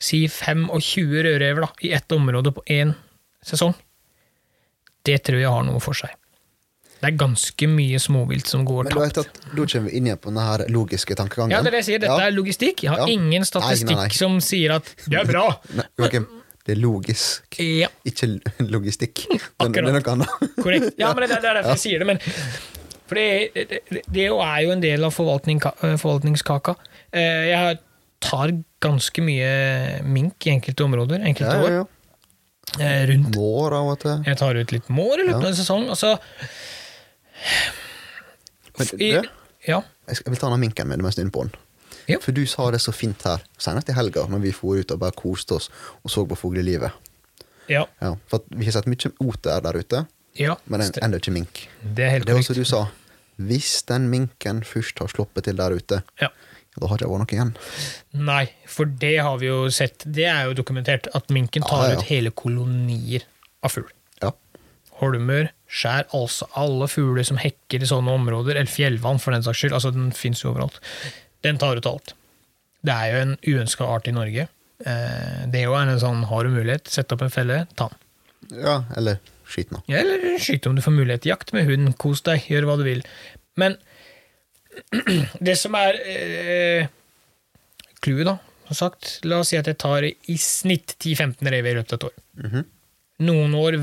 si 0.00 0.24
5 0.32 0.68
og 0.72 0.80
20 0.82 1.22
rødrever 1.26 1.60
da, 1.66 1.68
i 1.84 1.92
ett 1.92 2.12
område 2.16 2.52
på 2.56 2.64
én 2.72 2.94
sesong, 3.44 3.74
det 5.04 5.20
tror 5.24 5.40
jeg 5.40 5.50
har 5.52 5.62
noe 5.68 5.80
for 5.80 5.96
seg. 5.96 6.10
Det 7.00 7.08
er 7.08 7.16
ganske 7.16 7.64
mye 7.72 7.96
småvilt 8.00 8.48
som 8.50 8.64
går 8.68 8.84
Men 8.90 8.92
du 8.92 8.98
tapt. 9.00 9.18
at 9.40 9.54
da 9.56 9.64
kommer 9.64 9.88
vi 9.88 9.96
inn 9.96 10.08
igjen 10.10 10.18
på 10.20 10.28
denne 10.34 10.66
logiske 10.68 11.16
tankegangen. 11.16 11.54
Ja, 11.54 11.62
det 11.64 11.70
er 11.70 11.76
det 11.78 11.80
jeg 11.80 11.86
sier. 11.86 12.02
Dette 12.02 12.18
Ja. 12.20 12.26
er 12.26 12.34
logistikk. 12.36 12.82
Jeg 12.84 12.90
har 12.92 12.98
Ja. 12.98 13.06
ingen 13.08 13.42
statistikk 13.48 13.96
nei, 13.96 14.08
nei. 14.08 14.08
som 14.12 14.36
sier 14.40 14.74
at 14.76 14.84
det 15.08 15.16
er 15.20 15.24
bra. 15.24 15.46
Nei, 15.74 15.84
Joakim, 15.98 16.26
det 16.66 16.76
er 16.76 16.80
logisk, 16.80 17.56
Ja, 17.58 17.88
ikke 18.04 18.28
logistikk. 18.68 19.14
Det, 19.14 19.40
det 19.40 19.40
er 19.40 19.64
Akkurat. 19.64 19.92
noe 19.92 20.12
annet. 20.12 20.56
korrekt. 20.60 20.92
Ja, 20.98 21.14
men 21.14 21.24
det, 21.28 21.40
det 21.40 21.44
er 21.48 21.54
derfor 21.62 21.70
jeg 21.72 21.78
sier 21.86 21.98
det. 22.04 22.06
Men, 22.06 22.20
for 23.10 23.18
det, 23.18 23.28
det, 23.56 23.80
det, 23.90 24.02
det 24.14 24.24
er 24.30 24.58
jo 24.64 24.70
en 24.72 24.82
del 24.84 25.04
av 25.08 25.12
forvaltning, 25.16 25.58
forvaltningskaka. 25.98 26.76
Eh, 27.12 27.50
Jeg 27.50 27.78
tar 28.22 28.52
ganske 28.84 29.22
mye 29.24 29.50
mink 30.06 30.46
i 30.46 30.52
enkelte 30.54 30.84
områder, 30.86 31.24
enkelte 31.26 31.56
Ja, 31.56 31.64
ja, 31.66 31.80
ja. 31.80 31.80
år. 31.82 31.96
Rundt 33.10 33.34
Mår 33.34 33.74
av 33.74 33.88
og 33.90 33.98
til. 34.04 34.20
Jeg 34.28 34.38
tar 34.38 34.54
ut 34.60 34.72
litt 34.76 34.88
mår 34.94 35.24
i 35.24 35.24
løpet 35.26 35.42
av 35.42 35.48
en 35.50 35.56
sesong. 35.58 35.88
Altså, 35.90 36.12
Men 38.78 38.92
i, 39.00 39.10
ja, 39.66 39.80
Jeg 40.08 40.22
vil 40.30 40.38
ta 40.40 40.50
den 40.52 40.60
minken 40.62 40.88
med 40.88 41.00
det 41.00 41.06
meste 41.06 41.24
inne 41.24 41.34
på 41.34 41.44
den. 41.48 41.56
For 42.22 42.34
du 42.34 42.42
sa 42.48 42.68
det 42.74 42.80
så 42.82 42.90
fint 42.96 43.22
her, 43.26 43.42
senest 43.60 43.90
i 43.92 43.94
helga, 43.94 44.24
når 44.30 44.40
vi 44.42 44.50
for 44.56 44.80
ut 44.80 44.90
og 44.94 44.98
bare 45.02 45.14
koste 45.18 45.54
oss 45.60 45.68
og 46.02 46.10
så 46.10 46.24
på 46.26 46.38
fuglelivet. 46.38 46.90
ja, 47.70 47.84
Ja, 48.02 48.14
for 48.26 48.42
vi 48.50 48.64
har 48.66 48.72
sett 48.74 48.86
mye 48.90 49.12
oter 49.22 49.60
der 49.62 49.76
ute, 49.78 50.06
ja. 50.34 50.56
men 50.66 50.80
en- 50.82 50.92
ennå 51.02 51.20
ikke 51.20 51.30
mink. 51.32 51.68
Det 51.82 52.04
er 52.04 52.10
helt 52.10 52.26
Det 52.26 52.34
var 52.34 52.40
også 52.40 52.54
som 52.54 52.62
du 52.62 52.64
sa, 52.64 52.80
hvis 53.48 53.82
den 53.88 54.08
minken 54.12 54.62
først 54.66 54.98
har 55.02 55.08
sluppet 55.12 55.44
til 55.48 55.56
der 55.60 55.72
ute, 55.76 56.02
Ja. 56.20 56.28
da 56.80 56.86
har 56.86 56.96
det 57.00 57.06
ikke 57.06 57.12
vært 57.12 57.24
noe 57.24 57.36
igjen. 57.36 57.54
Nei, 58.12 58.44
for 58.66 58.84
det 58.86 59.16
har 59.24 59.38
vi 59.38 59.46
jo 59.50 59.68
sett. 59.70 60.04
Det 60.06 60.26
er 60.30 60.44
jo 60.48 60.54
dokumentert 60.54 61.08
at 61.14 61.28
minken 61.34 61.62
tar 61.66 61.88
Ja, 61.88 61.94
ja. 61.94 61.98
ut 61.98 62.06
hele 62.10 62.30
kolonier 62.30 63.22
av 63.62 63.70
fugl. 63.74 63.88
Ja. 64.22 64.30
Holmer, 65.00 65.50
skjær, 65.70 66.04
altså 66.12 66.46
alle 66.60 66.86
fugler 66.88 67.24
som 67.24 67.38
hekker 67.40 67.82
i 67.82 67.88
sånne 67.88 68.12
områder, 68.12 68.56
eller 68.60 68.70
fjellvann 68.70 69.20
for 69.20 69.32
den 69.32 69.42
saks 69.46 69.58
skyld, 69.62 69.72
altså 69.76 69.92
den 69.94 70.10
fins 70.12 70.42
jo 70.44 70.52
overalt, 70.52 70.78
den 71.42 71.58
tar 71.58 71.76
ut 71.80 71.86
alt. 71.86 72.14
Det 72.84 72.92
er 72.94 73.12
jo 73.12 73.20
en 73.26 73.36
uønska 73.46 73.84
art 73.86 74.08
i 74.08 74.12
Norge. 74.16 74.48
Eh, 74.86 75.46
Det 75.50 75.60
er 75.60 75.64
jo 75.68 75.74
en 75.74 75.98
sånn, 76.00 76.24
har 76.24 76.44
du 76.44 76.50
mulighet, 76.50 76.88
sett 76.88 77.12
opp 77.12 77.22
en 77.22 77.30
felle, 77.32 77.66
ta 77.76 77.88
den. 77.88 78.62
ja, 78.64 78.84
eller 78.96 79.18
skyt 79.50 79.72
nå. 79.74 79.82
Ja, 79.90 80.00
Eller 80.02 80.38
skyte 80.42 80.70
om 80.70 80.78
du 80.78 80.82
får 80.84 80.96
mulighet. 80.96 81.28
Jakt 81.28 81.52
med 81.56 81.68
hund, 81.68 81.92
kos 82.00 82.22
deg, 82.26 82.46
gjør 82.50 82.68
hva 82.68 82.78
du 82.80 82.84
vil. 82.86 83.02
Men 83.60 83.76
det 85.46 85.56
som 85.58 85.74
er 85.78 85.98
eh, 86.06 86.88
da, 88.00 88.36
som 88.70 88.78
sagt, 88.78 89.18
la 89.26 89.42
oss 89.42 89.50
si 89.52 89.58
at 89.58 89.68
jeg 89.68 89.80
tar 89.82 90.06
i 90.06 90.36
snitt 90.40 90.96
10-15 91.02 91.50
rev 91.52 91.66
i 91.66 91.74
løpet 91.76 91.96
av 91.96 92.00
et 92.00 92.08
år. 92.10 92.16
Mhm. 92.46 92.68
Noen 93.20 93.54
år 93.58 93.76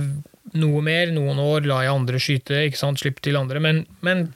noe 0.57 0.81
mer, 0.81 1.11
noen 1.13 1.39
år 1.43 1.67
lar 1.67 1.83
jeg 1.85 1.93
andre 1.93 2.21
skyte, 2.21 2.61
ikke 2.69 2.79
sant, 2.79 3.01
slipp 3.01 3.19
til 3.25 3.37
andre, 3.39 3.59
men, 3.63 3.83
men 4.05 4.27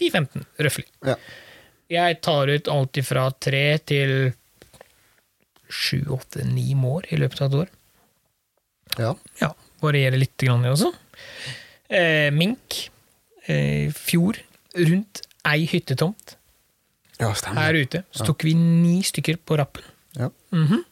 10-15, 0.00 0.44
røftlig. 0.66 0.86
Ja. 1.06 1.16
Jeg 1.90 2.20
tar 2.26 2.50
ut 2.50 2.68
alt 2.70 3.00
fra 3.06 3.24
tre 3.42 3.64
til 3.86 4.12
sju, 5.70 6.02
åtte, 6.14 6.44
ni 6.46 6.74
mår 6.78 7.08
i 7.14 7.18
løpet 7.20 7.42
av 7.44 7.50
et 7.50 7.60
år. 7.64 7.72
ja. 8.98 9.14
Ja, 9.40 9.52
varierer 9.84 10.20
litt 10.20 10.36
grann 10.40 10.64
også. 10.70 10.92
Eh, 11.90 12.28
mink. 12.34 12.90
Eh, 13.50 13.90
fjor, 13.96 14.38
rundt 14.76 15.22
ei 15.48 15.64
hyttetomt 15.66 16.36
Ja, 17.18 17.32
her 17.56 17.74
ute, 17.74 18.04
så 18.14 18.26
tok 18.28 18.44
vi 18.46 18.52
ni 18.54 19.00
stykker 19.02 19.40
på 19.44 19.56
rappen. 19.58 19.84
Ja. 20.16 20.28
Mhm. 20.54 20.84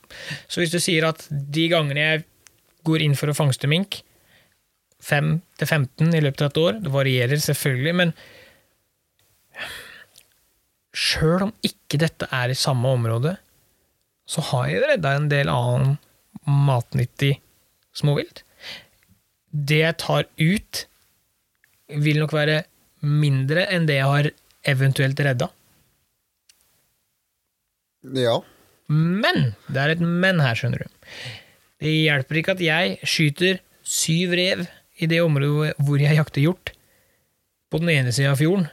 Så 0.48 0.60
hvis 0.60 0.72
du 0.72 0.80
sier 0.82 1.06
at 1.08 1.22
de 1.30 1.68
gangene 1.70 2.02
jeg 2.02 2.24
går 2.84 3.04
inn 3.04 3.16
for 3.18 3.30
å 3.30 3.36
fangste 3.36 3.68
mink, 3.70 4.02
5 5.04 5.30
til 5.60 5.68
15 5.68 6.14
i 6.16 6.20
løpet 6.24 6.42
av 6.42 6.50
et 6.50 6.60
år, 6.62 6.80
det 6.82 6.92
varierer 6.92 7.40
selvfølgelig, 7.40 7.94
men 7.94 8.12
sjøl 10.98 11.46
om 11.46 11.52
ikke 11.64 12.00
dette 12.02 12.28
er 12.34 12.50
i 12.50 12.58
samme 12.58 12.90
område, 12.96 13.36
så 14.28 14.42
har 14.50 14.68
jeg 14.68 14.82
redda 14.84 15.14
en 15.16 15.28
del 15.30 15.50
annen 15.52 15.96
matnyttig 16.48 17.38
småvilt. 17.96 18.42
Det 19.50 19.80
jeg 19.82 19.96
tar 20.00 20.26
ut, 20.38 20.84
vil 21.88 22.20
nok 22.20 22.34
være 22.36 22.62
mindre 23.00 23.64
enn 23.72 23.86
det 23.88 23.98
jeg 24.00 24.12
har 24.12 24.30
eventuelt 24.68 25.20
redda. 25.24 25.50
ja. 28.14 28.38
Men! 28.88 29.52
Det 29.68 29.80
er 29.82 29.92
et 29.92 30.00
men 30.00 30.40
her, 30.40 30.56
skjønner 30.56 30.84
du. 30.84 31.00
Det 31.78 31.90
hjelper 31.92 32.40
ikke 32.40 32.54
at 32.56 32.62
jeg 32.64 32.96
skyter 33.04 33.58
syv 33.84 34.32
rev 34.38 34.64
i 34.98 35.08
det 35.10 35.20
området 35.22 35.74
hvor 35.84 36.00
jeg 36.00 36.16
jakter 36.16 36.42
hjort, 36.42 36.72
på 37.68 37.80
den 37.82 37.92
ene 37.92 38.14
sida 38.16 38.32
av 38.32 38.40
fjorden, 38.40 38.64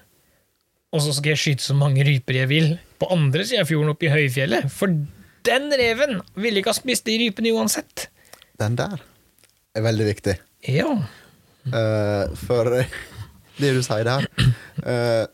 og 0.95 1.03
så 1.03 1.11
skal 1.17 1.33
jeg 1.33 1.41
skyte 1.41 1.65
så 1.65 1.75
mange 1.75 2.05
ryper 2.07 2.39
jeg 2.39 2.47
vil 2.47 2.69
på 3.01 3.09
andre 3.11 3.43
sida 3.43 3.65
av 3.65 3.69
fjorden, 3.69 3.91
oppe 3.91 4.07
i 4.07 4.13
høyfjellet. 4.13 4.69
For 4.71 4.91
den 5.45 5.67
reven 5.75 6.21
ville 6.39 6.61
ikke 6.61 6.71
ha 6.71 6.77
spist 6.77 7.05
de 7.09 7.17
rypene 7.19 7.51
uansett. 7.57 8.07
Den 8.61 8.77
der 8.79 9.01
er 9.75 9.83
veldig 9.83 10.07
viktig. 10.07 10.37
Ja. 10.67 10.91
Uh, 11.65 12.35
for 12.45 12.69
det 13.61 13.71
du 13.73 13.81
sier 13.85 14.05
der 14.05 14.27
uh, 14.85 15.25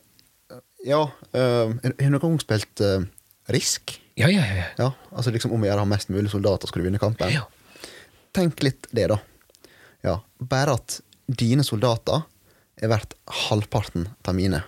Ja, 0.88 1.02
uh, 1.04 1.74
har 1.84 1.92
du 1.98 2.06
noen 2.10 2.22
gang 2.24 2.38
spilt 2.42 2.80
eh, 2.82 3.04
Risk? 3.52 3.98
Ja, 4.20 4.28
ja, 4.32 4.44
ja. 4.48 4.66
Ja, 4.80 4.88
altså 5.12 5.32
liksom 5.34 5.52
Om 5.56 5.64
å 5.66 5.70
gjøre 5.70 5.86
mest 5.90 6.10
mulig 6.14 6.32
soldater 6.32 6.68
skal 6.72 6.82
du 6.82 6.86
vinne 6.88 7.02
kampen. 7.02 7.32
ja. 7.34 7.44
Tenk 8.32 8.62
litt 8.64 8.88
det, 8.96 9.10
da. 9.12 9.18
Ja, 10.08 10.16
Bare 10.40 10.78
at 10.80 11.02
dine 11.28 11.64
soldater 11.68 12.22
er 12.82 12.88
verdt 12.92 13.14
halvparten 13.48 14.08
av 14.24 14.36
mine. 14.38 14.64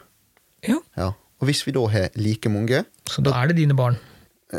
ja. 0.68 0.80
Ja. 1.00 1.14
Og 1.42 1.48
hvis 1.50 1.64
vi 1.68 1.74
da 1.76 1.82
har 1.92 2.06
like 2.16 2.48
mange, 2.48 2.86
Så 3.10 3.20
da 3.24 3.32
er 3.42 3.48
det 3.52 3.58
dine 3.58 3.76
barn. 3.76 3.98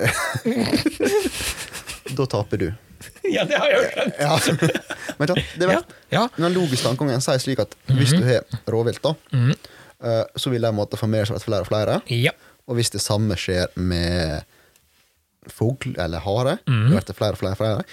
da 2.18 2.26
taper 2.28 2.60
du. 2.60 2.66
Ja, 3.34 3.44
det 3.48 3.58
har 3.58 3.68
jeg 3.70 3.90
hørt. 3.94 4.18
Ja. 4.20 4.38
Men 5.18 5.28
ja, 5.32 5.34
det 5.58 5.68
er 5.68 5.82
Ja. 6.14 6.24
Den 6.36 6.54
logiske 6.54 6.86
tankegangen 6.88 7.22
sier 7.24 7.38
slik 7.42 7.62
at 7.64 7.74
hvis 7.90 8.12
du 8.16 8.22
har 8.26 8.44
rovvilt, 8.70 9.02
da, 9.04 9.14
Mhm. 9.32 9.54
eh, 10.04 10.24
så 10.36 10.50
vil 10.52 10.62
de 10.66 10.72
måtte 10.76 10.96
formere 11.00 11.26
seg 11.26 11.36
til 11.38 11.46
flere 11.50 11.60
og 11.66 11.70
flere. 11.70 12.00
ja. 12.08 12.32
Og 12.66 12.76
hvis 12.78 12.88
det 12.94 13.02
samme 13.04 13.36
skjer 13.36 13.66
med 13.76 14.44
fugl 15.52 15.94
eller 16.00 16.18
hare, 16.24 16.58
mm 16.66 16.88
-hmm. 16.88 17.04
det 17.06 17.16
flere 17.16 17.32
og 17.32 17.38
flere, 17.38 17.56
flere. 17.56 17.84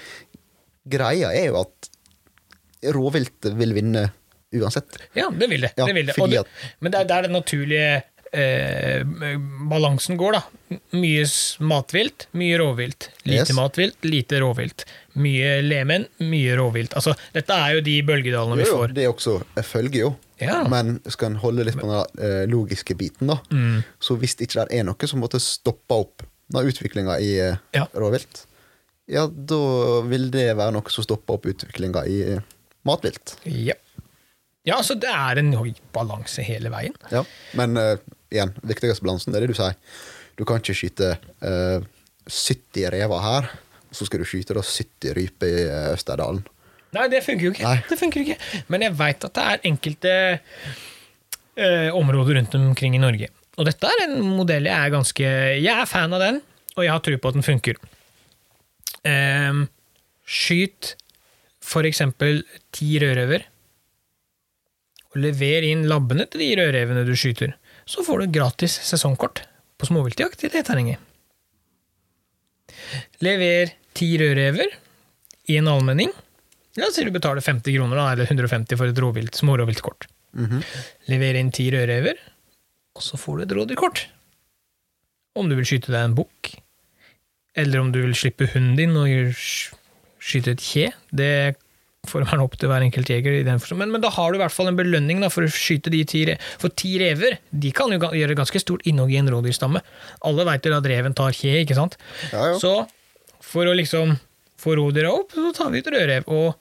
Greia 0.87 1.31
er 1.33 1.45
jo 1.47 1.59
at 1.59 1.89
rovvilt 2.93 3.45
vil 3.57 3.73
vinne 3.73 4.11
uansett. 4.53 4.97
Ja, 5.13 5.29
det 5.29 5.49
vil 5.49 5.61
det. 5.61 5.73
Ja, 5.77 5.85
det 5.85 5.93
vil 5.95 6.05
det. 6.05 6.15
Det 6.15 6.45
men 6.79 6.91
det 6.91 6.99
er 7.01 7.03
der 7.05 7.21
den 7.27 7.31
naturlige 7.33 8.03
eh, 8.33 9.03
balansen 9.69 10.17
går, 10.17 10.31
da. 10.31 10.41
Mye 10.95 11.25
matvilt, 11.59 12.27
mye 12.33 12.57
rovvilt. 12.57 13.09
Lite 13.25 13.41
Yes. 13.49 13.53
matvilt, 13.53 13.97
lite 14.03 14.39
rovvilt. 14.39 14.85
Mye 15.19 15.57
lemen, 15.65 16.05
mye 16.23 16.55
rovvilt. 16.55 16.93
Altså, 16.95 17.13
dette 17.35 17.55
er 17.55 17.77
jo 17.77 17.81
de 17.85 17.97
bølgedalene 18.07 18.57
vi 18.61 18.67
får. 18.69 18.87
jo, 18.87 18.93
det 18.95 19.03
er 19.03 19.11
også 19.11 19.39
følger 19.67 19.99
jo. 20.05 20.11
Ja. 20.41 20.61
Men 20.71 20.99
skal 21.11 21.31
en 21.33 21.41
holde 21.43 21.65
litt 21.67 21.77
på 21.77 21.89
den 21.89 22.23
eh, 22.25 22.45
logiske 22.49 22.95
biten, 22.97 23.27
da, 23.29 23.39
Mm. 23.51 23.83
så 24.01 24.15
hvis 24.17 24.35
det 24.39 24.47
ikke 24.47 24.65
er 24.71 24.83
noe 24.87 25.07
som 25.07 25.19
måtte 25.21 25.39
stoppe 25.43 25.93
opp 25.93 26.23
utviklinga 26.51 27.19
i 27.21 27.35
eh, 27.39 27.57
Ja. 27.75 27.85
rovvilt, 27.93 28.45
ja, 29.11 29.27
da 29.27 30.01
vil 30.07 30.29
det 30.31 30.55
være 30.57 30.71
noe 30.75 30.89
som 30.93 31.03
stopper 31.03 31.35
opp 31.37 31.45
utviklinga 31.51 32.05
i 32.07 32.21
eh, 32.33 32.41
matvilt. 32.87 33.35
Ja. 33.45 33.75
ja, 34.65 34.79
så 34.83 34.95
det 34.95 35.09
er 35.11 35.41
en 35.41 35.53
høy 35.59 35.73
balanse 35.93 36.41
hele 36.45 36.71
veien. 36.73 36.95
Ja. 37.11 37.23
Men 37.57 37.77
uh, 37.77 37.97
igjen, 38.31 38.53
viktigste 38.63 39.03
balansen 39.03 39.35
er 39.35 39.43
det 39.43 39.51
du 39.51 39.57
sier. 39.57 39.75
Du 40.39 40.45
kan 40.47 40.61
ikke 40.61 40.73
skyte 40.77 41.11
uh, 41.43 41.83
70 42.25 42.89
rever 42.95 43.21
her, 43.25 43.49
så 43.91 44.07
skal 44.07 44.21
du 44.21 44.27
skyte 44.27 44.55
da 44.55 44.63
70 44.63 45.15
ryper 45.17 45.51
i 45.51 45.65
eh, 45.67 45.89
Østerdalen. 45.95 46.43
Nei, 46.95 47.07
det 47.11 47.21
funker 47.23 47.47
jo 47.47 47.51
ikke. 47.55 47.67
Nei. 47.67 47.83
Det 47.87 47.97
funker 47.99 48.23
ikke. 48.25 48.37
Men 48.71 48.85
jeg 48.85 48.95
veit 48.99 49.27
at 49.27 49.35
det 49.37 49.43
er 49.47 49.67
enkelte 49.69 50.15
eh, 51.55 51.89
områder 51.95 52.39
rundt 52.39 52.57
omkring 52.59 52.97
i 52.97 53.03
Norge. 53.03 53.29
Og 53.59 53.67
dette 53.67 53.87
er 53.87 54.05
en 54.07 54.17
modell 54.23 54.67
jeg 54.67 54.75
er 54.75 54.93
ganske 54.93 55.27
Jeg 55.59 55.71
er 55.71 55.87
fan 55.89 56.15
av 56.15 56.23
den, 56.23 56.41
og 56.75 56.83
jeg 56.85 56.91
har 56.91 57.03
tro 57.03 57.19
på 57.19 57.31
at 57.31 57.37
den 57.37 57.47
funker. 57.47 57.79
Eh, 59.07 59.63
skyt 60.27 60.95
for 61.61 61.87
eksempel 61.87 62.41
ti 62.75 62.95
rødrever, 62.99 63.45
og 65.11 65.19
lever 65.19 65.67
inn 65.67 65.85
labbene 65.91 66.25
til 66.31 66.43
de 66.43 66.53
rødrevene 66.59 67.05
du 67.07 67.13
skyter. 67.19 67.53
Så 67.87 68.03
får 68.07 68.23
du 68.23 68.35
gratis 68.39 68.77
sesongkort 68.87 69.43
på 69.79 69.89
småviltjakt 69.89 70.45
i 70.47 70.51
det 70.53 70.63
terrenget. 70.67 70.99
Lever 73.23 73.73
ti 73.97 74.13
rødrever 74.21 74.73
i 75.51 75.57
en 75.59 75.69
allmenning. 75.71 76.11
La 76.79 76.87
oss 76.87 76.95
si 76.95 77.03
du 77.03 77.11
betaler 77.11 77.43
50 77.43 77.75
kroner, 77.75 77.99
eller 78.13 78.29
150 78.29 78.79
for 78.79 78.91
et 78.91 78.99
rovvilt, 79.03 79.35
smårovviltkort. 79.35 80.07
-hmm. 80.35 80.63
Lever 81.11 81.39
inn 81.39 81.51
ti 81.51 81.69
rødrever, 81.71 82.15
og 82.95 83.03
så 83.03 83.17
får 83.17 83.37
du 83.37 83.43
et 83.43 83.57
rådyrkort. 83.57 84.07
Om 85.35 85.49
du 85.49 85.55
vil 85.55 85.65
skyte 85.65 85.91
deg 85.91 86.03
en 86.03 86.15
bukk, 86.15 86.53
eller 87.55 87.79
om 87.79 87.91
du 87.91 88.01
vil 88.01 88.15
slippe 88.15 88.47
hunden 88.53 88.77
din 88.79 88.95
og 88.95 89.35
skyte 90.21 90.55
et 90.55 90.63
kje, 90.63 90.91
det 91.11 91.55
får 92.09 92.25
man 92.31 92.41
opp 92.41 92.55
til 92.57 92.71
hver 92.71 92.81
enkelt 92.81 93.09
jeger. 93.09 93.41
i 93.41 93.43
den. 93.43 93.59
Men, 93.77 93.91
men 93.91 94.01
da 94.01 94.09
har 94.09 94.31
du 94.31 94.39
i 94.39 94.41
hvert 94.41 94.53
fall 94.53 94.71
en 94.71 94.79
belønning 94.79 95.21
da, 95.21 95.29
for 95.29 95.45
å 95.45 95.51
skyte 95.51 95.91
de 95.93 96.01
ti 96.07 96.23
re 96.25 96.37
For 96.61 96.73
ti 96.73 96.95
rever 96.97 97.37
de 97.51 97.71
kan 97.75 97.93
jo 97.93 97.99
gjøre 97.99 98.37
ganske 98.39 98.61
stort 98.63 98.85
innhogg 98.89 99.11
i 99.13 99.19
en 99.21 99.29
rådyrstamme. 99.29 99.83
Alle 100.25 100.47
veit 100.47 100.65
jo 100.65 100.73
at 100.73 100.89
reven 100.89 101.13
tar 101.17 101.35
kje, 101.37 101.59
ikke 101.61 101.77
sant? 101.77 101.99
Ja, 102.31 102.53
ja. 102.53 102.57
Så 102.61 102.73
for 103.45 103.69
å 103.69 103.75
liksom 103.77 104.15
få 104.61 104.75
rådyra 104.77 105.11
opp, 105.13 105.33
så 105.33 105.53
tar 105.55 105.71
vi 105.73 105.81
ut 105.81 105.89
rødrev. 105.89 106.27
Og 106.29 106.53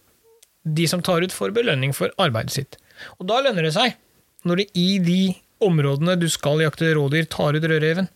de 0.64 0.86
som 0.88 1.02
tar 1.04 1.24
ut, 1.24 1.34
får 1.34 1.54
belønning 1.56 1.92
for 1.96 2.12
arbeidet 2.20 2.56
sitt. 2.56 2.80
Og 3.18 3.28
da 3.28 3.40
lønner 3.44 3.66
det 3.66 3.74
seg, 3.76 3.96
når 4.48 4.62
det 4.62 4.66
i 4.80 4.88
de 5.04 5.20
områdene 5.64 6.16
du 6.20 6.26
skal 6.32 6.62
jakte 6.64 6.92
rådyr, 6.96 7.28
tar 7.32 7.56
ut 7.56 7.64
rødreven. 7.66 8.08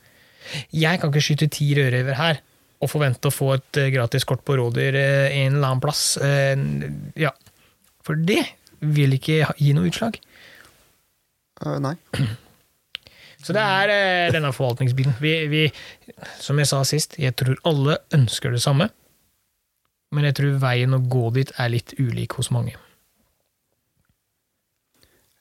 Jeg 0.73 1.01
kan 1.01 1.13
ikke 1.13 1.25
skyte 1.25 1.51
ti 1.53 1.71
rødrever 1.77 2.17
her 2.19 2.41
og 2.85 2.91
forvente 2.93 3.31
å 3.31 3.33
få 3.33 3.55
et 3.57 3.81
eh, 3.81 3.91
gratis 3.95 4.27
kort 4.29 4.43
på 4.45 4.59
rådyr 4.59 4.97
eh, 4.99 5.37
en 5.41 5.57
eller 5.57 5.71
annen 5.71 5.85
plass. 5.85 6.05
Eh, 6.21 6.57
ja. 7.21 7.33
For 8.05 8.21
det 8.21 8.43
vil 8.85 9.17
ikke 9.17 9.55
gi 9.57 9.73
noe 9.77 9.89
utslag. 9.89 10.19
Uh, 11.65 11.79
nei. 11.81 11.95
Så 13.45 13.53
det 13.53 13.61
er 13.63 13.93
eh, 13.93 14.33
denne 14.33 14.53
forvaltningsbiten. 14.57 15.19
Vi, 15.21 15.35
vi, 15.53 15.65
som 16.41 16.59
jeg 16.61 16.71
sa 16.71 16.81
sist, 16.89 17.19
jeg 17.21 17.37
tror 17.37 17.61
alle 17.69 17.99
ønsker 18.17 18.55
det 18.55 18.63
samme. 18.65 18.89
Men 20.15 20.29
jeg 20.29 20.39
tror 20.39 20.59
veien 20.63 20.97
å 20.97 21.03
gå 21.11 21.29
dit 21.35 21.51
er 21.61 21.73
litt 21.75 21.93
ulik 21.99 22.39
hos 22.39 22.51
mange. 22.55 22.77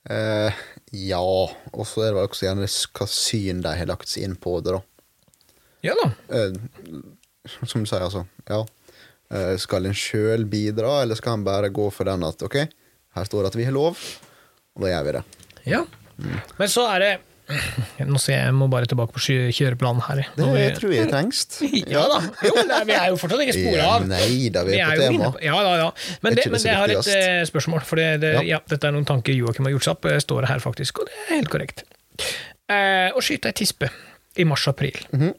Uh, 0.04 0.52
ja, 0.92 1.22
og 1.24 1.86
så 1.88 2.04
er 2.04 2.16
det 2.16 2.24
også 2.26 2.48
gjerne 2.50 2.68
hva 2.68 3.06
syn 3.08 3.62
de 3.64 3.76
har 3.80 3.88
lagt 3.88 4.12
seg 4.12 4.26
inn 4.28 4.36
på 4.36 4.58
det, 4.60 4.76
da. 4.76 4.82
Ja 5.84 5.96
da. 6.00 6.10
Uh, 6.28 7.06
som 7.48 7.86
du 7.86 7.88
sier, 7.88 8.04
altså. 8.04 8.26
Ja. 8.50 8.64
Uh, 9.32 9.54
skal 9.62 9.88
en 9.88 9.96
sjøl 9.96 10.44
bidra, 10.50 10.98
eller 11.06 11.20
skal 11.20 11.40
en 11.40 11.46
bare 11.48 11.72
gå 11.72 11.88
for 11.94 12.10
den 12.10 12.26
at 12.28 12.44
ok, 12.44 12.60
her 13.16 13.30
står 13.30 13.46
det 13.46 13.54
at 13.54 13.60
vi 13.62 13.68
har 13.70 13.76
lov, 13.76 14.02
og 14.76 14.84
da 14.84 14.92
gjør 14.92 15.08
vi 15.08 15.16
det. 15.16 15.24
Ja. 15.72 15.86
Men 16.60 16.72
så 16.72 16.84
er 16.92 17.04
det 17.04 17.14
Nå 18.08 18.20
ser 18.24 18.34
jeg, 18.38 18.46
jeg 18.48 18.54
må 18.56 18.68
bare 18.72 18.88
tilbake 18.88 19.12
på 19.16 19.20
kjøreplanen 19.52 20.02
her. 20.08 20.22
Det 20.38 20.46
Nå- 20.46 20.54
tror 20.78 20.94
jeg 20.96 21.10
trengs. 21.12 21.42
Ja 21.96 22.04
da. 22.08 22.20
Jo, 22.46 22.54
er, 22.64 22.86
vi 22.88 22.96
er 22.96 23.10
jo 23.12 23.18
fortsatt 23.20 23.44
ikke 23.44 23.56
spora 23.58 23.88
av. 23.98 24.06
Nei 24.08 24.50
da, 24.54 24.64
vi 24.68 24.78
er 24.80 24.94
på 24.94 25.02
tema. 25.04 25.32
på- 25.36 25.44
Ja, 25.44 25.58
da, 25.66 25.74
ja. 25.82 25.90
Men, 26.24 26.38
det, 26.38 26.46
det 26.46 26.52
men 26.56 26.64
jeg 26.70 26.78
har 26.80 26.94
et 26.96 27.10
eh, 27.18 27.42
spørsmål, 27.50 27.84
for 27.90 28.00
det, 28.00 28.08
det, 28.24 28.32
Ja. 28.48 28.62
dette 28.72 28.88
er 28.88 28.96
noen 28.96 29.06
tanker 29.10 29.36
Joakim 29.36 29.68
har 29.68 29.76
gjort 29.76 29.88
seg 29.90 29.98
opp. 29.98 30.06
eh, 30.12 30.20
Står 30.24 30.46
det 30.48 30.52
her 30.54 30.64
faktisk, 30.64 31.04
og 31.04 31.10
det 31.12 31.18
er 31.28 31.34
helt 31.36 31.52
korrekt. 31.52 31.84
Eh, 32.72 33.10
å 33.12 33.20
skyte 33.24 33.52
ei 33.52 33.58
tispe 33.60 33.92
i 34.40 34.46
mars-april. 34.48 34.96
Mhm. 35.12 35.34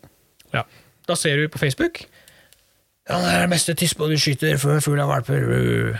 ja. 0.55 0.64
Da 1.09 1.16
ser 1.20 1.36
du 1.40 1.48
på 1.52 1.59
Facebook 1.61 2.05
Ja, 3.09 3.18
det 3.20 3.32
er 3.34 3.40
den 3.44 3.50
beste 3.52 3.74
tispa 3.76 4.07
du 4.09 4.14
skyter 4.16 4.57
før 4.61 4.78
fugla 4.84 5.05
valper. 5.09 5.98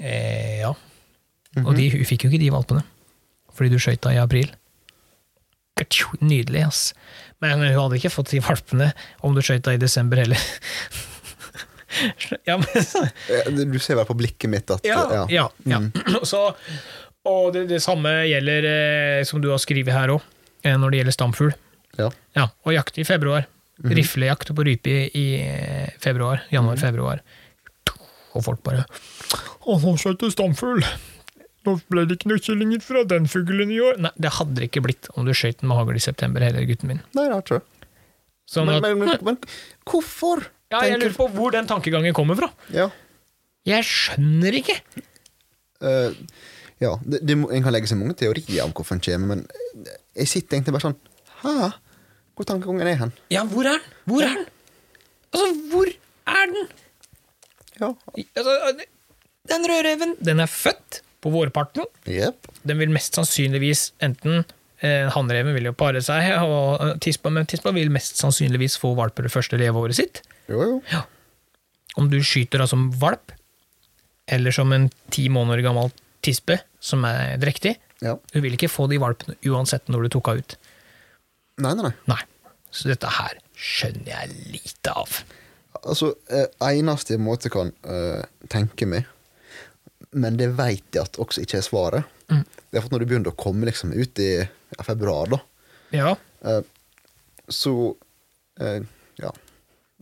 Eh, 0.00 0.60
ja. 0.60 0.72
Mhm. 1.56 1.66
Og 1.68 1.76
de, 1.76 1.86
hun 1.94 2.04
fikk 2.08 2.24
jo 2.26 2.30
ikke 2.32 2.40
de 2.42 2.50
valpene, 2.52 2.82
fordi 3.52 3.70
du 3.72 3.78
skøyta 3.80 4.12
i 4.16 4.20
april. 4.20 4.48
Nydelig, 6.20 6.66
ass. 6.68 6.82
Men 7.42 7.62
hun 7.64 7.74
hadde 7.74 7.98
ikke 7.98 8.12
fått 8.12 8.30
de 8.34 8.40
valpene 8.44 8.92
om 9.26 9.34
du 9.34 9.42
skøyt 9.42 9.66
i 9.72 9.78
desember 9.80 10.20
heller. 10.22 10.38
ja, 12.48 12.58
men 12.60 13.72
Du 13.72 13.78
ser 13.82 13.98
vel 13.98 14.08
på 14.08 14.16
blikket 14.16 14.52
mitt 14.52 14.70
at 14.72 14.86
ja, 14.86 15.00
ja. 15.12 15.24
ja, 15.32 15.46
ja. 15.68 15.80
Så, 16.28 16.44
og 17.28 17.50
det, 17.56 17.66
det 17.72 17.82
samme 17.84 18.14
gjelder, 18.28 18.68
eh, 18.68 19.24
som 19.28 19.42
du 19.42 19.50
har 19.52 19.60
skrevet 19.62 19.94
her 19.96 20.14
òg, 20.14 20.24
eh, 20.62 20.76
når 20.78 20.92
det 20.92 21.02
gjelder 21.02 21.18
stamfugl. 21.18 21.52
Ja. 21.98 22.08
Ja, 22.36 22.48
og 22.64 22.76
jakt 22.76 23.00
i 23.02 23.06
februar. 23.08 23.48
Riflejakt 23.82 24.52
på 24.54 24.64
rype 24.68 24.92
i, 25.18 25.26
eh, 25.42 25.88
februar. 26.00 26.44
Januar-februar. 26.52 27.24
Og 28.32 28.44
folk 28.46 28.62
bare 28.64 28.84
Å, 28.86 29.74
nå 29.82 29.96
skjøt 30.00 30.22
du 30.22 30.30
stamfugl! 30.32 30.84
Nå 31.66 31.76
ble 31.92 32.06
det 32.10 32.18
ikke 32.18 32.30
noe 32.32 32.42
kyllinger 32.42 32.82
fra 32.82 33.04
den 33.06 33.28
fuglen 33.30 33.70
i 33.70 33.78
år. 33.82 34.00
Nei, 34.02 34.10
det 34.18 34.32
hadde 34.38 34.58
det 34.58 34.70
ikke 34.70 34.82
blitt 34.86 35.10
om 35.14 35.28
du 35.28 35.34
skøyt 35.36 35.60
den 35.60 35.70
med 35.70 35.78
hagl 35.78 35.98
i 35.98 36.02
september 36.02 36.42
heller, 36.42 36.64
gutten 36.66 36.90
min. 36.90 37.02
Nei, 37.14 37.28
ikke 37.36 37.60
det. 37.60 37.86
Sånn 38.50 38.66
Men, 38.68 38.80
at, 38.80 38.88
men, 38.88 39.04
men, 39.06 39.20
men 39.24 39.38
hvorfor? 39.88 40.42
ja, 40.72 40.82
jeg 40.88 40.98
lurer 40.98 41.14
på 41.14 41.28
hvor 41.36 41.54
den 41.54 41.68
tankegangen 41.70 42.16
kommer 42.16 42.38
fra. 42.38 42.48
Ja. 42.74 42.88
Jeg 43.68 43.86
skjønner 43.86 44.58
ikke! 44.58 44.74
Uh, 45.82 46.10
ja, 46.82 46.96
det, 47.06 47.22
det, 47.26 47.36
En 47.38 47.64
kan 47.64 47.74
legge 47.74 47.90
seg 47.90 47.98
mange 48.00 48.16
teorier 48.18 48.64
om 48.64 48.74
hvorfor 48.74 48.98
den 48.98 49.04
kommer, 49.06 49.36
men 49.36 49.86
jeg 50.18 50.30
sitter 50.30 50.58
egentlig 50.58 50.76
bare 50.76 50.86
sånn 50.90 50.98
Hæ? 51.42 51.70
Hvor 52.38 52.46
tankegangen 52.48 52.88
er 52.88 52.98
hen? 53.00 53.14
Ja, 53.34 53.42
hvor 53.46 53.66
er 53.66 53.78
den? 53.78 53.94
Hvor 54.08 54.24
er 54.24 54.36
den? 54.38 54.44
Altså, 55.32 55.48
hvor 55.72 55.90
er 56.32 56.52
den? 56.52 56.68
Ja. 57.80 57.88
Altså, 58.22 58.54
den 59.50 59.66
rødreven, 59.68 60.14
den 60.22 60.42
er 60.42 60.50
født 60.50 61.02
på 61.22 61.30
vårparten. 61.32 61.86
Yep. 62.10 62.50
Den 62.68 62.80
vil 62.82 62.92
mest 62.94 63.14
sannsynligvis 63.18 63.92
enten 64.02 64.42
eh, 64.82 65.06
Hannreven 65.14 65.54
vil 65.56 65.70
jo 65.70 65.74
pare 65.78 66.02
seg, 66.04 66.28
og 66.46 66.82
eh, 66.82 66.96
tispa, 67.04 67.30
men 67.34 67.46
tispa 67.50 67.72
vil 67.76 67.92
mest 67.94 68.18
sannsynligvis 68.22 68.78
få 68.82 68.94
valper 68.98 69.28
det 69.28 69.34
første 69.34 69.60
leveåret 69.60 69.98
sitt. 69.98 70.22
Jo, 70.50 70.80
jo. 70.82 71.02
Om 72.00 72.08
du 72.12 72.18
skyter 72.24 72.62
da 72.62 72.66
som 72.70 72.88
valp, 73.02 73.34
eller 74.32 74.54
som 74.54 74.70
en 74.74 74.88
ti 75.12 75.26
måneder 75.32 75.62
gammel 75.66 75.90
tispe 76.24 76.60
som 76.82 77.04
er 77.08 77.36
drektig, 77.42 77.76
Ja. 78.02 78.16
du 78.32 78.40
vil 78.42 78.54
ikke 78.56 78.70
få 78.70 78.88
de 78.90 78.98
valpene 79.02 79.36
uansett 79.50 79.86
når 79.92 80.06
du 80.06 80.14
tok 80.16 80.30
henne 80.32 80.42
ut. 80.42 80.56
Nei, 81.62 81.74
nei, 81.78 81.84
nei. 81.90 81.92
Nei. 82.10 82.22
Så 82.72 82.88
dette 82.88 83.06
her 83.18 83.36
skjønner 83.54 84.08
jeg 84.14 84.30
lite 84.56 84.94
av. 84.96 85.18
Altså, 85.82 86.12
eh, 86.32 86.46
eneste 86.72 87.18
måte 87.20 87.46
jeg 87.50 87.54
kan 87.54 87.70
eh, 87.84 88.22
tenke 88.50 88.86
meg, 88.88 89.04
men 90.12 90.36
det 90.36 90.50
veit 90.58 90.84
jeg 90.94 91.02
at 91.06 91.18
også 91.22 91.40
ikke 91.44 91.58
er 91.58 91.62
svaret, 91.68 92.04
Mm. 92.32 92.44
det 92.70 92.78
er 92.78 92.80
for 92.80 92.88
når 92.94 93.00
du 93.02 93.06
begynner 93.10 93.30
å 93.32 93.36
komme 93.36 93.66
liksom 93.68 93.90
ut 93.92 94.18
i 94.24 94.28
ja, 94.38 94.82
februar, 94.86 95.26
da, 95.28 95.38
Ja. 95.92 96.14
eh, 96.44 96.62
så 97.48 97.94
eh, 98.60 98.80
Ja. 99.20 99.30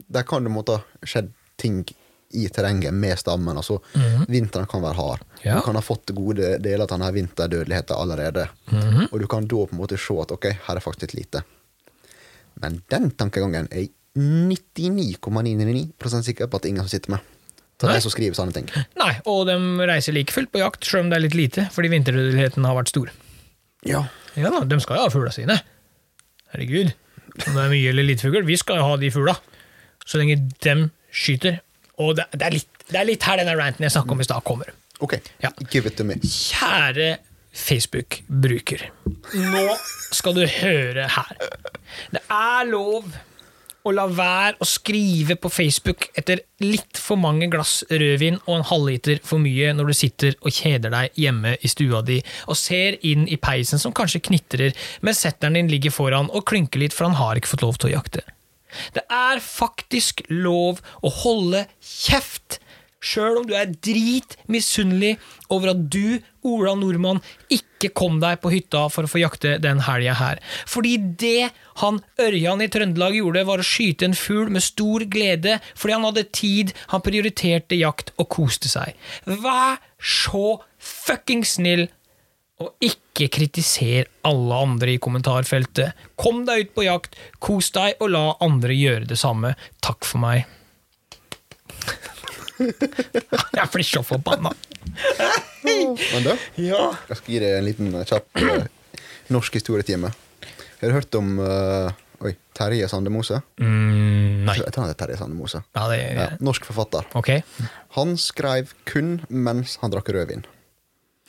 Der 0.08 0.22
kan 0.22 0.44
det 0.44 0.50
måtte 0.52 0.76
ha 0.78 0.82
skjedd 1.04 1.32
ting 1.58 1.84
i 2.32 2.46
terrenget 2.48 2.94
med 2.94 3.18
stammen. 3.18 3.56
Altså, 3.56 3.80
Vinteren 4.28 4.66
kan 4.70 4.80
være 4.82 4.94
hard. 4.96 5.20
Ja. 5.42 5.56
Du 5.58 5.62
kan 5.66 5.74
ha 5.74 5.80
fått 5.82 6.06
gode 6.14 6.58
deler 6.62 6.82
av 6.86 6.92
denne 6.92 7.10
vinterdødeligheten 7.12 7.96
allerede. 7.96 8.46
Mm. 8.70 9.08
Og 9.12 9.18
du 9.20 9.26
kan 9.26 9.46
da 9.50 9.66
på 9.66 9.72
en 9.74 9.78
måte 9.80 9.98
se 9.98 10.14
at 10.22 10.30
ok, 10.32 10.44
her 10.68 10.76
er 10.76 10.80
faktisk 10.80 11.12
litt 11.12 11.14
lite. 11.26 11.42
Men 12.62 12.82
den 12.88 13.10
tankegangen 13.10 13.66
er 13.72 13.76
jeg 13.82 13.90
99,999 14.14 16.22
sikker 16.24 16.46
på 16.46 16.56
at 16.56 16.62
det 16.62 16.68
er 16.68 16.72
ingen 16.74 16.84
som 16.86 16.94
sitter 16.94 17.10
med. 17.16 17.20
Så 17.80 17.88
Nei. 17.88 17.94
de 17.96 18.04
som 18.04 18.12
skriver 18.12 18.36
sånne 18.36 18.52
ting. 18.52 18.66
Nei, 19.00 19.12
og 19.24 19.46
de 19.48 19.54
reiser 19.88 20.12
like 20.12 20.34
fullt 20.36 20.50
på 20.52 20.60
jakt, 20.60 20.84
selv 20.84 21.06
om 21.06 21.10
det 21.12 21.16
er 21.16 21.24
litt 21.24 21.36
lite, 21.38 21.62
fordi 21.72 21.88
vinterdødeligheten 21.94 22.66
har 22.68 22.76
vært 22.76 22.90
stor. 22.92 23.08
Ja. 23.88 24.02
Ja 24.36 24.50
da, 24.52 24.60
de 24.68 24.76
skal 24.84 24.98
jo 25.00 25.06
ha 25.06 25.12
fugla 25.14 25.32
sine. 25.32 25.56
Herregud. 26.52 26.92
Om 27.46 27.54
det 27.56 27.62
er 27.64 27.72
mye 27.72 27.88
eller 27.94 28.04
lite 28.04 28.26
fugl, 28.28 28.44
vi 28.44 28.58
skal 28.60 28.82
jo 28.82 28.84
ha 28.90 28.98
de 29.00 29.08
fugla. 29.14 29.34
Så 30.04 30.20
lenge 30.20 30.36
dem 30.66 30.90
skyter. 31.14 31.60
Og 32.00 32.16
det, 32.18 32.26
det, 32.36 32.42
er 32.50 32.54
litt, 32.58 32.84
det 32.90 33.00
er 33.00 33.08
litt 33.08 33.24
her 33.28 33.40
denne 33.40 33.56
ranten 33.58 33.86
jeg 33.86 33.94
snakka 33.96 34.12
om 34.16 34.20
i 34.20 34.28
stad, 34.28 34.44
kommer. 34.44 34.70
Ok, 35.00 35.16
Ja. 35.40 35.48
give 35.72 35.88
it 35.88 35.96
to 35.96 36.04
me. 36.04 36.18
Kjære 36.20 37.14
Facebook-bruker. 37.56 38.84
Nå 39.34 39.64
skal 40.12 40.36
du 40.36 40.44
høre 40.46 41.08
her. 41.16 41.32
Det 42.12 42.20
er 42.28 42.68
lov 42.68 43.08
å 43.86 43.92
la 43.94 44.06
være 44.12 44.60
å 44.60 44.68
skrive 44.68 45.36
på 45.40 45.50
Facebook 45.52 46.08
etter 46.18 46.42
litt 46.64 47.00
for 47.00 47.20
mange 47.20 47.48
glass 47.52 47.80
rødvin 47.90 48.40
og 48.44 48.54
en 48.58 48.66
halvliter 48.70 49.22
for 49.26 49.42
mye 49.42 49.72
når 49.76 49.90
du 49.90 49.96
sitter 49.96 50.36
og 50.40 50.54
kjeder 50.54 50.92
deg 50.92 51.20
hjemme 51.20 51.54
i 51.56 51.70
stua 51.72 52.02
di 52.06 52.20
og 52.46 52.58
ser 52.60 52.98
inn 53.06 53.26
i 53.28 53.40
peisen 53.40 53.80
som 53.80 53.94
kanskje 53.96 54.22
knitrer 54.28 54.76
mens 55.06 55.22
setteren 55.24 55.56
din 55.56 55.72
ligger 55.72 55.94
foran 55.94 56.30
og 56.30 56.46
klynker 56.50 56.82
litt 56.82 56.96
for 56.96 57.08
han 57.08 57.18
har 57.20 57.40
ikke 57.40 57.54
fått 57.54 57.66
lov 57.66 57.80
til 57.80 57.90
å 57.90 57.96
jakte. 57.98 58.24
Det 58.94 59.02
er 59.10 59.40
faktisk 59.42 60.22
lov 60.30 60.82
å 61.02 61.10
holde 61.24 61.64
kjeft 61.82 62.60
Sjøl 63.00 63.38
om 63.40 63.46
du 63.48 63.54
er 63.56 63.70
drit 63.80 64.36
misunnelig 64.52 65.14
over 65.48 65.72
at 65.72 65.86
du, 65.88 66.20
Ola 66.46 66.74
Nordmann, 66.78 67.20
ikke 67.52 67.90
kom 67.96 68.18
deg 68.22 68.40
på 68.42 68.52
hytta 68.52 68.86
for 68.92 69.06
å 69.06 69.10
få 69.10 69.20
jakte 69.22 69.56
den 69.62 69.82
helga 69.86 70.16
her. 70.20 70.40
Fordi 70.68 70.96
det 71.20 71.50
han 71.82 72.00
Ørjan 72.20 72.64
i 72.64 72.68
Trøndelag 72.72 73.16
gjorde, 73.18 73.46
var 73.48 73.62
å 73.62 73.66
skyte 73.66 74.08
en 74.08 74.16
fugl 74.16 74.52
med 74.52 74.64
stor 74.64 75.06
glede 75.10 75.58
fordi 75.74 75.96
han 75.96 76.08
hadde 76.08 76.26
tid, 76.36 76.74
han 76.92 77.04
prioriterte 77.04 77.78
jakt 77.78 78.12
og 78.18 78.30
koste 78.32 78.70
seg. 78.72 78.96
Vær 79.24 79.80
så 80.00 80.60
fucking 80.80 81.44
snill 81.48 81.88
og 82.60 82.84
ikke 82.84 83.30
kritiser 83.32 84.08
alle 84.28 84.62
andre 84.66 84.94
i 84.94 85.00
kommentarfeltet. 85.00 85.96
Kom 86.20 86.44
deg 86.48 86.66
ut 86.66 86.74
på 86.76 86.84
jakt, 86.84 87.16
kos 87.40 87.72
deg, 87.76 87.96
og 88.00 88.12
la 88.12 88.24
andre 88.44 88.76
gjøre 88.76 89.08
det 89.08 89.20
samme. 89.20 89.54
Takk 89.84 90.04
for 90.04 90.20
meg. 90.20 90.44
Jeg 92.60 93.70
blir 93.72 93.86
så 93.86 94.02
forbanna. 94.06 94.52
Men 95.64 96.22
du, 96.24 96.30
Ja. 96.60 96.90
jeg 97.08 97.16
skal 97.20 97.34
gi 97.34 97.40
deg 97.42 97.56
en 97.58 97.66
liten 97.66 97.90
eh, 97.94 98.04
kjapp 98.08 98.40
eh, 98.42 98.68
norsk 99.32 99.58
historietime. 99.60 100.10
Har 100.80 100.88
du 100.92 100.96
hørt 100.96 101.14
om 101.18 101.34
eh, 101.44 101.90
oi, 102.24 102.34
Terje 102.56 102.88
Sandemose. 102.90 103.40
Mm, 103.60 104.44
nei. 104.48 104.56
Jeg 104.60 104.72
tror 104.72 104.84
han 104.84 104.90
heter 104.92 105.02
Terje 105.06 105.18
Sandemose. 105.20 105.62
Ja, 105.76 105.86
det 105.92 105.98
Ja, 106.16 106.28
norsk 106.44 106.64
forfatter. 106.68 107.06
Okay. 107.20 107.42
Han 107.96 108.16
skrev 108.20 108.72
kun 108.88 109.20
mens 109.28 109.78
han 109.82 109.92
drakk 109.94 110.08
rødvin. 110.14 110.44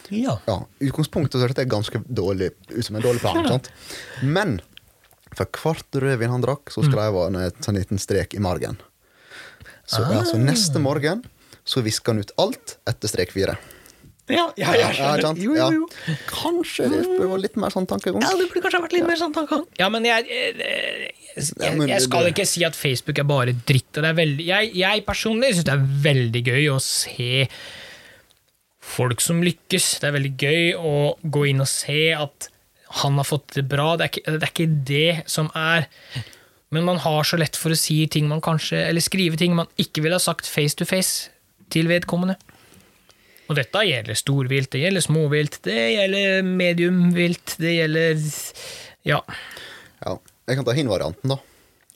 Ja. 0.09 0.39
Ja, 0.47 0.57
Utgangspunktet 0.81 1.37
så 1.37 1.45
hørtes 1.45 1.59
det 1.61 1.67
ganske 1.71 2.01
dårlig 2.09 2.51
ut 2.71 2.83
som 2.87 2.95
en 2.97 3.03
dårlig 3.05 3.21
plan. 3.21 3.43
sant? 3.47 3.69
Men 4.23 4.59
for 5.37 5.45
hvert 5.61 5.99
rødvin 6.01 6.31
han 6.33 6.41
drakk, 6.43 6.71
så 6.73 6.81
skrev 6.83 7.15
han 7.23 7.37
et 7.43 7.59
sånn 7.63 7.77
liten 7.77 7.99
strek 8.01 8.33
i 8.35 8.41
margen. 8.43 8.79
Så, 9.91 10.01
ah. 10.05 10.17
altså, 10.21 10.39
neste 10.39 10.81
morgen 10.81 11.25
så 11.67 11.83
visker 11.85 12.15
han 12.15 12.23
ut 12.23 12.33
alt 12.41 12.77
etter 12.89 13.11
strek 13.11 13.33
fire. 13.35 13.57
Ja, 14.31 14.45
ja, 14.55 14.71
jeg 14.77 14.95
skjønner. 14.95 15.39
Jo, 15.41 15.55
jo, 15.57 15.67
jo. 15.75 15.87
Ja. 16.07 16.15
Kanskje 16.29 16.87
det 16.91 17.01
burde 17.09 17.27
vært 17.33 17.43
litt 17.47 17.57
mer 17.59 17.73
sånn 17.73 17.87
tankegang? 17.89 18.23
Ja, 18.23 18.31
det 18.39 18.47
burde 18.47 18.63
kanskje 18.63 18.81
vært 18.85 18.95
litt 18.95 19.07
mer 19.09 19.19
sånn 19.19 19.35
tankegang. 19.35 19.65
Ja, 19.81 19.89
men 19.91 20.07
jeg, 20.07 20.27
jeg, 20.29 21.11
jeg, 21.35 21.87
jeg 21.89 22.05
skal 22.05 22.29
ikke 22.29 22.45
si 22.47 22.63
at 22.67 22.77
Facebook 22.77 23.19
er 23.19 23.27
bare 23.27 23.55
dritt. 23.67 23.89
Og 23.97 24.05
det 24.05 24.11
er 24.11 24.17
veldig, 24.21 24.47
jeg, 24.47 24.71
jeg 24.79 25.05
personlig 25.07 25.51
syns 25.57 25.67
det 25.67 25.75
er 25.75 25.87
veldig 26.07 26.43
gøy 26.47 26.69
å 26.71 26.79
se 26.85 27.31
folk 28.91 29.23
som 29.23 29.43
lykkes. 29.45 29.89
Det 30.01 30.09
er 30.09 30.15
veldig 30.15 30.33
gøy 30.39 30.63
å 30.79 30.95
gå 31.35 31.45
inn 31.51 31.65
og 31.65 31.71
se 31.71 32.03
at 32.15 32.51
han 33.01 33.19
har 33.19 33.27
fått 33.27 33.57
det 33.57 33.65
bra. 33.71 33.95
Det 33.97 34.07
er 34.07 34.13
ikke 34.13 34.37
det, 34.37 34.41
er 34.45 34.53
ikke 34.53 34.71
det 34.93 35.31
som 35.31 35.51
er 35.57 35.89
Men 36.71 36.85
man 36.87 37.01
har 37.03 37.23
så 37.27 37.37
lett 37.39 37.57
for 37.59 37.73
å 37.73 37.77
si 37.79 37.97
ting 38.07 38.29
man 38.31 38.41
kanskje 38.43 38.79
Eller 38.87 39.03
skrive 39.03 39.35
ting 39.39 39.55
man 39.57 39.67
ikke 39.81 40.03
ville 40.05 40.15
ha 40.15 40.23
sagt 40.23 40.47
face 40.47 40.77
to 40.79 40.85
face 40.87 41.29
til 41.71 41.87
vedkommende. 41.87 42.35
Og 43.51 43.55
dette 43.59 43.81
gjelder 43.87 44.15
storvilt, 44.19 44.71
det 44.71 44.81
gjelder 44.85 45.03
småvilt, 45.03 45.57
det 45.67 45.75
gjelder 45.97 46.43
mediumvilt, 46.47 47.55
det 47.59 47.73
gjelder 47.77 48.19
Ja. 49.07 49.21
Ja, 50.05 50.17
Jeg 50.47 50.57
kan 50.57 50.65
ta 50.67 50.71
hin-varianten, 50.75 51.29
da. 51.31 51.37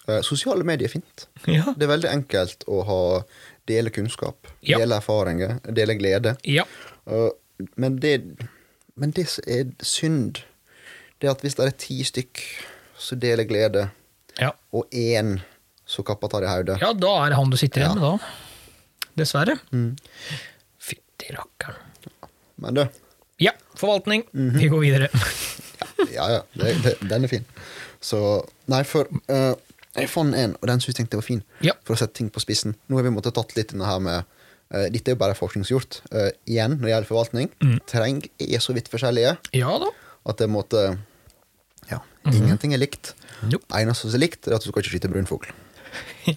Eh, 0.07 0.21
sosiale 0.21 0.63
medier 0.63 0.87
er 0.87 0.91
fint. 0.93 1.25
Ja. 1.47 1.73
Det 1.75 1.83
er 1.87 1.91
veldig 1.91 2.11
enkelt 2.11 2.63
å 2.67 2.83
ha 2.87 2.99
dele 3.67 3.89
kunnskap, 3.91 4.47
Ja. 4.61 4.77
dele 4.79 4.95
erfaringer, 4.99 5.59
dele 5.73 5.95
glede. 5.95 6.37
ja. 6.43 6.63
Uh, 7.07 7.29
men, 7.77 7.99
det, 7.99 8.21
men 8.95 9.11
det 9.11 9.27
som 9.29 9.43
er 9.47 9.71
synd, 9.81 10.39
det 11.19 11.27
er 11.27 11.31
at 11.35 11.41
hvis 11.41 11.55
det 11.55 11.65
er 11.67 11.75
ti 11.77 11.99
stykk 12.03 12.41
som 12.97 13.19
deler 13.19 13.45
glede, 13.45 13.89
Ja. 14.41 14.51
og 14.75 14.89
én 14.91 15.37
som 15.87 16.03
kappa 16.03 16.27
tar 16.27 16.43
i 16.43 16.49
hodet 16.49 16.79
ja, 16.81 16.89
da 16.93 17.11
er 17.23 17.29
det 17.31 17.37
han 17.37 17.49
du 17.53 17.57
sitter 17.57 17.81
igjen 17.85 17.99
med, 17.99 18.03
da. 18.03 18.17
Dessverre. 19.15 19.53
Mm. 19.71 19.93
Fytti 20.81 21.29
rakkeren. 21.35 21.77
Men 22.59 22.73
du, 22.79 22.85
Ja, 23.39 23.51
forvaltning. 23.75 24.23
Mhm. 24.33 24.57
Vi 24.59 24.67
går 24.71 24.79
videre. 24.83 25.09
ja 26.17 26.25
ja, 26.31 26.41
det, 26.55 26.73
det, 26.83 26.93
den 27.09 27.23
er 27.23 27.31
fin. 27.31 27.45
Så 28.03 28.19
Nei, 28.71 28.81
for 28.87 29.07
uh, 29.31 29.53
jeg 29.95 30.09
fant 30.11 30.35
en, 30.35 30.55
og 30.61 30.67
den 30.67 30.79
syntes 30.83 30.93
jeg 30.95 31.03
tenkte 31.05 31.19
var 31.21 31.27
fin, 31.27 31.43
Ja. 31.63 31.73
for 31.87 31.95
å 31.95 31.99
sette 31.99 32.17
ting 32.19 32.29
på 32.33 32.41
spissen. 32.43 32.75
Nå 32.87 32.97
har 32.99 33.05
vi 33.07 33.13
måttet 33.15 33.35
tatt 33.37 33.55
litt 33.55 33.71
denne 33.71 33.87
her 33.87 33.99
med 34.03 34.23
uh, 34.73 34.87
Dette 34.91 35.11
er 35.11 35.15
jo 35.15 35.21
bare 35.21 35.35
forskningsgjort. 35.37 36.01
Uh, 36.11 36.29
igjen, 36.47 36.75
når 36.79 36.87
det 36.89 36.93
gjelder 36.95 37.11
forvaltning, 37.11 37.51
Mm. 37.63 37.77
terreng 37.87 38.23
er 38.39 38.59
så 38.63 38.75
vidt 38.75 38.89
forskjellige 38.91 39.37
Ja 39.55 39.75
at 40.25 40.37
det 40.41 40.49
måtte 40.49 40.97
Ja, 41.91 41.99
Mhm. 42.25 42.33
ingenting 42.41 42.73
er 42.73 42.79
likt. 42.81 43.13
Nope. 43.43 43.65
Eneste 43.75 44.07
som 44.09 44.15
er 44.19 44.23
likt, 44.27 44.47
er 44.47 44.55
at 44.55 44.63
du 44.63 44.69
skal 44.71 44.81
ikke 44.83 44.93
skyte 44.95 45.11
brunfugl. 45.11 45.47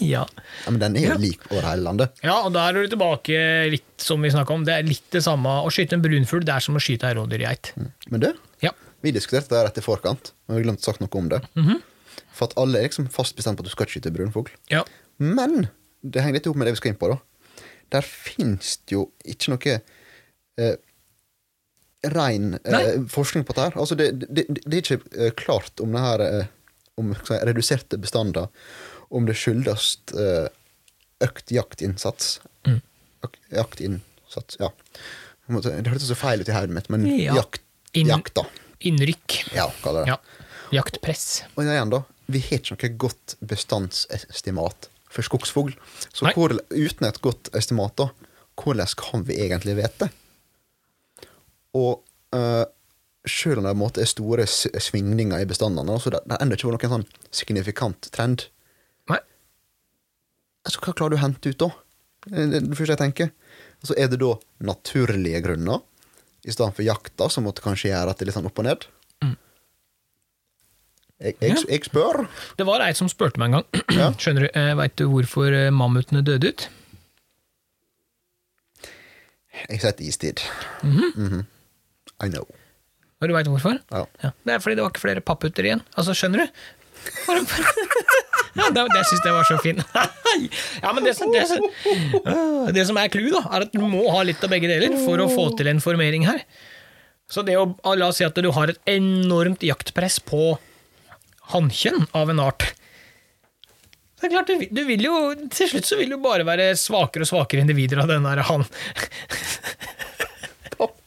ja. 0.00 0.24
Ja, 0.24 0.70
men 0.70 0.80
den 0.80 0.96
er 0.96 1.04
jo 1.04 1.10
Ja. 1.12 1.18
lik 1.22 1.44
over 1.52 1.62
hele 1.68 1.82
landet. 1.84 2.10
ja, 2.24 2.34
og 2.44 2.52
da 2.54 2.68
er 2.68 2.72
du 2.78 2.88
tilbake 2.88 3.38
litt 3.70 3.84
som 4.02 4.22
vi 4.22 4.30
snakka 4.32 4.54
om. 4.54 4.64
Det 4.66 4.74
er 4.74 4.82
litt 4.88 5.04
det 5.14 5.22
samme. 5.22 5.48
Å 5.64 5.70
skyte 5.70 5.94
en 5.98 6.02
brunfugl 6.02 6.44
det 6.46 6.54
er 6.54 6.64
som 6.64 6.74
å 6.78 6.82
skyte 6.82 7.06
ei 7.10 7.14
rådyrgeit. 7.18 7.72
Men 8.10 8.20
du, 8.20 8.32
Ja. 8.62 8.70
vi 9.02 9.12
diskuterte 9.12 9.50
det 9.54 9.64
rett 9.68 9.78
i 9.78 9.84
forkant, 9.84 10.32
men 10.48 10.58
vi 10.58 10.64
glemte 10.64 10.82
sagt 10.82 11.00
noe 11.00 11.08
om 11.14 11.28
det. 11.28 11.42
Mhm. 11.54 11.82
For 12.32 12.46
at 12.48 12.54
alle 12.58 12.78
er 12.78 12.88
liksom 12.88 13.08
fast 13.10 13.36
bestemt 13.36 13.56
på 13.58 13.62
at 13.62 13.66
du 13.66 13.70
skal 13.70 13.86
ikke 13.86 14.00
skyte 14.00 14.12
brunfugl. 14.14 14.50
ja. 14.70 14.84
Men 15.20 15.68
det 16.02 16.22
henger 16.22 16.34
litt 16.38 16.46
opp 16.46 16.56
med 16.56 16.66
det 16.68 16.74
vi 16.74 16.76
skal 16.76 16.90
inn 16.92 16.98
på, 16.98 17.08
da. 17.10 17.18
Der 17.90 18.02
fins 18.02 18.76
det 18.86 18.92
jo 18.94 19.10
ikke 19.26 19.48
noe 19.50 19.80
eh, 20.58 20.76
rein 22.06 22.58
eh, 22.64 23.00
forskning 23.10 23.44
på 23.44 23.52
dette. 23.56 23.70
her. 23.70 23.80
Altså, 23.80 23.96
det, 23.98 24.12
det, 24.28 24.44
det 24.64 24.76
er 24.78 24.82
ikke 24.84 25.00
eh, 25.26 25.32
klart 25.38 25.80
om 25.82 25.92
det 25.96 26.02
her 26.04 26.22
eh, 26.26 26.46
om 26.98 27.12
si, 27.24 27.34
reduserte 27.48 27.98
bestander 27.98 28.48
om 29.14 29.26
det 29.26 29.34
skyldes 29.40 29.96
eh, 30.14 30.46
økt 31.24 31.50
jaktinnsats. 31.54 32.38
Mm. 32.68 32.80
Ak- 33.26 33.38
Jaktinnsats, 33.50 34.58
ja. 34.60 34.68
Det 35.48 35.88
hørtes 35.88 36.10
så 36.10 36.18
feil 36.18 36.42
ut 36.44 36.48
i 36.50 36.54
hodet 36.54 36.74
mitt, 36.76 36.90
men 36.92 37.06
Ja. 37.08 37.34
jakt, 37.40 37.62
In, 37.96 38.10
jakt, 38.12 38.34
da. 38.36 38.44
Innrykk. 38.84 39.38
Ja, 39.56 39.70
kaller 39.82 40.04
det. 40.04 40.12
Ja. 40.12 40.18
Jaktpress. 40.76 41.42
Og 41.56 41.64
igjen 41.64 41.90
da, 41.90 42.02
vi 42.28 42.42
har 42.44 42.60
ikke 42.60 42.76
noe 42.76 42.90
godt 43.00 43.34
bestandsestimat 43.40 44.90
for 45.08 45.24
skogsfugl. 45.24 45.72
Så 46.12 46.28
hvor, 46.36 46.52
uten 46.70 47.08
et 47.08 47.20
godt 47.24 47.48
estimat, 47.56 47.94
da, 47.98 48.10
hvordan 48.60 48.92
kan 49.00 49.24
vi 49.28 49.38
egentlig 49.46 49.78
vite? 49.80 50.10
Og 51.78 52.02
uh, 52.34 52.64
selv 53.28 53.60
om 53.62 53.68
det 53.68 53.74
måte 53.78 54.02
er 54.02 54.10
store 54.10 54.46
svingninger 54.48 55.42
i 55.42 55.48
bestandene, 55.48 55.98
så 56.02 56.12
det, 56.14 56.22
det 56.26 56.36
er 56.36 56.44
ennå 56.44 56.58
ikke 56.58 56.70
noen 56.72 56.94
sånn 56.96 57.08
signifikant 57.34 58.10
trend. 58.14 58.46
Nei. 59.10 59.20
Altså, 60.66 60.82
hva 60.84 60.94
klarer 60.94 61.14
du 61.14 61.20
å 61.20 61.24
hente 61.26 61.52
ut 61.52 61.60
da? 61.60 61.70
Det 62.28 62.62
første 62.74 62.94
jeg 62.94 63.00
tenker. 63.00 63.34
Så 63.86 63.94
er 63.96 64.10
det 64.10 64.20
da 64.20 64.34
naturlige 64.64 65.42
grunner, 65.44 65.84
i 66.46 66.54
stedet 66.54 66.74
for 66.76 66.86
jakta, 66.86 67.28
som 67.30 67.44
måtte 67.46 67.62
kanskje 67.64 67.90
gjøre 67.90 68.12
at 68.14 68.18
det 68.18 68.24
er 68.24 68.30
litt 68.30 68.38
sånn 68.38 68.48
opp 68.48 68.60
og 68.62 68.66
ned? 68.66 68.86
Jeg, 71.18 71.34
jeg, 71.42 71.56
jeg 71.66 71.82
spør. 71.88 72.28
Det 72.54 72.64
var 72.66 72.82
ei 72.84 72.92
som 72.94 73.08
spurte 73.10 73.40
meg 73.42 73.50
en 73.50 73.56
gang. 73.58 73.84
Ja. 73.90 74.10
Skjønner 74.22 74.46
du, 74.46 74.48
eh, 74.54 74.74
Veit 74.78 74.94
du 75.00 75.08
hvorfor 75.10 75.50
eh, 75.50 75.70
mammutene 75.74 76.22
døde 76.26 76.52
ut? 76.52 76.68
Jeg 79.66 79.82
setter 79.82 80.06
istid. 80.06 80.44
Mhm. 80.86 81.46
I 82.24 82.30
know. 82.32 82.46
Og 83.18 83.30
du 83.30 83.34
veit 83.34 83.50
hvorfor? 83.50 83.78
Ja. 83.90 84.04
Ja. 84.22 84.30
Det 84.46 84.54
er 84.54 84.62
fordi 84.62 84.78
det 84.78 84.84
var 84.84 84.92
ikke 84.92 85.02
flere 85.02 85.24
papputter 85.24 85.66
igjen. 85.66 85.82
Altså, 85.98 86.14
skjønner 86.14 86.44
du? 86.44 86.60
ja, 88.58 88.68
det, 88.74 88.84
det 88.94 89.02
syns 89.06 89.26
jeg 89.26 89.34
var 89.34 89.46
så 89.46 89.58
fint. 89.62 89.82
ja, 90.84 90.92
men 90.94 91.06
det, 91.06 91.14
det, 91.34 91.44
øh, 92.22 92.70
det 92.74 92.86
som 92.88 92.98
er 93.00 93.10
clouet, 93.12 93.38
er 93.42 93.66
at 93.66 93.74
du 93.74 93.82
må 93.82 94.04
ha 94.14 94.24
litt 94.26 94.42
av 94.44 94.52
begge 94.52 94.70
deler 94.70 94.98
for 95.04 95.22
å 95.22 95.28
få 95.30 95.50
til 95.58 95.70
en 95.70 95.82
formering 95.82 96.26
her. 96.28 96.42
Så 97.28 97.44
det 97.44 97.58
å, 97.60 97.68
la 97.98 98.08
oss 98.08 98.20
si 98.22 98.26
at 98.26 98.38
du 98.38 98.50
har 98.54 98.72
et 98.72 98.80
enormt 98.88 99.64
jaktpress 99.66 100.18
på 100.24 100.56
hannkjønn 101.52 102.08
av 102.16 102.30
en 102.32 102.42
art. 102.44 102.70
Det 104.18 104.26
er 104.26 104.34
klart, 104.34 104.50
du, 104.50 104.64
du 104.74 104.80
vil 104.88 105.04
jo, 105.04 105.14
Til 105.54 105.68
slutt 105.70 105.86
så 105.86 105.98
vil 106.00 106.10
du 106.10 106.16
bare 106.18 106.42
være 106.46 106.72
svakere 106.78 107.22
og 107.22 107.30
svakere 107.30 107.62
individer 107.62 108.00
av 108.02 108.10
den 108.10 108.26
der 108.26 108.42
han. 108.48 108.66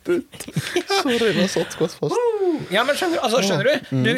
Papput. 0.01 0.47
Sorry, 1.01 1.33
det 1.37 1.47
satt 1.51 1.77
godt 1.79 1.95
fast. 1.97 2.17
Ja, 2.73 2.83
men 2.85 2.97
skjønner, 2.97 3.21
altså, 3.23 3.41
skjønner 3.45 3.69
du? 3.69 4.03
du 4.05 4.13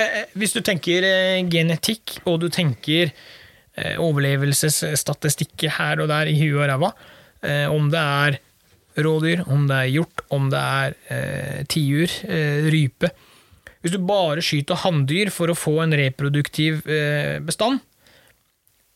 eh, 0.00 0.22
hvis 0.38 0.54
du 0.56 0.60
tenker 0.64 1.04
eh, 1.06 1.40
genetikk, 1.50 2.18
og 2.28 2.40
du 2.42 2.48
tenker 2.52 3.10
eh, 3.10 3.96
overlevelsesstatistikker 4.00 5.76
her 5.78 6.02
og 6.04 6.10
der 6.12 6.30
i 6.30 6.36
huet 6.40 6.60
og 6.60 6.68
ræva, 6.70 6.92
eh, 7.42 7.66
om 7.72 7.90
det 7.92 8.02
er 8.02 8.40
rådyr, 9.02 9.44
om 9.48 9.68
det 9.70 9.78
er 9.78 9.92
hjort, 9.94 10.24
om 10.36 10.50
det 10.52 10.62
er 10.62 10.96
eh, 11.08 11.60
tiur, 11.72 12.18
eh, 12.28 12.68
rype 12.72 13.08
Hvis 13.82 13.96
du 13.96 14.02
bare 14.06 14.42
skyter 14.44 14.78
hanndyr 14.84 15.32
for 15.32 15.50
å 15.50 15.56
få 15.58 15.78
en 15.82 15.96
reproduktiv 15.96 16.84
eh, 16.86 17.40
bestand, 17.42 17.80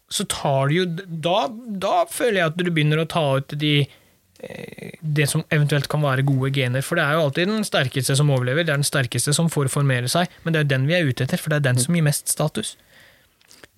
så 0.07 0.23
tar 0.31 0.69
du 0.69 0.77
jo 0.77 0.85
da, 0.87 1.49
da 1.51 2.05
føler 2.07 2.39
jeg 2.39 2.53
at 2.53 2.61
du 2.61 2.69
begynner 2.71 3.01
å 3.03 3.09
ta 3.11 3.25
ut 3.41 3.57
de 3.59 3.81
eh, 3.83 4.03
det 4.39 5.27
som 5.31 5.43
eventuelt 5.51 5.89
kan 5.89 6.03
være 6.05 6.25
gode 6.29 6.51
gener. 6.55 6.83
For 6.85 6.99
det 6.99 7.05
er 7.07 7.17
jo 7.17 7.23
alltid 7.27 7.49
den 7.49 7.65
sterkeste 7.67 8.17
som 8.19 8.31
overlever, 8.35 8.65
det 8.67 8.75
er 8.75 8.81
den 8.83 8.87
sterkeste 8.89 9.33
som 9.37 9.49
får 9.53 9.71
formere 9.73 10.09
seg. 10.13 10.29
Men 10.45 10.53
det 10.53 10.61
er 10.61 10.67
jo 10.67 10.73
den 10.75 10.87
vi 10.91 10.97
er 10.99 11.09
ute 11.09 11.25
etter, 11.25 11.41
for 11.41 11.51
det 11.55 11.61
er 11.63 11.67
den 11.71 11.81
som 11.83 11.97
gir 11.97 12.05
mest 12.05 12.29
status. 12.33 12.75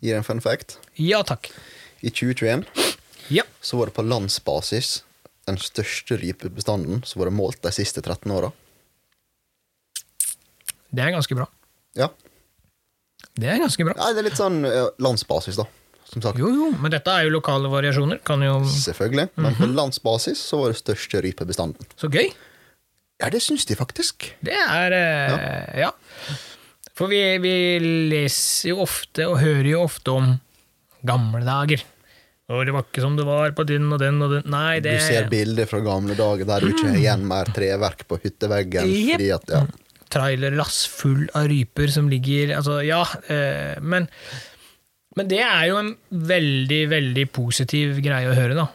Gir 0.03 0.19
en 0.19 0.27
fun 0.27 0.41
fact. 0.43 0.79
Ja 0.99 1.23
takk. 1.27 1.51
I 2.03 2.11
2021 2.11 2.65
Ja. 3.35 3.43
så 3.61 3.77
var 3.79 3.87
det 3.91 3.95
på 3.97 4.03
landsbasis 4.07 5.03
den 5.49 5.59
største 5.59 6.17
rypebestanden 6.21 7.03
som 7.09 7.23
var 7.23 7.31
målt 7.35 7.61
de 7.65 7.73
siste 7.75 8.03
13 8.05 8.31
åra. 8.33 8.53
Det 10.91 11.05
er 11.05 11.13
ganske 11.13 11.37
bra. 11.37 11.47
Ja. 11.99 12.09
Det 13.39 13.49
er 13.53 13.59
ganske 13.61 13.85
bra. 13.85 13.95
Nei, 13.99 14.13
det 14.17 14.23
er 14.23 14.27
litt 14.31 14.39
sånn 14.41 14.63
landsbasis, 15.03 15.59
da. 15.61 15.67
Som 16.09 16.25
sagt. 16.25 16.41
Jo, 16.41 16.49
jo, 16.49 16.71
men 16.81 16.93
dette 16.93 17.13
er 17.13 17.27
jo 17.27 17.35
lokale 17.37 17.69
variasjoner. 17.73 18.23
Kan 18.25 18.43
jo 18.45 18.61
Selvfølgelig. 18.65 19.29
Men 19.37 19.57
på 19.59 19.69
landsbasis 19.69 20.41
så 20.41 20.63
var 20.63 20.73
det 20.73 20.81
største 20.81 21.21
rypebestanden. 21.25 21.91
Så 22.01 22.09
gøy. 22.13 22.31
Ja, 23.19 23.29
det 23.35 23.43
syns 23.45 23.67
de 23.69 23.77
faktisk. 23.77 24.31
Det 24.47 24.55
er 24.55 24.95
eh, 24.95 25.83
ja. 25.83 25.93
For 26.99 27.11
vi, 27.11 27.21
vi 27.43 27.55
leser 28.11 28.73
jo 28.73 28.83
ofte, 28.87 29.27
og 29.29 29.41
hører 29.43 29.73
jo 29.73 29.85
ofte 29.85 30.15
om 30.15 30.33
gamle 31.07 31.45
dager. 31.47 31.85
Og 32.49 32.65
det 32.65 32.73
var 32.73 32.87
ikke 32.87 33.03
som 33.05 33.17
det 33.19 33.27
var 33.29 33.53
på 33.57 33.65
den 33.69 33.91
og 33.93 34.01
den 34.01 34.23
og 34.25 34.33
den 34.33 34.47
Nei, 34.49 34.79
det 34.81 34.95
Du 34.97 35.05
ser 35.05 35.27
bilder 35.29 35.69
fra 35.69 35.83
gamle 35.85 36.17
dager 36.17 36.49
der 36.49 36.65
du 36.65 36.71
ikke 36.71 36.87
har 36.87 36.97
igjen 36.97 37.27
mer 37.29 37.51
treverk 37.53 38.07
på 38.09 38.17
hytteveggen. 38.23 38.89
Jep. 38.89 39.19
Fordi 39.19 39.29
at, 39.37 39.53
ja. 39.53 40.07
trailerlass 40.15 40.79
full 40.89 41.27
av 41.37 41.51
ryper 41.53 41.93
som 41.93 42.09
ligger 42.09 42.55
Altså, 42.57 42.81
ja, 42.87 43.03
eh, 43.29 43.77
men 43.85 44.09
Men 45.19 45.29
det 45.31 45.41
er 45.45 45.65
jo 45.73 45.79
en 45.83 45.93
veldig, 46.33 46.83
veldig 46.93 47.25
positiv 47.35 47.99
greie 48.05 48.31
å 48.31 48.37
høre, 48.39 48.55
da. 48.59 48.69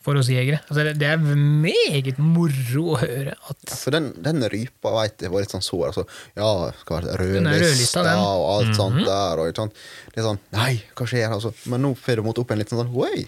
For 0.00 0.16
oss 0.16 0.30
jegere. 0.32 0.62
Altså, 0.70 0.94
det- 0.96 1.08
er 1.10 1.18
meget 1.20 2.16
moro 2.18 2.94
å 2.94 3.00
høre 3.02 3.34
at 3.50 3.74
For 3.76 3.92
den, 3.92 4.06
den 4.24 4.40
rypa 4.48 4.94
vet 4.94 5.20
jeg 5.26 5.30
var 5.34 5.42
litt 5.44 5.52
sånn 5.52 5.64
sår. 5.66 5.90
Altså, 5.90 6.06
ja, 6.38 6.70
skal 6.80 7.00
være 7.02 7.18
rødlista, 7.20 7.66
rødlista 7.66 8.00
og 8.00 8.08
alt 8.08 8.38
og 8.40 8.48
alt 8.54 8.78
sånt 8.78 9.02
der. 9.04 9.42
Og, 9.42 9.50
ikke? 9.52 9.66
Det 10.14 10.22
er 10.22 10.28
sånn 10.30 10.40
Nei, 10.56 10.70
hva 10.96 11.06
skjer? 11.10 11.28
Altså. 11.36 11.52
Men 11.68 11.84
nå 11.84 11.92
får 12.00 12.16
du 12.16 12.22
måtte 12.24 12.40
opp 12.40 12.54
en 12.56 12.62
liten 12.62 12.80
sånn 12.80 12.94
Oi! 12.96 13.26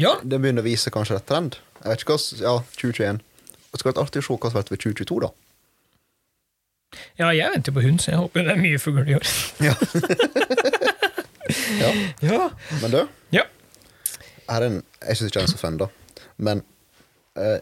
Ja, 0.00 0.14
Det 0.24 0.40
begynner 0.40 0.64
å 0.64 0.70
vise 0.70 0.88
kanskje 0.94 1.18
rett 1.18 1.26
trend. 1.28 1.58
Jeg 1.82 1.90
vet 1.92 2.06
ikke 2.06 2.16
hva 2.16 2.40
Ja, 2.40 2.54
2021. 2.80 3.20
Det 3.72 3.80
skal 3.82 3.92
være 3.92 4.06
artig 4.06 4.22
å 4.22 4.26
se 4.30 4.38
hva 4.38 4.48
som 4.48 4.62
blir 4.62 4.72
ved 4.72 4.84
2022, 4.86 5.20
da. 5.26 5.30
ja 7.18 7.28
jeg 7.36 7.52
venter 7.52 7.72
på 7.76 7.82
hund, 7.84 8.00
så 8.00 8.12
jeg 8.12 8.20
håper 8.20 8.44
det 8.48 8.52
er 8.56 8.60
mye 8.60 8.80
fugl 8.80 9.04
i 9.08 9.14
år. 9.16 9.28
Ja. 9.64 9.74
ja. 11.80 11.90
Ja. 12.26 12.48
Men 12.82 12.94
du, 12.94 13.00
ja. 13.34 13.46
her 14.48 14.62
er 14.62 14.68
en 14.68 14.80
Jeg 15.02 15.18
syns 15.18 15.32
ikke 15.32 15.40
den 15.40 15.48
er 15.48 15.52
så 15.52 15.60
fun, 15.60 15.78
da. 15.80 15.88
Men 16.36 16.64
eh, 17.38 17.58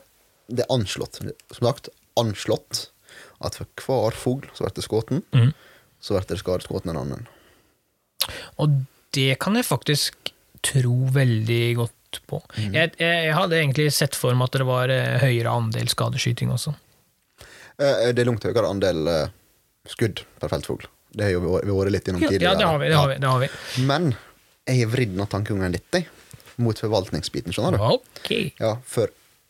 det 0.50 0.64
er 0.64 0.74
anslått, 0.74 1.20
som 1.22 1.66
sagt, 1.66 1.90
anslått 2.20 2.88
at 3.40 3.56
for 3.56 3.86
hver 3.86 4.16
fugl 4.16 4.48
som 4.56 4.68
blir 4.68 4.84
skutt, 4.84 5.12
mm. 5.32 5.52
så 6.00 6.16
blir 6.16 6.28
det 6.28 6.40
skadeskutt 6.42 6.88
en 6.88 7.00
annen. 7.00 7.28
Og 8.61 8.82
det 9.16 9.38
kan 9.42 9.56
jeg 9.56 9.68
faktisk 9.68 10.34
tro 10.66 10.96
veldig 11.14 11.64
godt 11.78 12.20
på. 12.28 12.42
Mm. 12.58 12.74
Jeg, 12.74 12.92
jeg, 13.00 13.24
jeg 13.28 13.34
hadde 13.38 13.58
egentlig 13.58 13.88
sett 13.96 14.18
for 14.18 14.36
meg 14.36 14.50
at 14.50 14.61
det 14.61 14.68
var 14.68 14.92
eh, 14.92 15.18
høyere 15.22 15.56
andel 15.56 15.88
skadeskyting 15.90 16.52
også. 16.52 16.74
Eh, 17.80 18.11
det 18.12 18.22
er 18.22 18.28
langt 18.28 18.44
høyere 18.44 18.68
andel 18.68 19.08
eh, 19.11 19.36
skudd 19.88 20.24
per 20.42 20.52
feltfugl. 20.52 20.88
Det 21.12 21.24
har 21.26 21.30
jo 21.34 21.40
vi 21.40 21.70
vært- 21.70 21.92
litt 21.92 22.08
innom 22.08 22.20
tidligere. 22.22 22.42
ja 22.42 22.54
det 22.58 22.66
har 22.66 22.78
vi. 22.78 22.88
Det 22.88 22.96
har 22.96 23.08
vi, 23.08 23.14
det 23.18 23.28
har 23.30 23.40
vi. 23.40 23.48
Men 23.86 24.11
jeg 24.66 24.84
har 24.84 24.92
vridd 24.92 25.16
tankegangen 25.30 25.72
litt 25.72 25.90
jeg, 25.92 26.06
mot 26.56 26.78
forvaltningsbiten, 26.78 27.52
skjønner 27.52 27.78
du. 27.78 27.82
Ok. 27.82 28.52
Ja, 28.61 28.76
for 28.84 29.08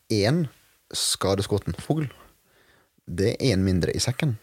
én 0.09 0.47
skadeskutt 0.93 1.67
fugl, 1.81 2.07
det 3.07 3.35
er 3.39 3.53
en 3.53 3.63
mindre 3.65 3.91
i 3.93 3.99
sekken. 3.99 4.37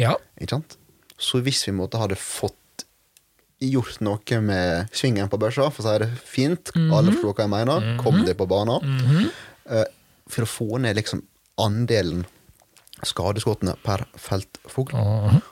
Ja. 0.00 0.16
Ikke 0.40 0.56
sant? 0.56 0.76
Så 1.20 1.40
hvis 1.44 1.62
vi 1.68 1.72
måtte 1.76 1.98
hadde 2.00 2.16
fått 2.16 2.56
gjort 3.60 4.00
noe 4.00 4.40
med 4.40 4.88
svingen 4.96 5.28
på 5.28 5.38
børsa, 5.38 5.66
for 5.70 5.84
å 5.84 5.92
si 5.92 5.98
det 6.00 6.10
fint, 6.24 6.70
alle 6.90 7.12
forstår 7.12 7.34
hva 7.36 7.44
jeg 7.44 7.52
mener, 7.52 7.88
kom 8.00 8.22
det 8.24 8.36
på 8.38 8.46
banen, 8.48 9.30
eh, 9.68 9.84
for 10.28 10.46
å 10.46 10.48
få 10.48 10.78
ned 10.80 10.96
liksom 10.96 11.22
andelen 11.60 12.24
skadeskuddene 13.06 13.76
per 13.84 14.04
feltfugl, 14.20 14.96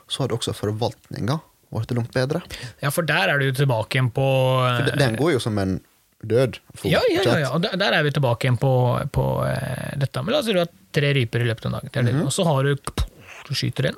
så 0.07 0.23
har 0.23 0.29
det 0.29 0.37
også 0.39 0.53
forvaltninga 0.57 1.39
blitt 1.69 1.93
langt 1.93 2.13
bedre. 2.13 2.41
ja, 2.81 2.89
for 2.89 3.05
der 3.05 3.29
er 3.29 3.39
du 3.39 3.51
tilbake 3.53 3.97
igjen 3.97 4.09
på 4.13 4.25
For 4.25 4.97
den- 4.97 5.15
går 5.15 5.33
jo 5.33 5.39
som 5.39 5.57
en 5.57 5.79
død 6.25 6.59
fugl. 6.75 6.91
Ja, 6.91 7.01
ja, 7.09 7.21
ja, 7.23 7.37
ja. 7.39 7.49
og 7.53 7.61
der, 7.61 7.93
er 7.93 8.03
vi 8.03 8.11
tilbake 8.11 8.47
igjen 8.47 8.57
på, 8.59 8.73
på 9.11 9.25
eh, 9.47 9.95
dette. 9.97 10.23
Men 10.23 10.33
la 10.33 10.39
oss 10.39 10.49
si 10.49 10.53
du 10.53 10.59
har 10.59 10.69
tre 10.91 11.13
ryper 11.13 11.45
i 11.45 11.47
løpet 11.47 11.65
av 11.65 11.73
en 11.73 11.79
dag, 11.79 11.91
det 11.91 12.13
-hmm. 12.13 12.25
og 12.25 12.33
så 12.33 12.43
har 12.43 12.63
du 12.63 12.75
Du 13.49 13.55
skyter 13.55 13.85
en, 13.87 13.95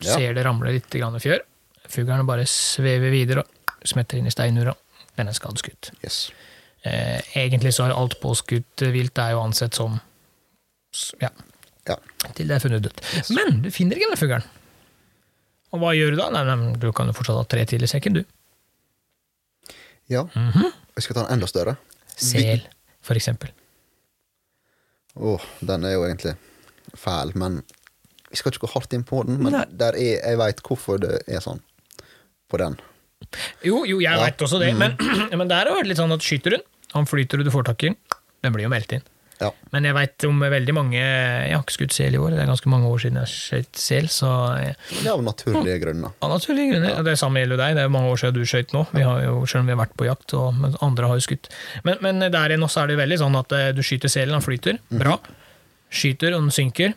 Ja. 0.00 0.14
ser 0.14 0.34
det 0.34 0.44
ramle 0.44 0.72
litt 0.72 0.90
grann 0.90 1.20
fjør. 1.20 1.40
Fuglene 1.88 2.24
bare 2.24 2.46
svever 2.46 3.10
videre 3.10 3.40
og 3.40 3.46
smetter 3.84 4.18
inn 4.18 4.26
i 4.26 4.30
steinura. 4.30 4.74
Den 5.16 5.28
er 5.28 5.32
skadeskutt. 5.32 5.90
Yes. 6.04 6.30
Eh, 6.82 7.20
egentlig 7.34 7.72
så 7.72 7.84
er 7.84 7.92
alt 7.92 8.20
påskutt 8.20 8.80
vilt 8.92 9.18
er 9.18 9.30
jo 9.30 9.40
ansett 9.40 9.74
som 9.74 10.00
ja, 11.20 11.28
Ja. 11.88 11.96
til 12.36 12.46
det 12.50 12.56
er 12.58 12.60
funnet 12.62 12.82
dødt. 12.84 13.00
Men 13.34 13.62
du 13.64 13.70
finner 13.72 13.96
ikke 13.96 14.10
denne 14.10 14.20
fuglen. 14.20 14.44
Og 15.72 15.80
hva 15.80 15.92
gjør 15.96 16.12
du 16.14 16.18
da? 16.20 16.26
Nei, 16.34 16.42
nei, 16.48 16.72
du 16.82 16.88
kan 16.92 17.06
jo 17.08 17.14
fortsatt 17.16 17.38
ha 17.40 17.44
tre 17.48 17.64
til 17.70 17.82
i 17.82 17.88
sekken, 17.90 18.18
du. 18.20 18.24
ja. 20.10 20.24
Jeg 20.34 21.04
skal 21.06 21.16
ta 21.16 21.22
en 21.26 21.34
enda 21.38 21.46
større. 21.48 21.76
Sel, 22.20 22.64
for 23.06 23.16
eksempel. 23.16 23.52
Åh, 25.16 25.44
den 25.66 25.84
er 25.88 25.94
jo 25.96 26.02
egentlig 26.06 26.34
fæl, 26.98 27.32
men 27.38 27.60
vi 28.30 28.36
skal 28.38 28.52
ikke 28.52 28.66
gå 28.66 28.72
hardt 28.74 28.92
inn 28.96 29.04
på 29.06 29.22
den. 29.26 29.38
Men 29.42 29.54
Nei. 29.56 29.64
der 29.80 29.96
er, 29.98 30.18
jeg 30.20 30.38
veit 30.38 30.60
hvorfor 30.66 31.00
det 31.02 31.22
er 31.26 31.40
sånn 31.44 31.62
på 32.50 32.60
den. 32.60 32.76
Jo, 33.66 33.84
jo, 33.86 34.00
jeg 34.02 34.10
Ja. 34.10 34.20
vet 34.26 34.42
også 34.42 34.58
det, 34.62 34.74
men, 34.78 34.96
men 35.38 35.48
der 35.48 35.62
har 35.62 35.70
det 35.70 35.78
vært 35.78 35.90
litt 35.90 35.98
sånn 36.02 36.12
at 36.14 36.22
skyter 36.26 36.58
hun, 36.58 36.62
han 36.94 37.06
flyter 37.06 37.40
og 37.42 37.46
du 37.48 37.50
får 37.54 37.66
tak 37.70 37.82
i 37.86 37.90
den, 37.90 37.96
den 38.42 38.52
blir 38.54 38.66
jo 38.66 38.72
meldt 38.72 38.92
inn. 38.98 39.02
Ja. 39.40 39.50
Men 39.72 39.86
jeg 39.88 39.94
veit 39.96 40.24
om 40.28 40.40
veldig 40.42 40.74
mange 40.76 40.98
Jeg 41.00 41.54
har 41.54 41.62
ikke 41.64 41.72
skutt 41.78 41.94
sel 41.96 42.14
i 42.14 42.18
år, 42.20 42.34
det 42.36 42.42
er 42.42 42.50
ganske 42.50 42.68
mange 42.68 42.90
år 42.92 42.98
siden 43.00 43.16
jeg 43.22 43.30
skøyt 43.32 43.80
sel, 43.80 44.08
så 44.12 44.30
jeg, 44.60 44.74
er 45.00 45.10
av 45.14 45.22
naturlige 45.24 45.78
grunner. 45.80 46.12
av 46.20 46.34
naturlige 46.34 46.74
grunner. 46.74 46.90
ja. 46.98 47.02
Det 47.08 47.16
samme 47.18 47.40
gjelder 47.40 47.56
deg, 47.62 47.76
det 47.78 47.84
er 47.86 47.92
mange 47.94 48.10
år 48.12 48.20
siden 48.20 48.34
du 48.36 48.44
skøyt 48.44 48.74
nå, 48.76 48.84
vi 48.92 49.02
har 49.06 49.22
jo, 49.24 49.38
selv 49.46 49.62
om 49.64 49.70
vi 49.70 49.76
har 49.76 49.80
vært 49.84 49.96
på 49.96 50.08
jakt, 50.10 50.34
og, 50.36 50.54
men 50.60 50.76
andre 50.84 51.08
har 51.10 51.20
jo 51.20 51.24
skutt. 51.28 51.48
Men, 51.88 51.96
men 52.04 52.20
der 52.26 52.52
igjen 52.54 52.66
også 52.68 52.84
er 52.84 52.92
det 52.92 52.98
veldig 53.00 53.18
sånn 53.24 53.38
at 53.40 53.52
eh, 53.56 53.70
du 53.76 53.80
skyter 53.86 54.12
selen, 54.12 54.36
han 54.36 54.44
flyter, 54.44 54.76
bra. 54.92 55.16
Skyter, 55.90 56.36
og 56.36 56.44
den 56.46 56.52
synker. 56.54 56.92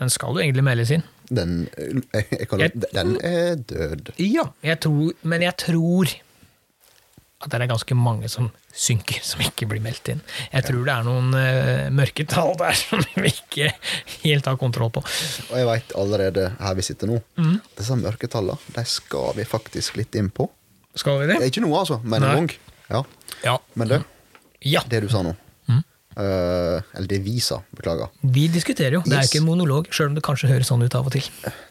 Den 0.00 0.12
skal 0.12 0.36
jo 0.36 0.40
egentlig 0.44 0.62
meldes 0.64 0.92
inn. 0.94 1.02
Den, 1.30 1.68
jeg, 1.78 2.26
jeg 2.34 2.46
kaller, 2.50 2.68
Jeg- 2.68 2.92
den 2.94 3.16
er 3.22 3.54
død. 3.56 4.12
Ja, 4.18 4.48
jeg 4.66 4.80
tror, 4.84 5.12
men 5.22 5.42
jeg 5.44 5.56
tror 5.62 6.12
at 7.40 7.48
det 7.52 7.60
er 7.62 7.70
ganske 7.70 7.96
mange 7.96 8.28
som 8.28 8.50
synker, 8.76 9.20
som 9.30 9.40
ikke 9.44 9.68
blir 9.70 9.80
meldt 9.84 10.10
inn. 10.12 10.20
Jeg 10.52 10.66
tror 10.68 10.84
det 10.86 10.94
er 10.94 11.06
noen 11.08 11.30
uh, 11.34 11.88
mørketall 11.96 12.54
der 12.60 12.76
som 12.84 13.02
vi 13.16 13.32
ikke 13.32 13.70
helt 14.26 14.48
har 14.50 14.58
kontroll 14.60 14.92
på. 14.94 15.02
Og 15.48 15.54
jeg 15.56 15.68
veit 15.70 15.94
allerede 15.98 16.50
her 16.60 16.76
vi 16.78 16.84
sitter 16.86 17.10
nå, 17.10 17.20
mm. 17.40 17.54
disse 17.80 17.96
mørketallene 18.00 18.74
de 18.76 18.84
skal 18.88 19.32
vi 19.40 19.46
faktisk 19.48 19.96
litt 20.00 20.16
inn 20.20 20.28
på. 20.34 20.48
Skal 20.98 21.20
vi 21.22 21.28
Det 21.30 21.36
det? 21.38 21.42
er 21.46 21.52
ikke 21.52 21.62
noe, 21.64 21.78
altså, 21.80 22.00
men 22.02 22.24
en 22.26 22.34
gang. 22.42 22.50
Ja. 22.90 23.04
Ja. 23.46 23.56
Men 23.78 23.88
du, 23.92 23.96
ja. 24.66 24.82
det 24.90 25.04
du 25.04 25.08
sa 25.12 25.20
nå 25.22 25.30
eh, 25.70 26.82
Eller 26.98 27.06
det 27.08 27.20
vi 27.22 27.36
sa, 27.40 27.60
beklager. 27.76 28.10
Vi 28.20 28.48
diskuterer 28.52 28.96
jo, 28.98 29.02
det 29.06 29.14
er 29.14 29.22
Yes. 29.22 29.30
ikke 29.30 29.40
en 29.40 29.46
monolog, 29.46 29.86
sjøl 29.94 30.10
om 30.10 30.16
det 30.18 30.24
kanskje 30.26 30.50
høres 30.50 30.68
sånn 30.68 30.82
ut 30.82 30.96
av 30.98 31.06
og 31.06 31.14
til. 31.14 31.22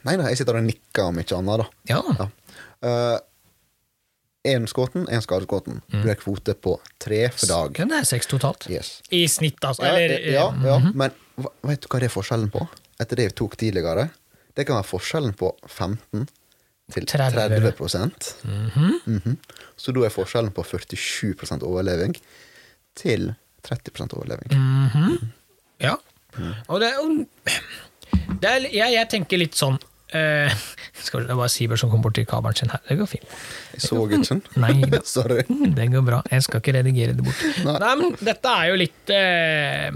Nei, 0.07 0.15
nei, 0.15 0.29
jeg 0.31 0.39
sitter 0.41 0.57
og 0.61 0.63
nikker 0.65 1.09
om 1.11 1.19
ikke 1.21 1.37
annet, 1.37 1.65
da. 1.65 1.67
Ja, 1.91 2.01
Ja. 2.79 3.19
Én 4.47 4.65
skåten, 4.67 5.07
én 5.11 5.21
skadeskåten. 5.21 5.81
Mm. 5.91 6.01
Du 6.01 6.07
har 6.07 6.15
kvote 6.15 6.53
på 6.53 6.77
tre 6.97 7.25
for 7.35 7.47
dag. 7.47 7.73
det 7.89 7.97
er 7.97 8.05
seks 8.07 8.27
totalt. 8.31 8.67
Yes. 8.71 9.01
I 9.11 9.25
snitt, 9.27 9.59
altså. 9.67 9.83
Ja, 9.83 9.97
Eller, 9.99 10.19
ja, 10.31 10.45
ja, 10.65 10.77
-hmm. 10.79 10.93
men 10.95 11.11
hva- 11.37 11.51
vet 11.67 11.81
du 11.81 11.87
hva 11.87 11.99
det 11.99 12.05
er 12.05 12.09
forskjellen 12.21 12.49
på? 12.51 12.67
Etter 12.99 13.15
det 13.15 13.25
vi 13.25 13.31
tok 13.35 13.57
tidligere. 13.57 14.09
Det 14.55 14.65
kan 14.65 14.75
være 14.75 14.83
forskjellen 14.87 15.33
på 15.33 15.51
15 15.67 16.27
til 16.91 17.05
30. 17.05 17.31
30 17.31 18.33
Mhm. 19.05 19.37
Så 19.77 19.91
da 19.93 20.05
er 20.05 20.09
forskjellen 20.09 20.51
på 20.51 20.63
47% 20.63 21.63
overleving 21.63 22.15
til 22.95 23.35
30 23.63 24.13
overleving. 24.13 24.51
Mhm. 24.53 25.31
Ja. 25.81 25.95
Og 26.67 26.79
det, 26.79 26.87
er 26.87 26.95
jo- 26.95 27.25
det 28.41 28.49
er, 28.49 28.59
jeg, 28.71 28.93
jeg 28.93 29.09
tenker 29.09 29.37
litt 29.37 29.53
sånn 29.55 29.77
eh, 30.17 30.53
Skal 31.03 31.27
det 31.29 31.35
var 31.37 31.47
Sivert 31.51 31.79
som 31.81 31.91
kom 31.91 32.01
bort 32.03 32.15
til 32.17 32.25
kabelen 32.29 32.55
sin 32.57 32.69
her. 32.73 32.81
Det 32.87 32.97
går 32.99 33.09
fint. 33.11 33.35
Jeg 33.75 33.81
så 33.85 34.01
ikke. 34.07 34.39
Nei. 34.63 34.73
Sorry. 35.15 35.43
Mm, 35.49 35.73
Det 35.77 35.89
går 35.93 36.05
bra. 36.07 36.21
Jeg 36.31 36.45
skal 36.47 36.63
ikke 36.63 36.75
redigere 36.79 37.13
det 37.17 37.25
bort. 37.27 37.43
Nei. 37.65 37.77
Nei, 37.83 37.93
men 38.01 38.17
dette 38.21 38.55
er 38.55 38.71
jo 38.71 38.79
litt 38.81 39.13
eh, 39.15 39.91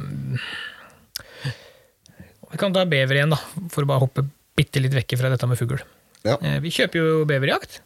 Vi 2.51 2.59
kan 2.61 2.73
ta 2.75 2.85
bever 2.85 3.17
igjen, 3.17 3.33
da, 3.33 3.39
for 3.73 3.85
å 3.85 3.89
bare 3.89 4.03
hoppe 4.05 4.25
bitte 4.57 4.81
litt 4.83 4.93
vekk 4.93 5.15
fra 5.17 5.31
dette 5.33 5.47
med 5.49 5.57
fugl. 5.57 5.79
Ja. 6.23 6.37
Eh, 6.37 6.59
vi 6.63 6.69
kjøper 6.73 6.99
jo 7.01 7.23
beverjakt. 7.29 7.79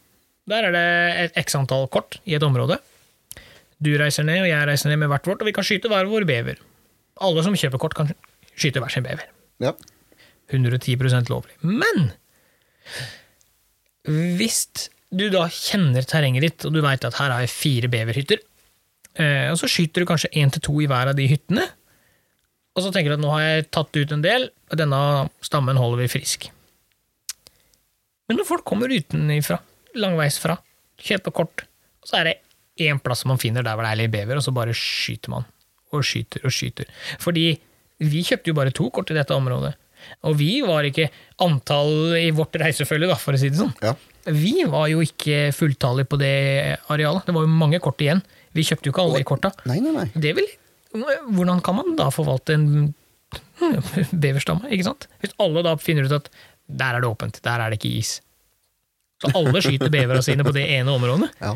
Der 0.48 0.68
er 0.68 0.72
det 0.74 0.84
et 1.24 1.38
x 1.44 1.56
antall 1.58 1.86
kort 1.92 2.18
i 2.28 2.36
et 2.36 2.44
område. 2.44 2.76
Du 3.80 3.90
reiser 4.00 4.26
ned, 4.26 4.42
og 4.44 4.50
jeg 4.50 4.66
reiser 4.68 4.90
ned 4.92 5.00
med 5.00 5.10
hvert 5.12 5.26
vårt, 5.28 5.40
og 5.44 5.48
vi 5.48 5.54
kan 5.56 5.64
skyte 5.66 5.88
hver 5.92 6.08
vår 6.10 6.26
bever. 6.28 6.60
Alle 7.24 7.42
som 7.46 7.56
kjøper 7.56 7.80
kort, 7.82 7.96
kan 7.98 8.12
skyte 8.58 8.82
hver 8.82 8.92
sin 8.92 9.06
bever. 9.06 9.28
ja. 9.64 9.72
110% 10.52 11.32
lovlig. 11.32 11.56
Men 11.62 12.10
hvis 14.08 14.88
du 15.12 15.26
da 15.32 15.46
kjenner 15.52 16.06
terrenget 16.08 16.44
ditt, 16.44 16.66
og 16.68 16.76
du 16.76 16.82
veit 16.84 17.04
at 17.04 17.16
her 17.20 17.32
har 17.32 17.44
jeg 17.44 17.52
fire 17.52 17.90
beverhytter, 17.92 18.40
eh, 19.20 19.48
og 19.52 19.58
så 19.60 19.70
skyter 19.70 20.04
du 20.04 20.08
kanskje 20.08 20.32
én 20.40 20.52
til 20.52 20.64
to 20.64 20.76
i 20.82 20.88
hver 20.88 21.12
av 21.12 21.18
de 21.18 21.28
hyttene, 21.30 21.66
og 22.76 22.84
så 22.84 22.92
tenker 22.94 23.10
du 23.10 23.18
at 23.18 23.24
nå 23.24 23.32
har 23.34 23.44
jeg 23.44 23.68
tatt 23.74 23.96
ut 23.98 24.14
en 24.14 24.24
del, 24.24 24.48
og 24.70 24.78
denne 24.78 25.00
stammen 25.44 25.80
holder 25.80 26.04
vi 26.04 26.12
frisk. 26.12 26.50
Men 28.28 28.38
når 28.38 28.46
folk 28.46 28.66
kommer 28.68 28.92
utenifra, 28.92 29.58
langveisfra, 29.98 30.58
kjøper 31.00 31.34
kort, 31.34 31.64
og 32.04 32.10
så 32.10 32.20
er 32.20 32.28
det 32.28 32.36
én 32.88 33.00
plass 33.02 33.24
man 33.26 33.40
finner 33.40 33.64
der 33.66 33.74
hvor 33.74 33.86
det 33.86 33.94
er 33.94 34.02
litt 34.02 34.12
bever, 34.12 34.38
og 34.38 34.44
så 34.44 34.54
bare 34.54 34.76
skyter 34.76 35.32
man. 35.32 35.48
Og 35.96 36.04
skyter 36.04 36.44
og 36.44 36.52
skyter. 36.52 36.90
Fordi 37.22 37.46
vi 38.04 38.22
kjøpte 38.22 38.52
jo 38.52 38.58
bare 38.58 38.74
to 38.76 38.90
kort 38.94 39.10
i 39.10 39.16
dette 39.16 39.34
området. 39.34 39.72
Og 40.28 40.36
vi 40.40 40.60
var 40.66 40.86
ikke 40.88 41.08
antall 41.44 42.16
i 42.18 42.30
vårt 42.34 42.56
reisefølge, 42.60 43.08
da, 43.10 43.16
for 43.20 43.36
å 43.36 43.40
si 43.40 43.50
det 43.52 43.60
sånn. 43.60 43.74
ja. 43.84 43.94
Vi 44.28 44.58
var 44.68 44.90
jo 44.92 45.00
ikke 45.00 45.54
fulltallige 45.56 46.04
på 46.12 46.18
det 46.20 46.32
arealet. 46.92 47.24
Det 47.24 47.32
var 47.32 47.46
jo 47.46 47.48
mange 47.48 47.78
kort 47.80 48.02
igjen. 48.04 48.18
Vi 48.52 48.64
kjøpte 48.66 48.90
jo 48.90 48.92
ikke 48.92 49.04
alle 49.06 49.20
de 49.22 49.28
korta. 49.28 49.50
Nei, 49.70 49.78
nei, 49.80 49.92
nei. 49.94 50.04
Det 50.20 50.34
vil, 50.36 50.48
hvordan 51.32 51.62
kan 51.64 51.78
man 51.78 51.94
da 51.96 52.10
forvalte 52.12 52.58
en 52.58 52.66
beverstamme? 54.24 54.68
ikke 54.74 54.84
sant? 54.90 55.06
Hvis 55.22 55.32
alle 55.40 55.62
da 55.64 55.72
finner 55.80 56.04
ut 56.08 56.16
at 56.18 56.28
Der 56.68 56.98
er 56.98 57.00
det 57.00 57.08
åpent. 57.08 57.38
Der 57.40 57.62
er 57.64 57.72
det 57.72 57.78
ikke 57.80 57.94
is. 58.02 58.18
Så 59.22 59.30
alle 59.34 59.62
skyter 59.64 59.88
bevera 59.88 60.20
sine 60.22 60.44
på 60.44 60.52
det 60.52 60.66
ene 60.76 60.92
området. 60.92 61.30
Ja. 61.40 61.54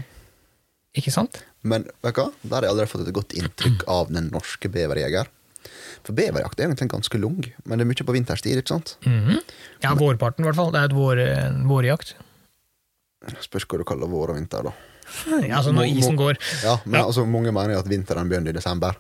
Ikke 0.97 1.13
sant? 1.13 1.39
Men 1.65 1.85
vet 2.05 2.17
du 2.17 2.21
hva? 2.23 2.31
der 2.43 2.55
har 2.57 2.65
jeg 2.67 2.73
allerede 2.75 2.91
fått 2.91 3.07
et 3.09 3.15
godt 3.17 3.33
inntrykk 3.37 3.85
av 3.89 4.11
den 4.13 4.27
norske 4.33 4.69
beverjeger. 4.73 5.29
For 6.03 6.13
beverjakt 6.19 6.59
er 6.61 6.67
egentlig 6.67 6.89
ganske 6.91 7.19
lang, 7.23 7.37
men 7.65 7.79
det 7.79 7.85
er 7.85 7.91
mye 7.93 8.07
på 8.09 8.15
vinterstid. 8.17 8.59
ikke 8.59 8.73
sant? 8.75 8.97
Mhm. 9.07 9.39
Ja, 9.85 9.95
vårparten 9.95 10.43
i 10.43 10.49
hvert 10.49 10.57
fall. 10.59 10.73
Det 10.75 10.81
er 10.81 10.91
et 10.91 10.97
vår, 10.97 11.21
vårjakt. 11.71 12.15
Spørs 13.41 13.67
hva 13.71 13.79
du 13.79 13.85
kaller 13.87 14.11
vår 14.11 14.33
og 14.35 14.37
vinter, 14.41 14.63
da. 14.67 14.73
Ja, 15.47 15.59
altså 15.61 15.73
når 15.75 15.91
isen 15.93 16.17
går. 16.19 16.39
Ja, 16.65 16.79
men 16.85 17.01
Ja. 17.01 17.07
altså, 17.07 17.25
Mange 17.27 17.53
mener 17.53 17.75
jo 17.77 17.79
at 17.85 17.89
vinteren 17.91 18.29
begynner 18.31 18.51
i 18.51 18.57
desember. 18.59 18.97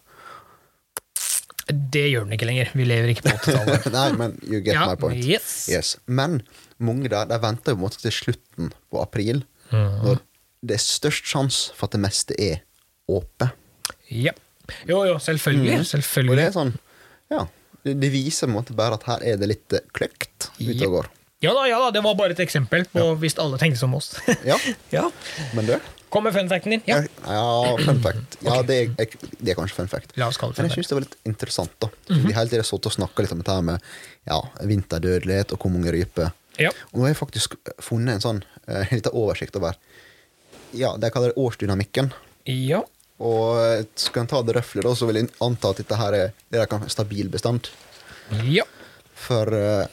Det 1.72 2.02
gjør 2.10 2.24
den 2.26 2.34
ikke 2.36 2.46
lenger. 2.48 2.70
Vi 2.74 2.84
lever 2.84 3.12
ikke 3.12 3.22
på 3.22 3.32
80-tallet. 3.38 3.86
Nei, 3.96 4.08
men 4.18 4.34
you 4.42 4.60
get 4.60 4.74
Ja, 4.74 4.88
my 4.90 4.96
point. 4.98 5.24
yes. 5.24 5.68
Yes. 5.70 5.92
Men 6.06 6.40
mange 6.82 7.08
der 7.08 7.24
de 7.30 7.38
venter 7.42 7.72
jo 7.72 7.78
på 7.78 7.80
en 7.80 7.86
måte 7.86 8.00
til 8.02 8.12
slutten 8.14 8.72
på 8.90 9.00
april, 9.02 9.44
mm. 9.70 10.02
når 10.04 10.20
det 10.62 10.76
er 10.76 10.82
størst 10.82 11.26
sjanse 11.30 11.74
for 11.78 11.86
at 11.88 11.94
det 11.96 12.02
meste 12.02 12.36
er 12.38 12.60
åpent. 13.10 13.54
Ja. 14.10 14.34
Jo, 14.88 15.04
jo, 15.06 15.16
selvfølgelig. 15.22 15.78
Mhm. 15.80 16.30
Og 16.30 16.36
det 16.38 16.44
er 16.48 16.52
sånn, 16.54 16.74
ja, 17.32 17.46
det, 17.88 18.12
viser 18.12 18.46
på 18.46 18.52
en 18.52 18.58
måte 18.60 18.76
bare 18.78 18.98
at 18.98 19.08
her 19.08 19.24
er 19.32 19.40
det 19.40 19.50
litt 19.50 19.76
eh, 19.76 19.84
kløkt 19.96 20.50
ute 20.60 20.78
og 20.86 20.98
går. 20.98 21.10
Ja 21.42 21.50
da, 21.56 21.64
ja 21.66 21.80
da, 21.82 21.88
det 21.90 22.04
var 22.04 22.14
bare 22.14 22.36
et 22.36 22.40
eksempel 22.44 22.84
på 22.92 23.02
hvis 23.18 23.34
alle 23.42 23.58
tenkte 23.58 23.80
som 23.80 23.96
oss. 23.98 24.12
Ja, 24.50 24.58
ja. 24.94 25.08
men 25.56 25.66
du? 25.66 25.74
Kom 26.12 26.26
med 26.28 26.34
fun 26.36 26.48
facten 26.50 26.74
din. 26.74 26.82
Ja. 26.84 27.00
Ja, 27.24 27.76
fun 27.80 27.98
fact. 28.04 28.36
Ja, 28.44 28.58
det 28.68 28.76
er, 28.76 29.14
det 29.40 29.54
er 29.54 29.56
kanskje 29.56 29.78
fun 29.78 29.88
fact. 29.88 30.12
La 30.20 30.28
oss 30.28 30.38
kalle 30.38 30.52
det 30.52 30.60
Men 30.60 30.68
jeg 30.68 30.82
syns 30.82 30.90
det 30.90 30.96
var 30.98 31.06
litt 31.06 31.16
interessant. 31.26 31.74
da 31.80 31.88
Vi 32.12 32.34
hele 32.36 32.52
tiden 32.52 32.68
satt 32.68 32.88
og 32.90 32.94
snakka 32.94 33.24
litt 33.24 33.32
om 33.32 33.40
dette 33.40 33.56
med 33.64 33.88
ja, 34.28 34.38
vinterdødelighet 34.60 35.56
og 35.56 35.64
hvor 35.64 35.72
mange 35.72 35.94
ryper. 35.96 36.34
Ja. 36.60 36.68
Og 36.92 37.00
nå 37.00 37.06
har 37.06 37.14
jeg 37.14 37.20
faktisk 37.22 37.56
funnet 37.80 38.18
en 38.18 38.24
sånn 38.26 38.42
uh, 38.68 38.84
liten 38.92 39.16
oversikt 39.16 39.56
over 39.58 39.78
Ja, 40.76 40.92
de 41.00 41.10
kaller 41.12 41.32
det 41.32 41.40
årsdynamikken. 41.42 42.12
ja. 42.46 42.84
Og 43.22 43.58
eh, 43.62 43.84
skal 44.02 44.24
en 44.24 44.30
ta 44.32 44.40
det 44.42 44.56
røftlig, 44.56 44.82
da, 44.86 44.92
så 44.98 45.06
vil 45.08 45.20
jeg 45.20 45.30
anta 45.44 45.70
at 45.70 45.78
dette 45.82 45.98
her 46.00 46.16
er 46.18 46.32
det 46.50 46.62
der 46.64 46.88
stabil 46.90 47.28
bestand. 47.30 47.68
Ja. 48.50 48.64
For 49.22 49.46
uh, 49.54 49.86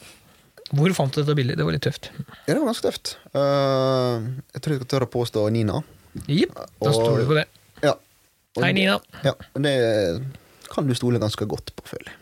Hvor 0.74 0.94
fant 0.96 1.14
du 1.14 1.20
dette 1.22 1.36
bildet? 1.38 1.58
Det 1.60 1.66
var 1.68 1.74
litt 1.76 1.84
tøft. 1.86 2.08
ja, 2.16 2.50
det 2.50 2.58
var 2.58 2.70
ganske 2.72 2.88
tøft. 2.90 3.12
Uh, 3.34 4.26
jeg 4.56 4.62
tror 4.64 4.74
jeg 4.74 4.80
skal 4.82 4.90
tørre 4.94 5.06
å 5.10 5.12
påstå 5.14 5.44
Nina. 5.54 5.82
Jepp. 6.26 6.56
Da 6.82 6.90
står 6.96 7.20
du 7.22 7.28
på 7.30 7.36
det. 7.38 7.46
Ja. 7.84 7.94
Og 8.58 8.64
Hei, 8.66 8.72
Nina. 8.74 8.96
Ja, 9.22 9.36
det 9.62 9.74
kan 10.72 10.88
du 10.90 10.94
stole 10.98 11.20
ganske 11.22 11.46
godt 11.50 11.70
på, 11.78 11.86
føler 11.92 12.10
jeg. 12.10 12.16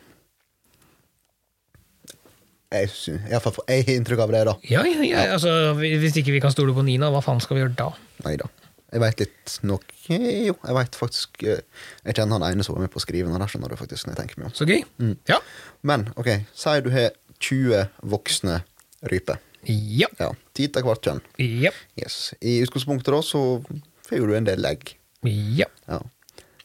Jeg, 2.69 3.41
får- 3.41 3.65
jeg 3.73 3.85
har 3.87 3.95
inntrykk 3.97 4.21
av 4.27 4.33
det, 4.35 4.41
da. 4.45 4.55
Ja, 4.69 4.83
ja, 4.85 5.01
ja. 5.09 5.23
Altså, 5.39 5.53
hvis 5.81 6.19
ikke 6.21 6.35
vi 6.35 6.41
kan 6.45 6.53
stole 6.53 6.75
på 6.77 6.85
Nina, 6.85 7.09
hva 7.15 7.23
faen 7.25 7.41
skal 7.41 7.57
vi 7.57 7.63
gjøre 7.65 7.77
da? 7.79 7.87
Nei 8.27 8.35
da. 8.41 8.51
Jeg 8.89 9.03
veit 9.03 9.21
litt 9.21 9.55
nok 9.69 9.85
Jo, 10.09 10.55
jeg 10.55 10.77
veit 10.79 10.97
faktisk 10.97 11.43
eh, 11.45 11.61
Jeg 12.07 12.17
kjenner 12.17 12.39
han 12.39 12.47
ene 12.55 12.65
som 12.65 12.77
var 12.77 12.87
med 12.87 12.93
på 12.95 13.01
å 13.01 13.05
skrive 13.05 13.29
den. 13.29 13.45
Skjønner 13.51 13.73
du 13.73 13.77
faktisk 13.81 14.07
når 14.07 14.15
jeg 14.15 14.21
tenker 14.23 14.41
meg 14.41 14.49
om. 14.49 14.55
Så 14.57 14.69
gøy. 14.69 14.81
Ja. 15.29 15.41
Men 15.87 16.07
ok, 16.17 16.31
si 16.57 16.77
du 16.85 16.89
har 16.95 17.13
20 17.39 17.83
voksne 18.15 18.63
ryper. 19.13 19.43
Ja. 19.69 20.09
Ja, 20.19 20.31
Ti 20.57 20.69
til 20.73 20.87
hvert 20.87 21.05
kjønn. 21.05 21.21
Ja. 21.43 21.73
Yes. 22.01 22.33
I 22.41 22.61
utgangspunktet 22.65 23.13
da 23.15 23.21
så 23.27 23.43
får 24.09 24.31
du 24.31 24.37
en 24.39 24.49
del 24.49 24.63
legg. 24.65 24.95
Ja. 25.29 25.69
Ja. 25.91 26.01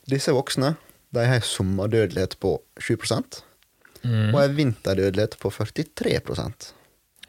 Disse 0.10 0.34
voksne 0.36 0.76
de 1.14 1.26
har 1.30 1.44
sommerdødelighet 1.46 2.40
på 2.42 2.56
7% 2.82 3.44
og 4.04 4.40
en 4.42 4.56
vinterdødelighet 4.58 5.38
på 5.40 5.52
43 5.54 6.18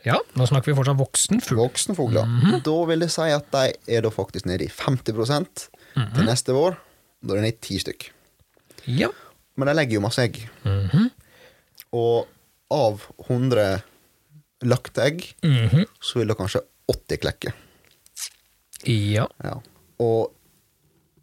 ja. 0.04 0.18
Nå 0.36 0.46
snakker 0.46 0.72
vi 0.72 0.76
fortsatt 0.76 0.98
voksen 0.98 1.40
fugl. 1.40 1.60
voksenfugler. 1.62 2.24
Mm 2.24 2.40
-hmm. 2.40 2.62
Da 2.62 2.84
vil 2.86 3.00
det 3.00 3.10
si 3.10 3.20
at 3.30 3.50
de 3.52 3.72
er 3.88 4.00
da 4.02 4.08
faktisk 4.10 4.46
nede 4.46 4.64
i 4.64 4.68
50 4.68 5.68
til 6.14 6.24
neste 6.24 6.52
vår. 6.52 6.76
Da 7.22 7.32
er 7.32 7.36
de 7.36 7.42
nede 7.42 7.54
i 7.54 7.58
10 7.60 7.78
stykk. 7.78 8.10
Ja. 8.86 9.08
Men 9.56 9.68
de 9.68 9.74
legger 9.74 9.94
jo 9.94 10.00
masse 10.00 10.22
egg. 10.22 10.48
Og 11.92 12.26
av 12.70 13.00
100 13.28 13.82
lagte 14.62 15.02
egg, 15.02 15.34
Mhm. 15.42 15.84
så 16.00 16.18
vil 16.18 16.28
det 16.28 16.36
kanskje 16.36 16.60
80 16.88 17.16
klekke. 17.18 17.52
Ja. 18.86 19.26
Ja. 19.44 19.54
Og 20.00 20.32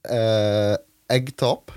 eh, 0.10 0.78
eggtap 1.10 1.72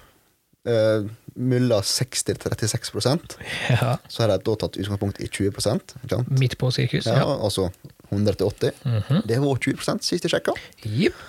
eh, 0.67 1.03
Mulla 1.35 1.81
60-36 1.81 3.37
ja. 3.71 3.97
så 4.09 4.23
har 4.23 4.31
de 4.31 4.39
da 4.47 4.57
tatt 4.61 4.77
utgangspunkt 4.79 5.21
i 5.21 5.29
20 5.29 5.51
ikke 5.51 5.65
sant? 5.65 5.95
Midt 6.31 6.59
på 6.61 6.71
sirkus. 6.75 7.09
Ja, 7.11 7.23
Ja. 7.25 7.39
Altså 7.43 7.71
100 8.11 8.39
til 8.39 8.47
80. 8.47 9.25
Det 9.27 9.41
var 9.43 9.63
20 9.67 10.05
sist 10.05 10.27
jeg 10.27 10.31
sjekka. 10.31 10.55
Yep. 10.87 11.25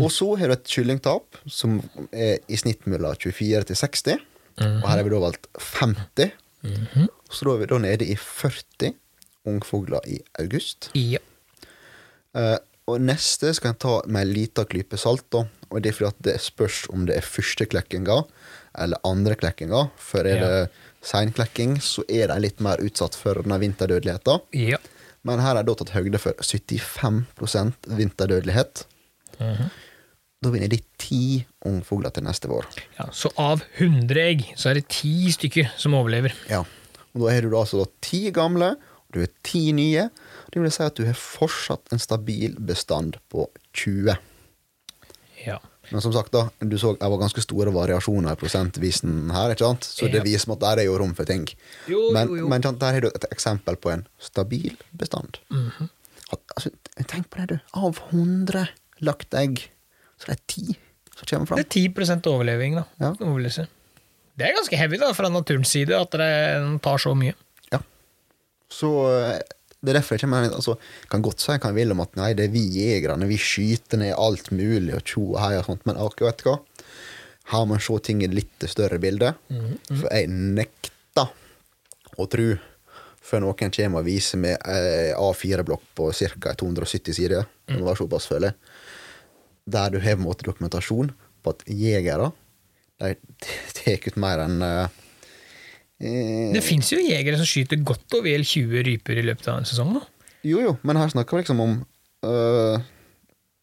Og 0.00 0.10
så 0.14 0.28
har 0.38 0.50
du 0.50 0.56
et 0.56 0.70
kyllingtap 0.70 1.38
som 1.50 1.78
er 2.12 2.38
i 2.48 2.58
snitt 2.58 2.86
mellom 2.86 3.14
24 3.14 3.66
til 3.70 3.76
60. 3.76 4.18
Og 4.56 4.86
her 4.88 4.96
har 4.96 5.04
vi 5.04 5.12
da 5.12 5.22
valgt 5.22 5.48
50. 5.78 6.32
Så 7.30 7.46
da 7.46 7.54
er 7.54 7.62
vi 7.62 7.70
da 7.70 7.80
nede 7.82 8.06
i 8.08 8.16
40 8.18 8.94
ungfugler 9.46 10.02
i 10.10 10.20
august. 10.42 10.90
Ja. 10.94 11.22
Uh, 12.36 12.58
og 12.86 13.02
neste 13.02 13.50
skal 13.56 13.72
jeg 13.72 13.80
ta 13.82 13.94
med 14.06 14.26
ei 14.26 14.42
lita 14.42 14.66
klype 14.68 14.98
salt. 15.00 15.26
da 15.32 15.46
Og 15.70 15.82
det 15.82 15.90
er 15.90 15.96
fordi 15.98 16.10
at 16.12 16.22
det 16.22 16.36
spørs 16.42 16.84
om 16.92 17.06
det 17.06 17.16
er 17.16 17.26
første 17.26 17.66
klekkinga 17.66 18.22
eller 18.78 18.98
andre 19.04 19.34
klekkinger. 19.36 19.90
For 19.96 20.20
er 20.26 20.36
Ja. 20.40 20.46
det 20.46 20.70
seinklekking, 21.06 21.76
så 21.80 22.02
er 22.08 22.28
de 22.28 22.40
litt 22.40 22.60
mer 22.60 22.76
utsatt 22.82 23.14
for 23.14 23.34
denne 23.42 23.58
vinterdødeligheten. 23.60 24.40
Ja. 24.52 24.78
Men 25.24 25.40
her 25.40 25.56
er 25.56 25.62
det 25.66 25.76
tatt 25.78 25.90
høyde 25.94 26.18
for 26.18 26.32
75 26.38 27.74
vinterdødelighet. 27.86 28.84
Da 30.42 30.50
vinner 30.52 30.68
de 30.70 30.78
ti 31.00 31.44
ungfugler 31.66 32.12
til 32.14 32.26
neste 32.26 32.48
vår. 32.50 32.66
ja. 32.98 33.06
Så 33.12 33.30
av 33.40 33.62
100 33.78 34.20
egg, 34.20 34.44
så 34.56 34.70
er 34.70 34.74
det 34.80 34.88
ti 34.92 35.30
stykker 35.32 35.70
som 35.80 35.94
overlever. 35.94 36.32
Ja. 36.50 36.60
Og 37.14 37.22
da 37.24 37.32
har 37.32 37.40
du 37.42 37.50
da 37.50 37.62
altså 37.62 37.86
ti 38.04 38.30
gamle, 38.30 38.74
og 38.76 39.12
du 39.16 39.20
har 39.20 39.30
ti 39.42 39.72
nye. 39.72 40.10
Det 40.52 40.60
vil 40.62 40.70
si 40.70 40.82
at 40.84 40.94
du 40.98 41.04
har 41.08 41.14
fortsatt 41.16 41.92
en 41.92 41.98
stabil 42.02 42.54
bestand 42.60 43.16
på 43.32 43.48
20. 43.72 44.16
Men 45.90 46.02
som 46.02 46.14
sagt, 46.14 46.32
da, 46.34 46.46
du 46.60 46.78
så 46.80 46.94
det 46.96 47.10
var 47.12 47.20
ganske 47.20 47.42
store 47.44 47.72
variasjoner 47.74 48.34
i 48.34 48.40
prosentvisen 48.40 49.30
her, 49.34 49.54
ikke 49.54 49.66
sant? 49.66 49.86
så 49.86 50.08
det 50.12 50.24
viser 50.26 50.54
at 50.56 50.62
der 50.64 50.82
er 50.82 50.88
jo 50.88 50.96
rom 51.00 51.14
for 51.18 51.28
ting. 51.28 51.46
Jo, 51.90 52.08
men, 52.14 52.32
jo, 52.32 52.40
jo. 52.42 52.48
men 52.50 52.64
der 52.66 52.98
har 52.98 53.04
du 53.04 53.10
et 53.12 53.28
eksempel 53.30 53.78
på 53.78 53.92
en 53.94 54.06
stabil 54.18 54.74
bestand. 54.98 55.38
Mm 55.50 55.70
-hmm. 55.70 55.88
altså, 56.56 56.70
tenk 57.06 57.30
på 57.30 57.38
det, 57.38 57.48
du. 57.48 57.58
Av 57.72 57.98
100 58.10 58.68
lagt 58.98 59.34
egg, 59.34 59.70
så 60.18 60.32
det 60.32 60.38
er 60.38 60.42
10 60.46 60.76
som 61.16 61.26
kommer 61.26 61.46
fram. 61.46 61.58
Det 61.58 61.76
er 61.76 61.90
10% 61.90 62.26
overleving, 62.26 62.74
da. 62.74 62.84
Ja. 63.00 63.14
Overlevelse. 63.20 63.66
Det 64.36 64.44
er 64.44 64.56
ganske 64.56 64.76
heavy 64.76 64.98
da, 65.00 65.12
fra 65.16 65.28
naturens 65.32 65.72
side 65.72 65.96
at 65.96 66.12
den 66.12 66.78
tar 66.84 67.00
så 67.00 67.14
mye. 67.16 67.32
Ja. 67.72 67.80
Så 68.68 68.90
eh, 69.12 69.38
det 69.84 69.92
er 69.92 69.98
derfor 70.00 70.18
jeg 70.18 70.30
mener 70.32 70.54
altså, 70.56 70.76
kan 71.12 71.24
godt 71.24 71.42
si 71.42 71.52
hva 71.52 71.70
jeg 71.70 71.76
vil 71.76 71.92
om 71.94 72.00
at 72.02 72.16
nei, 72.18 72.30
det 72.38 72.48
er 72.48 72.54
vi 72.54 72.64
jegerne, 72.74 73.28
vi 73.28 73.38
skyter 73.40 74.00
ned 74.00 74.14
alt 74.18 74.50
mulig 74.54 74.94
og 74.96 75.04
tjo 75.04 75.26
og 75.34 75.40
hei 75.42 75.52
og 75.58 75.66
sånt, 75.68 75.84
men 75.88 76.00
akkurat 76.00 76.32
vet 76.32 76.44
du 76.44 76.48
hva? 76.50 76.56
Her 77.52 77.66
må 77.68 77.76
en 77.76 77.84
se 77.84 77.98
ting 78.02 78.24
i 78.26 78.30
litt 78.32 78.64
større 78.66 78.98
bildet. 78.98 79.36
For 80.00 80.08
jeg 80.10 80.32
nekter 80.32 81.28
å 82.16 82.26
tro 82.32 82.48
før 83.26 83.42
noen 83.42 83.72
kommer 83.74 84.02
og 84.02 84.06
viser 84.06 84.40
meg 84.40 84.56
eh, 84.70 85.12
A4-blokk 85.18 85.86
på 85.98 86.10
ca. 86.14 86.54
270 86.58 87.16
sider, 87.16 87.46
det 87.66 87.78
må 87.78 87.88
være 87.88 88.00
såpass, 88.04 88.28
føler 88.30 88.52
jeg, 88.52 88.58
der 89.76 89.94
du 89.94 89.98
har 89.98 90.14
på 90.14 90.22
en 90.22 90.28
måte 90.28 90.46
dokumentasjon 90.46 91.10
på 91.42 91.54
at 91.54 91.64
jegere 91.66 92.30
de 93.02 93.16
tar 93.76 94.06
ut 94.06 94.20
mer 94.22 94.44
enn 94.46 94.62
eh, 94.62 95.00
Det 95.96 96.60
fins 96.64 96.90
jo 96.92 96.98
jegere 97.00 97.38
som 97.40 97.48
skyter 97.48 97.80
godt 97.86 98.18
og 98.18 98.26
vel 98.26 98.44
20 98.44 98.84
ryper 98.90 99.20
i 99.20 99.24
løpet 99.24 99.48
av 99.48 99.62
en 99.62 99.68
sesong. 99.68 99.94
da. 99.96 100.02
Jo, 100.46 100.60
jo, 100.62 100.74
men 100.86 101.00
her 101.00 101.08
snakker 101.10 101.38
vi 101.38 101.42
liksom 101.42 101.62
om 101.64 101.78
øh, 102.28 102.82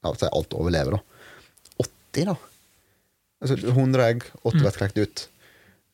altså 0.04 0.32
alt 0.34 0.56
overlever, 0.58 0.98
da. 0.98 1.04
80, 1.86 2.32
da. 2.32 2.36
Altså 3.44 3.58
100 3.60 4.06
egg, 4.08 4.26
80 4.44 4.60
blir 4.64 4.78
klekt 4.78 5.00
ut. 5.02 5.28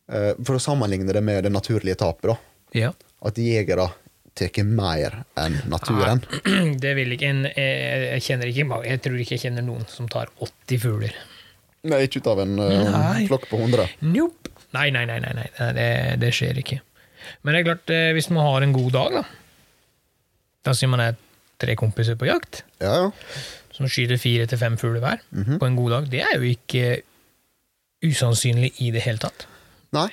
Uh, 0.09 0.33
for 0.41 0.57
å 0.57 0.61
sammenligne 0.61 1.13
det 1.13 1.21
med 1.21 1.43
det 1.45 1.51
naturlige 1.53 1.99
tapet, 2.01 2.31
da. 2.31 2.37
Ja. 2.77 2.93
At 3.25 3.37
jegere 3.41 3.89
tar 4.39 4.63
mer 4.63 5.23
enn 5.37 5.57
naturen. 5.67 6.21
Det 6.83 6.93
vil 6.95 7.11
ikke 7.15 7.27
en 7.27 7.41
Jeg, 7.49 8.21
kjenner 8.23 8.47
ikke 8.47 8.77
Jeg 8.87 9.01
tror 9.03 9.17
ikke 9.19 9.35
jeg 9.35 9.43
kjenner 9.43 9.65
noen 9.65 9.83
som 9.91 10.07
tar 10.07 10.31
80 10.39 10.79
fugler. 10.79 11.17
Nei, 11.89 12.03
ikke 12.05 12.21
ut 12.21 12.29
av 12.31 12.41
en 12.43 12.55
øh, 12.63 13.25
flokk 13.27 13.49
på 13.51 13.59
100. 13.59 13.97
Nope. 14.07 14.53
Nei, 14.75 14.89
nei, 14.93 15.05
nei, 15.09 15.17
nei, 15.23 15.33
nei. 15.33 15.47
Det, 15.75 15.87
det 16.21 16.29
skjer 16.35 16.59
ikke. 16.61 16.79
Men 17.43 17.55
det 17.55 17.61
er 17.61 17.67
klart, 17.71 17.91
eh, 17.93 18.11
hvis 18.15 18.29
man 18.31 18.45
har 18.45 18.65
en 18.65 18.73
god 18.75 18.91
dag, 18.95 19.15
da 19.19 19.23
Da 20.69 20.73
sier 20.75 20.91
man 20.91 21.01
er 21.03 21.17
tre 21.59 21.75
kompiser 21.79 22.15
på 22.19 22.27
jakt, 22.29 22.61
Ja, 22.83 22.93
ja. 23.05 23.09
som 23.75 23.87
skyter 23.91 24.19
fire 24.19 24.45
til 24.47 24.59
fem 24.59 24.77
fugler 24.79 25.01
hver 25.03 25.21
på 25.59 25.67
en 25.67 25.75
god 25.75 25.91
dag. 25.95 26.09
Det 26.11 26.21
er 26.23 26.35
jo 26.37 26.47
ikke 26.53 27.01
usannsynlig 28.05 28.73
i 28.83 28.91
det 28.95 29.03
hele 29.03 29.19
tatt. 29.19 29.45
Nei, 29.95 30.07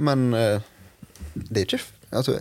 men 0.00 0.28
uh, 0.32 0.60
det 1.34 1.62
er 1.62 1.66
ikke 1.66 1.84
Altså, 2.08 2.38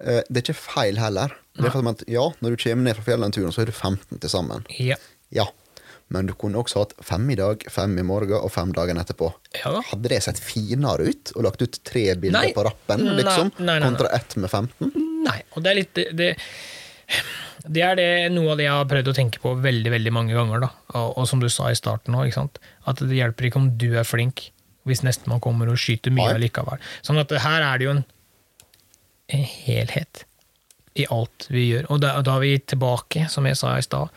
uh, 0.00 0.22
det 0.28 0.38
er 0.38 0.44
ikke 0.46 0.54
feil 0.56 0.96
heller. 1.00 1.34
Det 1.58 1.66
er 1.68 1.74
for 1.74 1.88
at, 1.90 2.04
ja, 2.08 2.24
når 2.40 2.54
du 2.54 2.62
kommer 2.62 2.86
ned 2.86 2.96
fra 2.96 3.04
fjellet 3.04 3.26
den 3.26 3.34
turen, 3.36 3.52
så 3.52 3.60
er 3.64 3.68
du 3.68 3.74
15 3.74 4.20
til 4.22 4.30
sammen. 4.32 4.64
Ja. 4.78 4.96
Ja. 5.34 5.44
Men 6.14 6.28
du 6.28 6.32
kunne 6.40 6.60
også 6.62 6.84
hatt 6.84 6.94
fem 7.04 7.26
i 7.34 7.36
dag, 7.36 7.64
fem 7.72 7.92
i 8.00 8.04
morgen 8.06 8.38
og 8.38 8.48
fem 8.54 8.72
dagen 8.76 9.00
etterpå. 9.00 9.28
Ja. 9.60 9.74
Hadde 9.90 10.12
det 10.12 10.22
sett 10.24 10.40
finere 10.40 11.10
ut 11.10 11.34
og 11.36 11.44
lagt 11.44 11.62
ut 11.64 11.80
tre 11.84 12.06
bilder 12.16 12.48
Nei. 12.48 12.54
på 12.56 12.64
rappen, 12.64 13.04
liksom, 13.18 13.52
nei, 13.58 13.76
nei, 13.76 13.90
kontra 13.90 14.12
ett 14.16 14.36
med 14.40 14.48
15? 14.48 14.92
Nei, 15.26 15.38
og 15.52 15.64
det 15.64 15.70
er 15.70 15.78
litt 15.82 16.00
det, 16.16 16.30
det 17.68 17.82
er 17.84 17.98
det, 17.98 18.08
noe 18.32 18.54
av 18.54 18.60
det 18.60 18.68
jeg 18.68 18.76
har 18.76 18.88
prøvd 18.88 19.10
å 19.12 19.16
tenke 19.16 19.42
på 19.42 19.52
veldig 19.60 19.92
veldig 19.92 20.14
mange 20.14 20.36
ganger. 20.36 20.68
Og, 20.94 21.10
og 21.18 21.28
som 21.28 21.42
du 21.42 21.48
sa 21.52 21.68
i 21.72 21.76
starten 21.78 22.16
òg, 22.16 22.32
at 22.32 23.02
det 23.04 23.18
hjelper 23.18 23.48
ikke 23.48 23.60
om 23.60 23.74
du 23.80 23.90
er 23.98 24.08
flink 24.08 24.48
hvis 24.88 25.04
nestemann 25.04 25.42
kommer 25.44 25.68
og 25.68 25.76
skyter 25.76 26.14
mye 26.14 26.38
Nei. 26.38 26.46
likevel. 26.46 26.80
Sånn 27.04 27.20
at 27.20 27.32
her 27.44 27.64
er 27.66 27.76
det 27.76 27.84
jo 27.84 27.94
en, 27.98 28.04
en 29.36 29.44
helhet 29.44 30.24
i 30.98 31.04
alt 31.12 31.48
vi 31.52 31.68
gjør. 31.68 31.90
Og 31.92 32.00
da, 32.02 32.14
da 32.24 32.38
er 32.38 32.44
vi 32.46 32.54
tilbake, 32.72 33.26
som 33.28 33.46
jeg 33.48 33.58
sa 33.60 33.74
i 33.76 33.84
stad, 33.84 34.08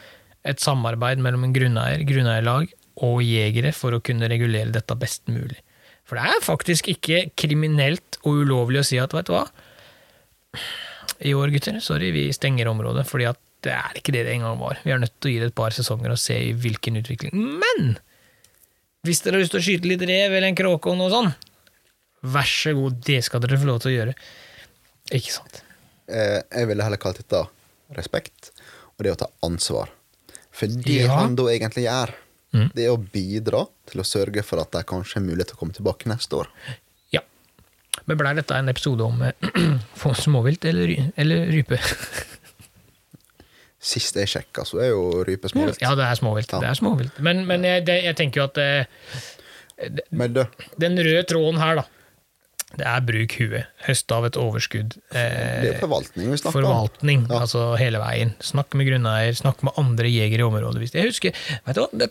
et 0.48 0.62
samarbeid 0.62 1.22
mellom 1.22 1.46
en 1.48 1.56
grunneier, 1.56 2.06
grunneierlag 2.08 2.72
og 3.06 3.22
jegere 3.26 3.74
for 3.76 3.96
å 3.96 4.02
kunne 4.04 4.30
regulere 4.32 4.74
dette 4.74 4.98
best 5.00 5.30
mulig. 5.32 5.60
For 6.08 6.18
det 6.18 6.28
er 6.28 6.44
faktisk 6.44 6.90
ikke 6.92 7.28
kriminelt 7.40 8.18
og 8.26 8.42
ulovlig 8.44 8.82
å 8.82 8.88
si 8.88 9.00
at 9.00 9.14
veit 9.16 9.30
du 9.30 9.36
hva, 9.36 9.46
i 11.22 11.36
år, 11.38 11.52
gutter, 11.54 11.78
sorry, 11.84 12.10
vi 12.12 12.26
stenger 12.34 12.70
området, 12.72 13.06
fordi 13.08 13.28
at 13.30 13.40
det 13.62 13.74
er 13.78 14.00
ikke 14.00 14.14
det 14.16 14.24
det 14.26 14.34
en 14.34 14.48
gang 14.48 14.58
var. 14.58 14.80
Vi 14.82 14.94
er 14.94 15.00
nødt 15.02 15.14
til 15.22 15.30
å 15.30 15.34
gi 15.36 15.42
det 15.44 15.52
et 15.52 15.58
par 15.58 15.76
sesonger 15.76 16.14
og 16.14 16.20
se 16.20 16.38
i 16.50 16.54
hvilken 16.58 16.98
utvikling. 16.98 17.36
Men 17.62 17.94
hvis 19.06 19.22
dere 19.22 19.38
har 19.38 19.46
lyst 19.46 19.54
til 19.54 19.62
å 19.62 19.66
skyte 19.66 19.90
litt 19.90 20.06
rev 20.10 20.34
eller 20.34 20.50
en 20.50 20.58
kråke 20.58 20.90
og 20.90 20.98
noe 20.98 21.14
sånn, 21.14 21.30
vær 22.34 22.50
så 22.50 22.74
god, 22.78 22.98
det 23.06 23.22
skal 23.26 23.44
dere 23.44 23.62
få 23.62 23.70
lov 23.70 23.82
til 23.84 23.92
å 23.92 23.96
gjøre. 23.96 24.18
Ikke 25.14 25.36
sant? 25.38 25.62
Eh, 26.10 26.42
jeg 26.42 26.70
ville 26.70 26.86
heller 26.86 27.02
kalt 27.02 27.22
dette 27.22 27.46
respekt, 27.98 28.52
og 28.98 29.06
det 29.06 29.14
å 29.14 29.20
ta 29.22 29.30
ansvar. 29.46 29.94
For 30.52 30.68
det 30.68 31.06
Ja. 31.06 31.14
han 31.22 31.38
da 31.40 31.44
egentlig 31.54 31.86
gjør, 31.88 32.12
Mm. 32.52 32.66
det 32.76 32.84
er 32.84 32.90
å 32.92 32.98
bidra 33.00 33.62
til 33.88 34.02
å 34.02 34.04
sørge 34.04 34.42
for 34.44 34.60
at 34.60 34.72
de 34.76 34.82
kanskje 34.84 35.16
har 35.16 35.24
mulighet 35.24 35.48
til 35.48 35.56
å 35.56 35.60
komme 35.62 35.72
tilbake 35.74 36.10
neste 36.12 36.36
år. 36.36 36.50
Ja. 37.14 37.22
Men 38.06 38.18
blei 38.20 38.34
dette 38.36 38.52
en 38.60 38.68
episode 38.68 39.00
om 39.06 39.22
eh, 39.24 39.32
småvilt 40.26 40.66
eller, 40.68 40.92
eller 41.16 41.46
rype? 41.48 41.80
Sist 43.82 44.14
jeg 44.20 44.30
sjekka, 44.30 44.62
så 44.68 44.78
er 44.84 44.92
jo 44.92 45.24
rype 45.26 45.50
småvilt. 45.50 45.80
Ja, 45.82 45.96
det 45.98 46.06
er 46.06 46.20
småvilt. 46.20 46.52
Ja. 46.54 46.60
Det 46.62 46.68
er 46.70 46.78
småvilt. 46.78 47.16
Men, 47.26 47.40
men 47.50 47.64
jeg, 47.66 47.82
det, 47.88 47.96
jeg 48.06 48.18
tenker 48.20 48.44
jo 48.44 48.50
at 48.52 48.60
det, 48.60 50.04
Men 50.12 50.36
den 50.78 51.00
røde 51.02 51.24
tråden 51.32 51.58
her, 51.58 51.80
da, 51.80 51.84
det 52.78 52.86
er 52.88 53.02
bruk 53.04 53.34
huet. 53.40 53.66
Høste 53.88 54.16
av 54.16 54.26
et 54.26 54.38
overskudd. 54.40 54.96
det 55.12 55.22
er 55.22 55.74
Eh, 55.74 55.80
forvaltning 55.82 56.30
vi 56.32 56.38
snakker 56.38 56.64
om. 56.64 56.64
forvaltning, 56.64 57.28
Ja. 57.30 57.40
altså 57.42 57.78
hele 57.78 58.00
veien. 58.00 58.34
Snakk 58.40 58.74
med 58.76 58.88
grunneier, 58.88 59.34
snakk 59.36 59.62
med 59.64 59.74
andre 59.78 60.08
jegere 60.08 60.40
i 60.40 60.48
området. 60.50 60.92
Jeg 60.94 61.06
husker, 61.12 61.32
vet 61.66 61.76
du 61.76 61.82
hva, 61.82 61.90
det, 61.98 62.10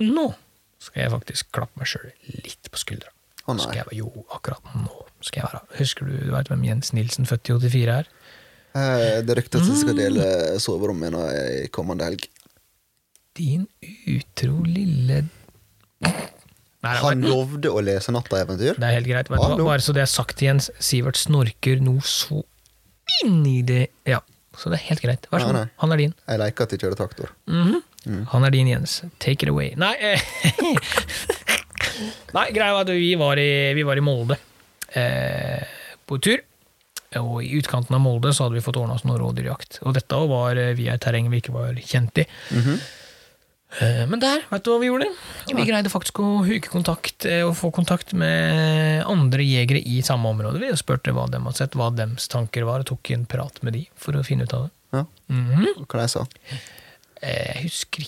nå 0.00 0.34
skal 0.80 1.02
jeg 1.02 1.10
faktisk 1.12 1.52
klappe 1.52 1.76
meg 1.76 1.86
sjøl 1.90 2.12
litt 2.44 2.70
på 2.70 2.78
skuldra. 2.78 3.10
Å, 3.48 3.54
nei. 3.56 3.62
skal 3.64 3.74
jeg, 3.80 3.98
jo, 3.98 4.10
akkurat 4.30 4.60
nå 4.76 5.04
skal 5.24 5.40
jeg 5.42 5.48
være 5.50 5.78
Husker 5.78 6.04
du, 6.06 6.18
du 6.26 6.30
vet 6.32 6.48
hvem 6.48 6.64
Jens 6.66 6.92
Nilsen, 6.92 7.24
født 7.26 7.48
i 7.48 7.52
84 7.56 7.94
er? 7.98 8.06
Eh, 8.76 9.22
det 9.24 9.36
ryktes 9.38 9.62
at 9.62 9.68
jeg 9.72 9.78
skal 9.80 9.94
Mm. 9.96 10.02
dele 10.02 10.60
soverom 10.60 10.98
med 11.00 11.12
henne 11.14 11.64
i 11.64 11.68
kommende 11.68 12.04
helg. 12.04 12.28
Din 13.34 13.66
utro 14.06 14.62
lille 14.64 15.24
Nei, 16.84 16.92
er- 16.94 17.02
Han 17.02 17.22
lovde 17.26 17.72
å 17.74 17.80
lese 17.82 18.12
Natta-eventyr. 18.14 18.76
Det 18.78 18.86
er 18.86 18.94
helt 19.00 19.08
greit. 19.10 19.28
Du. 19.28 19.64
Bare 19.64 19.80
så 19.82 19.92
det 19.96 20.02
er 20.04 20.10
sagt, 20.12 20.38
Jens. 20.44 20.70
Sivert 20.78 21.16
snorker 21.18 21.80
noe 21.82 22.00
så 22.06 22.44
inn 23.24 23.40
i 23.48 23.62
det 23.66 23.88
Ja, 24.06 24.20
så 24.54 24.70
det 24.70 24.78
er 24.78 24.84
helt 24.92 25.02
greit. 25.02 25.26
Vær 25.32 25.40
så 25.42 25.50
god. 25.52 25.70
Han 25.82 25.92
er 25.92 25.96
din. 26.04 26.14
Jeg 26.28 26.38
leker 26.38 26.62
at 26.68 26.70
jeg 26.76 26.80
kjører 26.84 26.96
traktor. 27.00 27.32
Han 28.32 28.44
er 28.46 28.50
din, 28.54 28.68
Jens. 28.70 29.00
Take 29.18 29.42
it 29.42 29.48
away. 29.50 29.72
Nei, 29.76 29.94
eh, 29.98 30.20
Nei 32.36 32.46
greia 32.54 32.74
var 32.76 32.84
at 32.86 32.92
vi 32.94 33.14
var 33.18 33.40
i, 33.42 33.48
vi 33.76 33.82
var 33.86 33.98
i 33.98 34.04
Molde 34.04 34.36
eh, 34.94 35.64
på 36.06 36.18
tur. 36.22 36.44
Og 37.18 37.38
i 37.42 37.54
utkanten 37.58 37.96
av 37.96 38.02
Molde 38.04 38.34
så 38.36 38.44
hadde 38.46 38.58
vi 38.58 38.62
fått 38.64 38.76
ordna 38.76 38.94
oss 38.98 39.04
noe 39.08 39.18
rådyrjakt. 39.20 39.80
Og 39.88 39.94
dette 39.96 40.18
var 40.28 40.58
via 40.76 40.94
et 40.94 41.02
terreng 41.04 41.30
vi 41.32 41.40
ikke 41.40 41.54
var 41.56 41.78
kjent 41.80 42.20
i. 42.22 42.26
Eh, 42.52 42.74
Men 44.08 44.16
der, 44.22 44.42
vet 44.48 44.64
du 44.64 44.70
hva 44.72 44.78
vi 44.80 44.88
gjorde? 44.88 45.10
Vi 45.52 45.64
greide 45.68 45.90
faktisk 45.92 46.22
å 46.24 46.28
huke 46.46 46.70
kontakt 46.72 47.26
eh, 47.28 47.42
og 47.44 47.52
få 47.58 47.68
kontakt 47.74 48.14
med 48.16 49.04
andre 49.04 49.44
jegere 49.44 49.82
i 49.84 50.00
samme 50.02 50.30
område. 50.32 50.62
Vi 50.62 50.70
spurte 50.80 51.12
hva 51.12 51.26
de 51.28 51.40
hadde 51.44 51.60
sett, 51.60 51.76
hva 51.76 51.90
deres 51.94 52.30
tanker 52.32 52.64
var, 52.68 52.80
og 52.80 52.88
tok 52.94 53.12
en 53.12 53.26
prat 53.28 53.60
med 53.66 53.76
de 53.76 53.84
for 54.00 54.16
å 54.16 54.24
finne 54.26 54.48
ut 54.48 54.56
av 54.56 54.66
det. 54.66 54.72
Ja. 54.96 55.04
Mhm. 55.28 55.84
Hva 55.84 56.06
jeg 56.06 56.14
sa 56.16 56.26
Eh, 57.18 57.58
Jeg 57.58 57.64
husker 57.66 58.04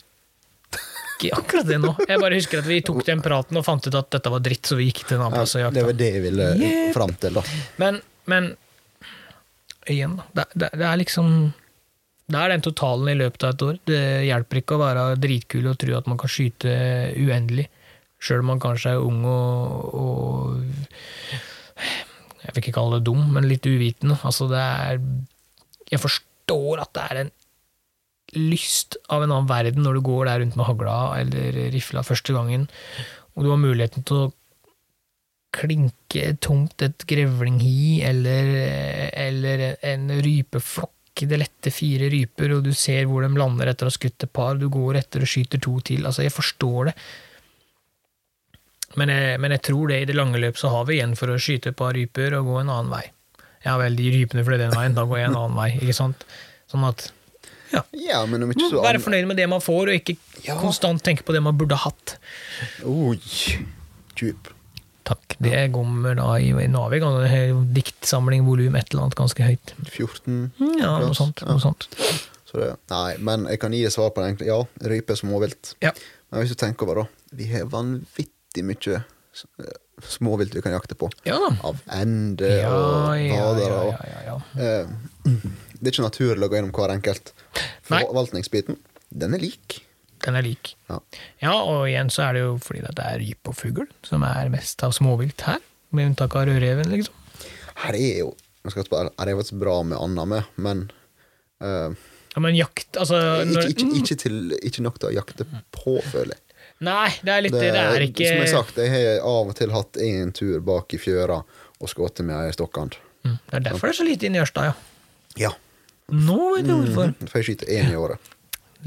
ikke 1.20 1.36
akkurat 1.36 1.66
det 1.68 1.78
nå. 1.82 1.92
Jeg 2.08 2.20
bare 2.22 2.36
husker 2.38 2.62
at 2.62 2.68
vi 2.70 2.80
tok 2.86 3.02
den 3.04 3.20
praten 3.24 3.58
og 3.58 3.64
fant 3.66 3.84
ut 3.86 3.96
at 3.98 4.10
dette 4.14 4.30
var 4.32 4.42
dritt, 4.44 4.64
så 4.70 4.78
vi 4.78 4.86
gikk 4.88 5.02
til 5.04 5.18
en 5.18 5.26
annen 5.26 5.40
plass 5.40 5.56
og 5.58 5.64
jakta. 5.66 5.76
Det 5.76 5.86
var 5.88 5.96
det 5.98 6.10
jeg 6.14 6.22
ville 6.24 6.46
yep. 6.56 6.92
fram 6.96 7.12
til, 7.20 7.36
da. 7.36 7.42
Men, 7.82 7.98
men 8.30 8.52
igjen, 9.90 10.14
da. 10.16 10.28
Det, 10.32 10.46
det, 10.54 10.70
det 10.80 10.86
er 10.88 11.00
liksom 11.02 11.34
Det 12.30 12.38
er 12.38 12.52
den 12.52 12.62
totalen 12.62 13.10
i 13.10 13.18
løpet 13.18 13.44
av 13.46 13.54
et 13.54 13.64
år. 13.66 13.78
Det 13.90 14.00
hjelper 14.28 14.60
ikke 14.60 14.76
å 14.76 14.82
være 14.84 15.04
dritkul 15.18 15.66
og 15.70 15.78
tro 15.82 15.96
at 15.98 16.08
man 16.10 16.20
kan 16.20 16.30
skyte 16.30 16.74
uendelig, 17.18 17.66
sjøl 18.22 18.44
om 18.44 18.52
man 18.52 18.62
kanskje 18.62 18.94
er 18.94 19.02
ung 19.02 19.24
og, 19.26 19.94
og 19.98 20.60
Jeg 22.40 22.54
vil 22.54 22.62
ikke 22.62 22.76
kalle 22.78 22.98
det 22.98 23.08
dum, 23.08 23.22
men 23.34 23.48
litt 23.50 23.66
uvitende. 23.66 24.18
Altså, 24.26 24.46
det 24.50 24.60
er 24.62 25.00
Jeg 25.90 26.02
forstår 26.04 26.84
at 26.84 26.92
det 26.94 27.06
er 27.08 27.22
en 27.24 27.32
lyst 28.38 28.94
av 29.10 29.24
en 29.24 29.32
annen 29.32 29.50
verden 29.50 29.82
når 29.82 29.98
du 29.98 30.06
går 30.06 30.28
der 30.28 30.38
rundt 30.44 30.58
med 30.58 30.68
hagla 30.68 30.98
eller 31.18 31.56
rifla 31.74 32.04
første 32.06 32.34
gangen, 32.36 32.68
og 33.34 33.42
du 33.42 33.50
har 33.50 33.58
muligheten 33.58 34.06
til 34.06 34.20
å 34.20 34.30
klinke 35.50 36.36
tomt 36.38 36.82
et 36.86 37.02
grevlinghi 37.10 38.04
eller, 38.06 38.52
eller 39.18 39.64
en 39.82 40.06
rypeflokk. 40.22 40.99
Det 41.28 41.38
lette 41.40 41.70
fire 41.74 42.08
ryper, 42.12 42.54
og 42.56 42.64
du 42.64 42.72
ser 42.72 43.04
hvor 43.10 43.22
de 43.26 43.28
lander 43.36 43.68
etter 43.72 43.86
å 43.86 43.90
ha 43.90 43.96
skutt 43.96 44.24
et 44.24 44.32
par. 44.32 44.56
Du 44.60 44.68
går 44.72 44.96
etter 45.02 45.20
og 45.20 45.28
skyter 45.28 45.60
to 45.60 45.74
til. 45.84 46.06
Altså, 46.08 46.22
jeg 46.24 46.32
forstår 46.32 46.90
det. 46.90 46.94
Men 48.98 49.12
jeg, 49.12 49.38
men 49.40 49.52
jeg 49.54 49.62
tror 49.68 49.88
det 49.92 50.00
i 50.02 50.06
det 50.08 50.16
lange 50.18 50.40
løp 50.42 50.56
så 50.58 50.70
har 50.72 50.84
vi 50.88 50.96
igjen 50.98 51.12
for 51.18 51.30
å 51.30 51.38
skyte 51.38 51.70
et 51.70 51.78
par 51.78 51.94
ryper 51.94 52.34
og 52.40 52.48
gå 52.50 52.56
en 52.62 52.72
annen 52.74 52.90
vei. 52.90 53.04
Ja 53.64 53.76
vel, 53.78 53.94
de 53.98 54.08
rypene 54.14 54.42
fløy 54.46 54.56
den 54.58 54.72
veien, 54.74 54.96
da 54.96 55.04
går 55.06 55.20
jeg 55.20 55.28
en 55.30 55.36
annen 55.38 55.58
vei. 55.60 55.68
ikke 55.78 55.94
sant? 55.96 56.24
Sånn 56.70 56.86
at 56.88 57.10
Ja, 57.70 58.24
men 58.26 58.42
om 58.42 58.50
ikke 58.50 58.66
så 58.72 58.80
Være 58.82 58.98
fornøyd 58.98 59.28
med 59.30 59.38
det 59.38 59.46
man 59.52 59.62
får, 59.62 59.92
og 59.92 59.94
ikke 60.00 60.16
Ja. 60.42 60.56
konstant 60.58 61.02
tenke 61.06 61.22
på 61.22 61.32
det 61.36 61.42
man 61.44 61.56
burde 61.60 61.76
hatt. 61.78 62.16
Oi, 62.82 63.20
djup. 64.18 64.50
Takk. 65.10 65.36
Det 65.42 65.60
kommer 65.74 66.14
da 66.18 66.34
i 66.38 66.52
vi 66.54 66.66
gang- 66.70 67.64
diktsamling 67.74 68.44
volum 68.46 68.76
et 68.78 68.90
eller 68.92 69.06
annet 69.08 69.18
ganske 69.18 69.42
høyt. 69.42 69.72
14 69.90 70.52
Ja, 70.78 70.98
noe 71.02 71.14
sånt. 71.18 71.42
Ja. 71.42 71.50
Noe 71.50 71.60
sånt. 71.62 71.88
Så 72.50 72.58
det, 72.58 72.72
nei, 72.90 73.16
men 73.22 73.44
jeg 73.50 73.60
kan 73.62 73.72
gi 73.74 73.84
et 73.86 73.92
svar 73.94 74.10
på 74.14 74.22
det. 74.24 74.46
Ja, 74.46 74.60
rype 74.82 75.14
er 75.14 75.18
småvilt. 75.20 75.74
Ja. 75.82 75.92
Men 76.30 76.42
hvis 76.44 76.50
du 76.54 76.58
tenker 76.58 76.86
over, 76.86 77.02
da. 77.02 77.06
Vi 77.38 77.46
har 77.52 77.66
vanvittig 77.70 78.64
mye 78.66 78.96
eh, 79.00 79.74
småvilt 80.06 80.54
vi 80.54 80.62
kan 80.64 80.72
jakte 80.74 80.96
på. 80.98 81.10
Ja. 81.26 81.38
Av 81.62 81.78
ende 81.94 82.48
Ja, 82.62 82.70
og 82.74 83.18
ja, 83.18 83.34
ja, 83.34 83.44
vadere. 83.50 84.14
ja. 84.26 84.38
Eh, 84.58 84.86
Det 85.80 85.88
er 85.88 85.94
ikke 85.94 86.04
naturlig 86.10 86.44
å 86.44 86.50
gå 86.52 86.58
gjennom 86.58 86.74
hver 86.76 86.92
enkelt. 86.92 87.30
Forvaltningsbiten, 87.88 88.76
den 89.10 89.34
er 89.34 89.40
lik. 89.40 89.78
Den 90.24 90.36
er 90.36 90.44
lik. 90.44 90.74
Ja. 90.90 90.98
Ja, 91.42 91.54
og 91.62 91.86
igjen 91.88 92.10
så 92.12 92.26
er 92.28 92.36
det 92.36 92.44
jo 92.44 92.54
fordi 92.62 92.82
det 92.84 93.06
er 93.06 93.18
rype 93.22 93.52
og 93.52 93.56
fugl 93.58 93.86
som 94.06 94.24
er 94.26 94.50
mest 94.52 94.82
av 94.86 94.94
småvilt 94.96 95.46
her. 95.48 95.60
Med 95.96 96.12
unntak 96.12 96.36
av 96.38 96.46
rødreven, 96.46 96.90
liksom. 96.92 97.16
Her 97.80 97.96
er 97.98 98.18
jo 98.20 98.30
spørre, 98.68 99.10
Her 99.18 99.30
er 99.32 99.38
faktisk 99.40 99.58
bra 99.62 99.80
med 99.82 99.98
annet 99.98 100.28
med, 100.30 100.50
men 100.60 100.84
uh, 101.64 101.96
Ja, 102.30 102.42
men 102.44 102.54
jakt, 102.54 102.94
altså 103.00 103.18
ikke, 103.42 103.48
når, 103.50 103.70
ikke, 103.72 103.88
ikke, 103.98 104.16
til, 104.22 104.36
ikke 104.62 104.84
nok 104.86 105.00
til 105.00 105.10
å 105.10 105.14
jakte 105.16 105.46
på, 105.74 105.96
føler 106.12 106.36
jeg. 106.36 106.44
Nei, 106.86 107.08
det 107.26 107.32
er 107.34 107.42
litt 107.44 107.56
det. 107.56 107.72
Det 107.74 107.80
er 107.80 108.04
ikke 108.06 108.28
Som 108.28 108.38
jeg 108.38 108.46
har 108.46 108.52
sagt, 108.54 108.78
jeg 108.80 108.92
har 108.92 109.24
av 109.28 109.50
og 109.50 109.56
til 109.58 109.72
hatt 109.74 109.98
én 110.00 110.30
tur 110.36 110.60
bak 110.64 110.94
i 110.96 111.00
fjøra 111.00 111.40
og 111.80 111.90
skutt 111.90 112.22
med 112.22 112.36
ei 112.38 112.54
stokkant. 112.54 112.96
Mm, 113.26 113.36
Det 113.50 113.58
er 113.58 113.66
derfor 113.66 113.88
det 113.90 113.96
er 113.96 113.98
så 113.98 114.06
lite 114.06 114.28
inne 114.28 114.38
i 114.40 114.44
Ørsta, 114.44 114.70
ja. 114.70 114.76
Ja. 115.40 115.50
Nå 116.10 116.38
vet 116.54 116.68
du 116.68 116.74
hvorfor. 116.76 117.12
For 117.26 117.40
jeg 117.40 117.50
skyter 117.50 117.72
én 117.74 117.92
i 117.92 117.98
året. 117.98 118.32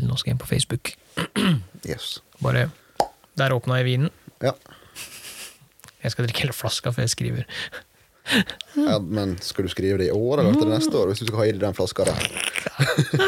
Nå 0.02 0.18
skal 0.18 0.32
jeg 0.32 0.38
inn 0.38 0.42
på 0.42 0.50
Facebook. 0.50 0.94
Yes. 1.88 2.20
Bare 2.40 2.70
Der 3.38 3.52
åpna 3.56 3.82
jeg 3.82 3.86
vinen. 3.90 4.12
Ja. 4.44 4.54
Jeg 6.04 6.12
skal 6.14 6.28
drikke 6.28 6.46
hele 6.46 6.56
flaska 6.56 6.92
før 6.96 7.04
jeg 7.06 7.12
skriver. 7.14 7.48
ja. 8.80 9.00
Men 9.04 9.36
skal 9.44 9.68
du 9.68 9.72
skrive 9.74 9.98
det 10.00 10.08
i 10.10 10.16
år 10.16 10.40
eller 10.44 10.56
til 10.60 10.70
neste 10.72 10.96
år, 11.00 11.10
hvis 11.12 11.24
du 11.24 11.28
skal 11.28 11.42
ha 11.42 11.48
i 11.50 11.54
deg 11.56 11.64
den 11.64 11.76
flaska 11.76 12.06
der? 12.08 12.28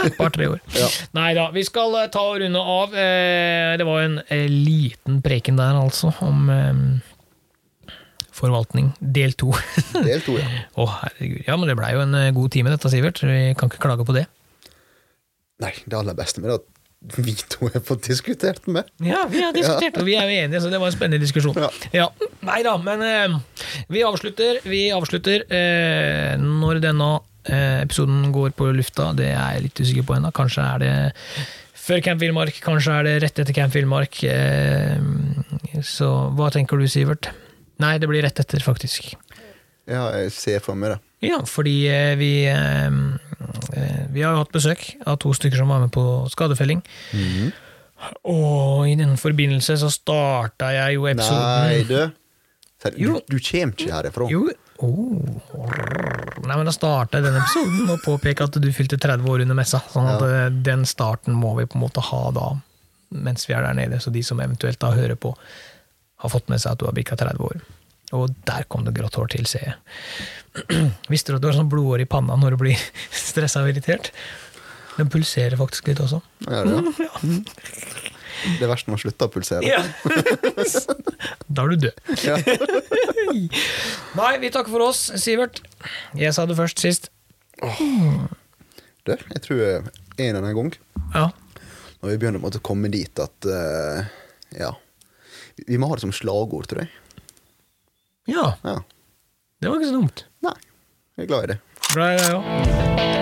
Et 0.05 0.15
par-tre 0.17 0.47
år. 0.53 0.61
Ja. 0.79 0.87
Nei 1.17 1.33
da, 1.37 1.49
vi 1.55 1.63
skal 1.67 1.95
eh, 1.99 2.07
ta 2.13 2.23
og 2.31 2.39
runde 2.43 2.61
av. 2.77 2.95
Eh, 2.95 3.73
Det 3.79 3.87
var 3.87 4.05
en 4.05 4.19
eh, 4.27 4.45
liten 4.51 5.19
preken 5.25 5.59
der, 5.59 5.75
altså, 5.79 6.13
om 6.23 6.47
Forvaltning, 8.35 8.89
del 8.99 9.31
to. 9.39 9.53
Del 10.07 10.19
to, 10.25 10.33
ja. 10.35 10.47
Å, 10.75 10.85
herregud. 10.99 11.43
Ja, 11.47 11.55
men 11.55 11.69
det 11.71 11.77
blei 11.79 11.93
jo 11.95 12.01
en 12.03 12.15
god 12.35 12.51
time, 12.51 12.71
dette, 12.73 12.91
Sivert. 12.91 13.21
Vi 13.23 13.53
kan 13.55 13.71
ikke 13.71 13.79
klage 13.85 14.03
på 14.07 14.15
det. 14.15 14.25
Nei, 15.63 15.71
det 15.87 15.95
aller 15.95 16.17
beste 16.17 16.43
med 16.43 16.51
det 16.51 16.57
at 16.59 16.65
vi 17.15 17.35
to 17.51 17.69
har 17.73 17.83
fått 17.85 18.07
diskutert 18.09 18.65
med. 18.67 18.87
Ja, 19.03 19.25
vi 19.29 19.43
har 19.43 19.53
diskutert, 19.55 19.99
og 20.01 20.07
vi 20.07 20.15
er 20.17 20.29
jo 20.29 20.39
enige, 20.45 20.61
så 20.63 20.71
det 20.71 20.79
var 20.81 20.91
en 20.91 20.95
spennende 20.95 21.21
diskusjon. 21.23 21.57
Ja. 21.59 21.69
Ja. 21.93 22.07
Nei 22.45 22.61
da, 22.65 22.75
men 22.81 23.03
eh, 23.05 23.35
vi 23.91 24.03
avslutter. 24.07 24.61
Vi 24.65 24.87
avslutter 24.95 25.45
eh, 25.53 26.33
når 26.41 26.81
denne 26.83 27.11
eh, 27.45 27.83
episoden 27.83 28.31
går 28.35 28.55
på 28.57 28.71
lufta. 28.75 29.11
Det 29.17 29.29
er 29.31 29.57
jeg 29.57 29.67
litt 29.67 29.83
usikker 29.83 30.07
på 30.07 30.17
ennå. 30.17 30.33
Kanskje 30.35 30.65
er 30.65 30.83
det 30.83 30.93
før 31.85 32.01
Camp 32.01 32.21
Villmark, 32.23 32.57
kanskje 32.65 32.93
er 32.97 33.05
det 33.05 33.15
rett 33.21 33.41
etter 33.43 33.53
Camp 33.53 33.75
Villmark. 33.75 34.23
Eh, 34.25 35.81
så 35.85 36.11
hva 36.33 36.49
tenker 36.53 36.81
du, 36.81 36.87
Sivert? 36.89 37.29
Nei, 37.83 37.97
det 37.99 38.09
blir 38.09 38.23
rett 38.25 38.39
etter, 38.41 38.63
faktisk. 38.63 39.13
Ja, 39.85 40.07
jeg 40.17 40.31
ser 40.33 40.63
for 40.65 40.79
meg 40.79 40.95
det. 40.95 41.01
Ja, 41.27 41.41
fordi 41.49 41.75
eh, 41.91 42.15
vi 42.19 42.31
eh, 42.51 42.87
eh, 42.87 44.01
Vi 44.13 44.23
har 44.23 44.35
jo 44.35 44.43
hatt 44.43 44.53
besøk 44.55 44.83
av 45.05 45.17
to 45.23 45.33
stykker 45.35 45.57
som 45.61 45.71
var 45.73 45.83
med 45.83 45.93
på 45.95 46.03
skadefelling. 46.33 46.83
Mhm. 47.13 47.53
Og 48.29 48.89
i 48.91 48.93
den 48.99 49.15
forbindelse 49.17 49.77
så 49.81 49.87
starta 49.89 50.67
jeg 50.75 50.97
jo 50.97 51.07
episoden 51.09 51.63
Nei, 51.63 51.83
du. 51.87 52.11
Du, 52.91 53.15
du 53.31 53.37
kommer 53.39 53.73
ikke 53.73 53.93
herifra. 53.95 54.27
Jo 54.29 54.43
oh. 54.83 55.39
Nei, 56.45 56.57
men 56.59 56.67
Da 56.67 56.73
starta 56.75 57.21
den 57.23 57.37
episoden 57.39 57.89
å 57.89 57.97
påpeke 58.03 58.45
at 58.45 58.59
du 58.61 58.67
fylte 58.75 58.99
30 59.01 59.25
år 59.31 59.45
under 59.45 59.57
messa. 59.57 59.79
Sånn 59.89 60.11
at 60.11 60.21
Ja. 60.21 60.49
den 60.49 60.85
starten 60.85 61.33
må 61.33 61.55
vi 61.57 61.65
på 61.65 61.79
en 61.79 61.85
måte 61.87 62.03
ha 62.03 62.21
da, 62.35 62.51
mens 63.09 63.47
vi 63.49 63.55
er 63.55 63.63
der 63.65 63.73
nede. 63.79 64.01
Så 64.03 64.11
de 64.13 64.21
som 64.21 64.43
eventuelt 64.43 64.77
da 64.83 64.91
hører 64.93 65.15
på, 65.15 65.33
har 66.21 66.29
fått 66.29 66.51
med 66.51 66.61
seg 66.61 66.75
at 66.75 66.83
du 66.83 66.85
har 66.85 66.93
bikka 66.93 67.17
30 67.17 67.41
år. 67.47 67.63
Og 68.13 68.35
der 68.45 68.67
kom 68.69 68.85
det 68.85 68.93
grått 68.93 69.17
hår 69.17 69.31
til, 69.33 69.47
ser 69.49 69.65
jeg. 69.71 69.75
Visste 71.11 71.31
du 71.33 71.37
at 71.37 71.43
du 71.43 71.49
har 71.49 71.57
sånn 71.57 71.69
blodår 71.71 72.03
i 72.05 72.09
panna 72.09 72.35
når 72.39 72.55
du 72.55 72.61
blir 72.65 72.79
stressa 73.25 73.63
og 73.63 73.71
irritert? 73.73 74.11
Den 74.95 75.09
pulserer 75.11 75.57
faktisk 75.59 75.89
litt 75.91 75.99
også. 75.99 76.21
Ja, 76.47 76.61
det, 76.63 76.75
ja. 77.03 77.11
Det 78.45 78.63
er 78.63 78.69
verst 78.71 78.87
når 78.87 78.95
man 78.95 79.01
slutter 79.01 79.27
å 79.27 79.33
pulsere. 79.33 79.67
Ja. 79.67 79.81
da 81.55 81.65
er 81.65 81.73
du 81.73 81.87
død. 81.87 81.99
Ja. 82.23 82.37
Nei, 84.15 84.31
vi 84.43 84.51
takker 84.53 84.71
for 84.71 84.85
oss, 84.87 85.05
Sivert. 85.19 85.59
Jeg 86.19 86.31
sa 86.35 86.45
det 86.47 86.55
først 86.59 86.79
sist. 86.83 87.09
Du, 87.59 89.11
jeg 89.15 89.41
tror 89.43 89.61
en 89.65 89.83
eller 90.25 90.41
annen 90.41 90.55
gang 90.57 90.71
Ja. 91.13 91.27
når 92.01 92.09
vi 92.11 92.17
begynner 92.21 92.43
å 92.43 92.63
komme 92.65 92.89
dit 92.91 93.19
at 93.23 93.47
uh, 93.47 94.03
Ja. 94.55 94.73
Vi 95.67 95.77
må 95.79 95.87
ha 95.87 95.95
det 95.95 96.03
som 96.03 96.11
slagord, 96.15 96.67
tror 96.71 96.83
jeg. 96.83 96.91
ja. 98.31 98.49
Ja. 98.63 98.79
Det 99.65 99.69
var 99.69 99.79
ikke 99.79 99.87
så 99.87 99.93
dumt. 99.93 100.21
Nei, 100.45 100.51
jeg 101.17 101.23
er 101.23 101.27
glad 101.31 101.43
i 101.43 101.47
det. 101.55 101.57
Glad 101.95 102.13
i 102.13 102.21
det, 102.21 102.33
òg. 102.37 103.14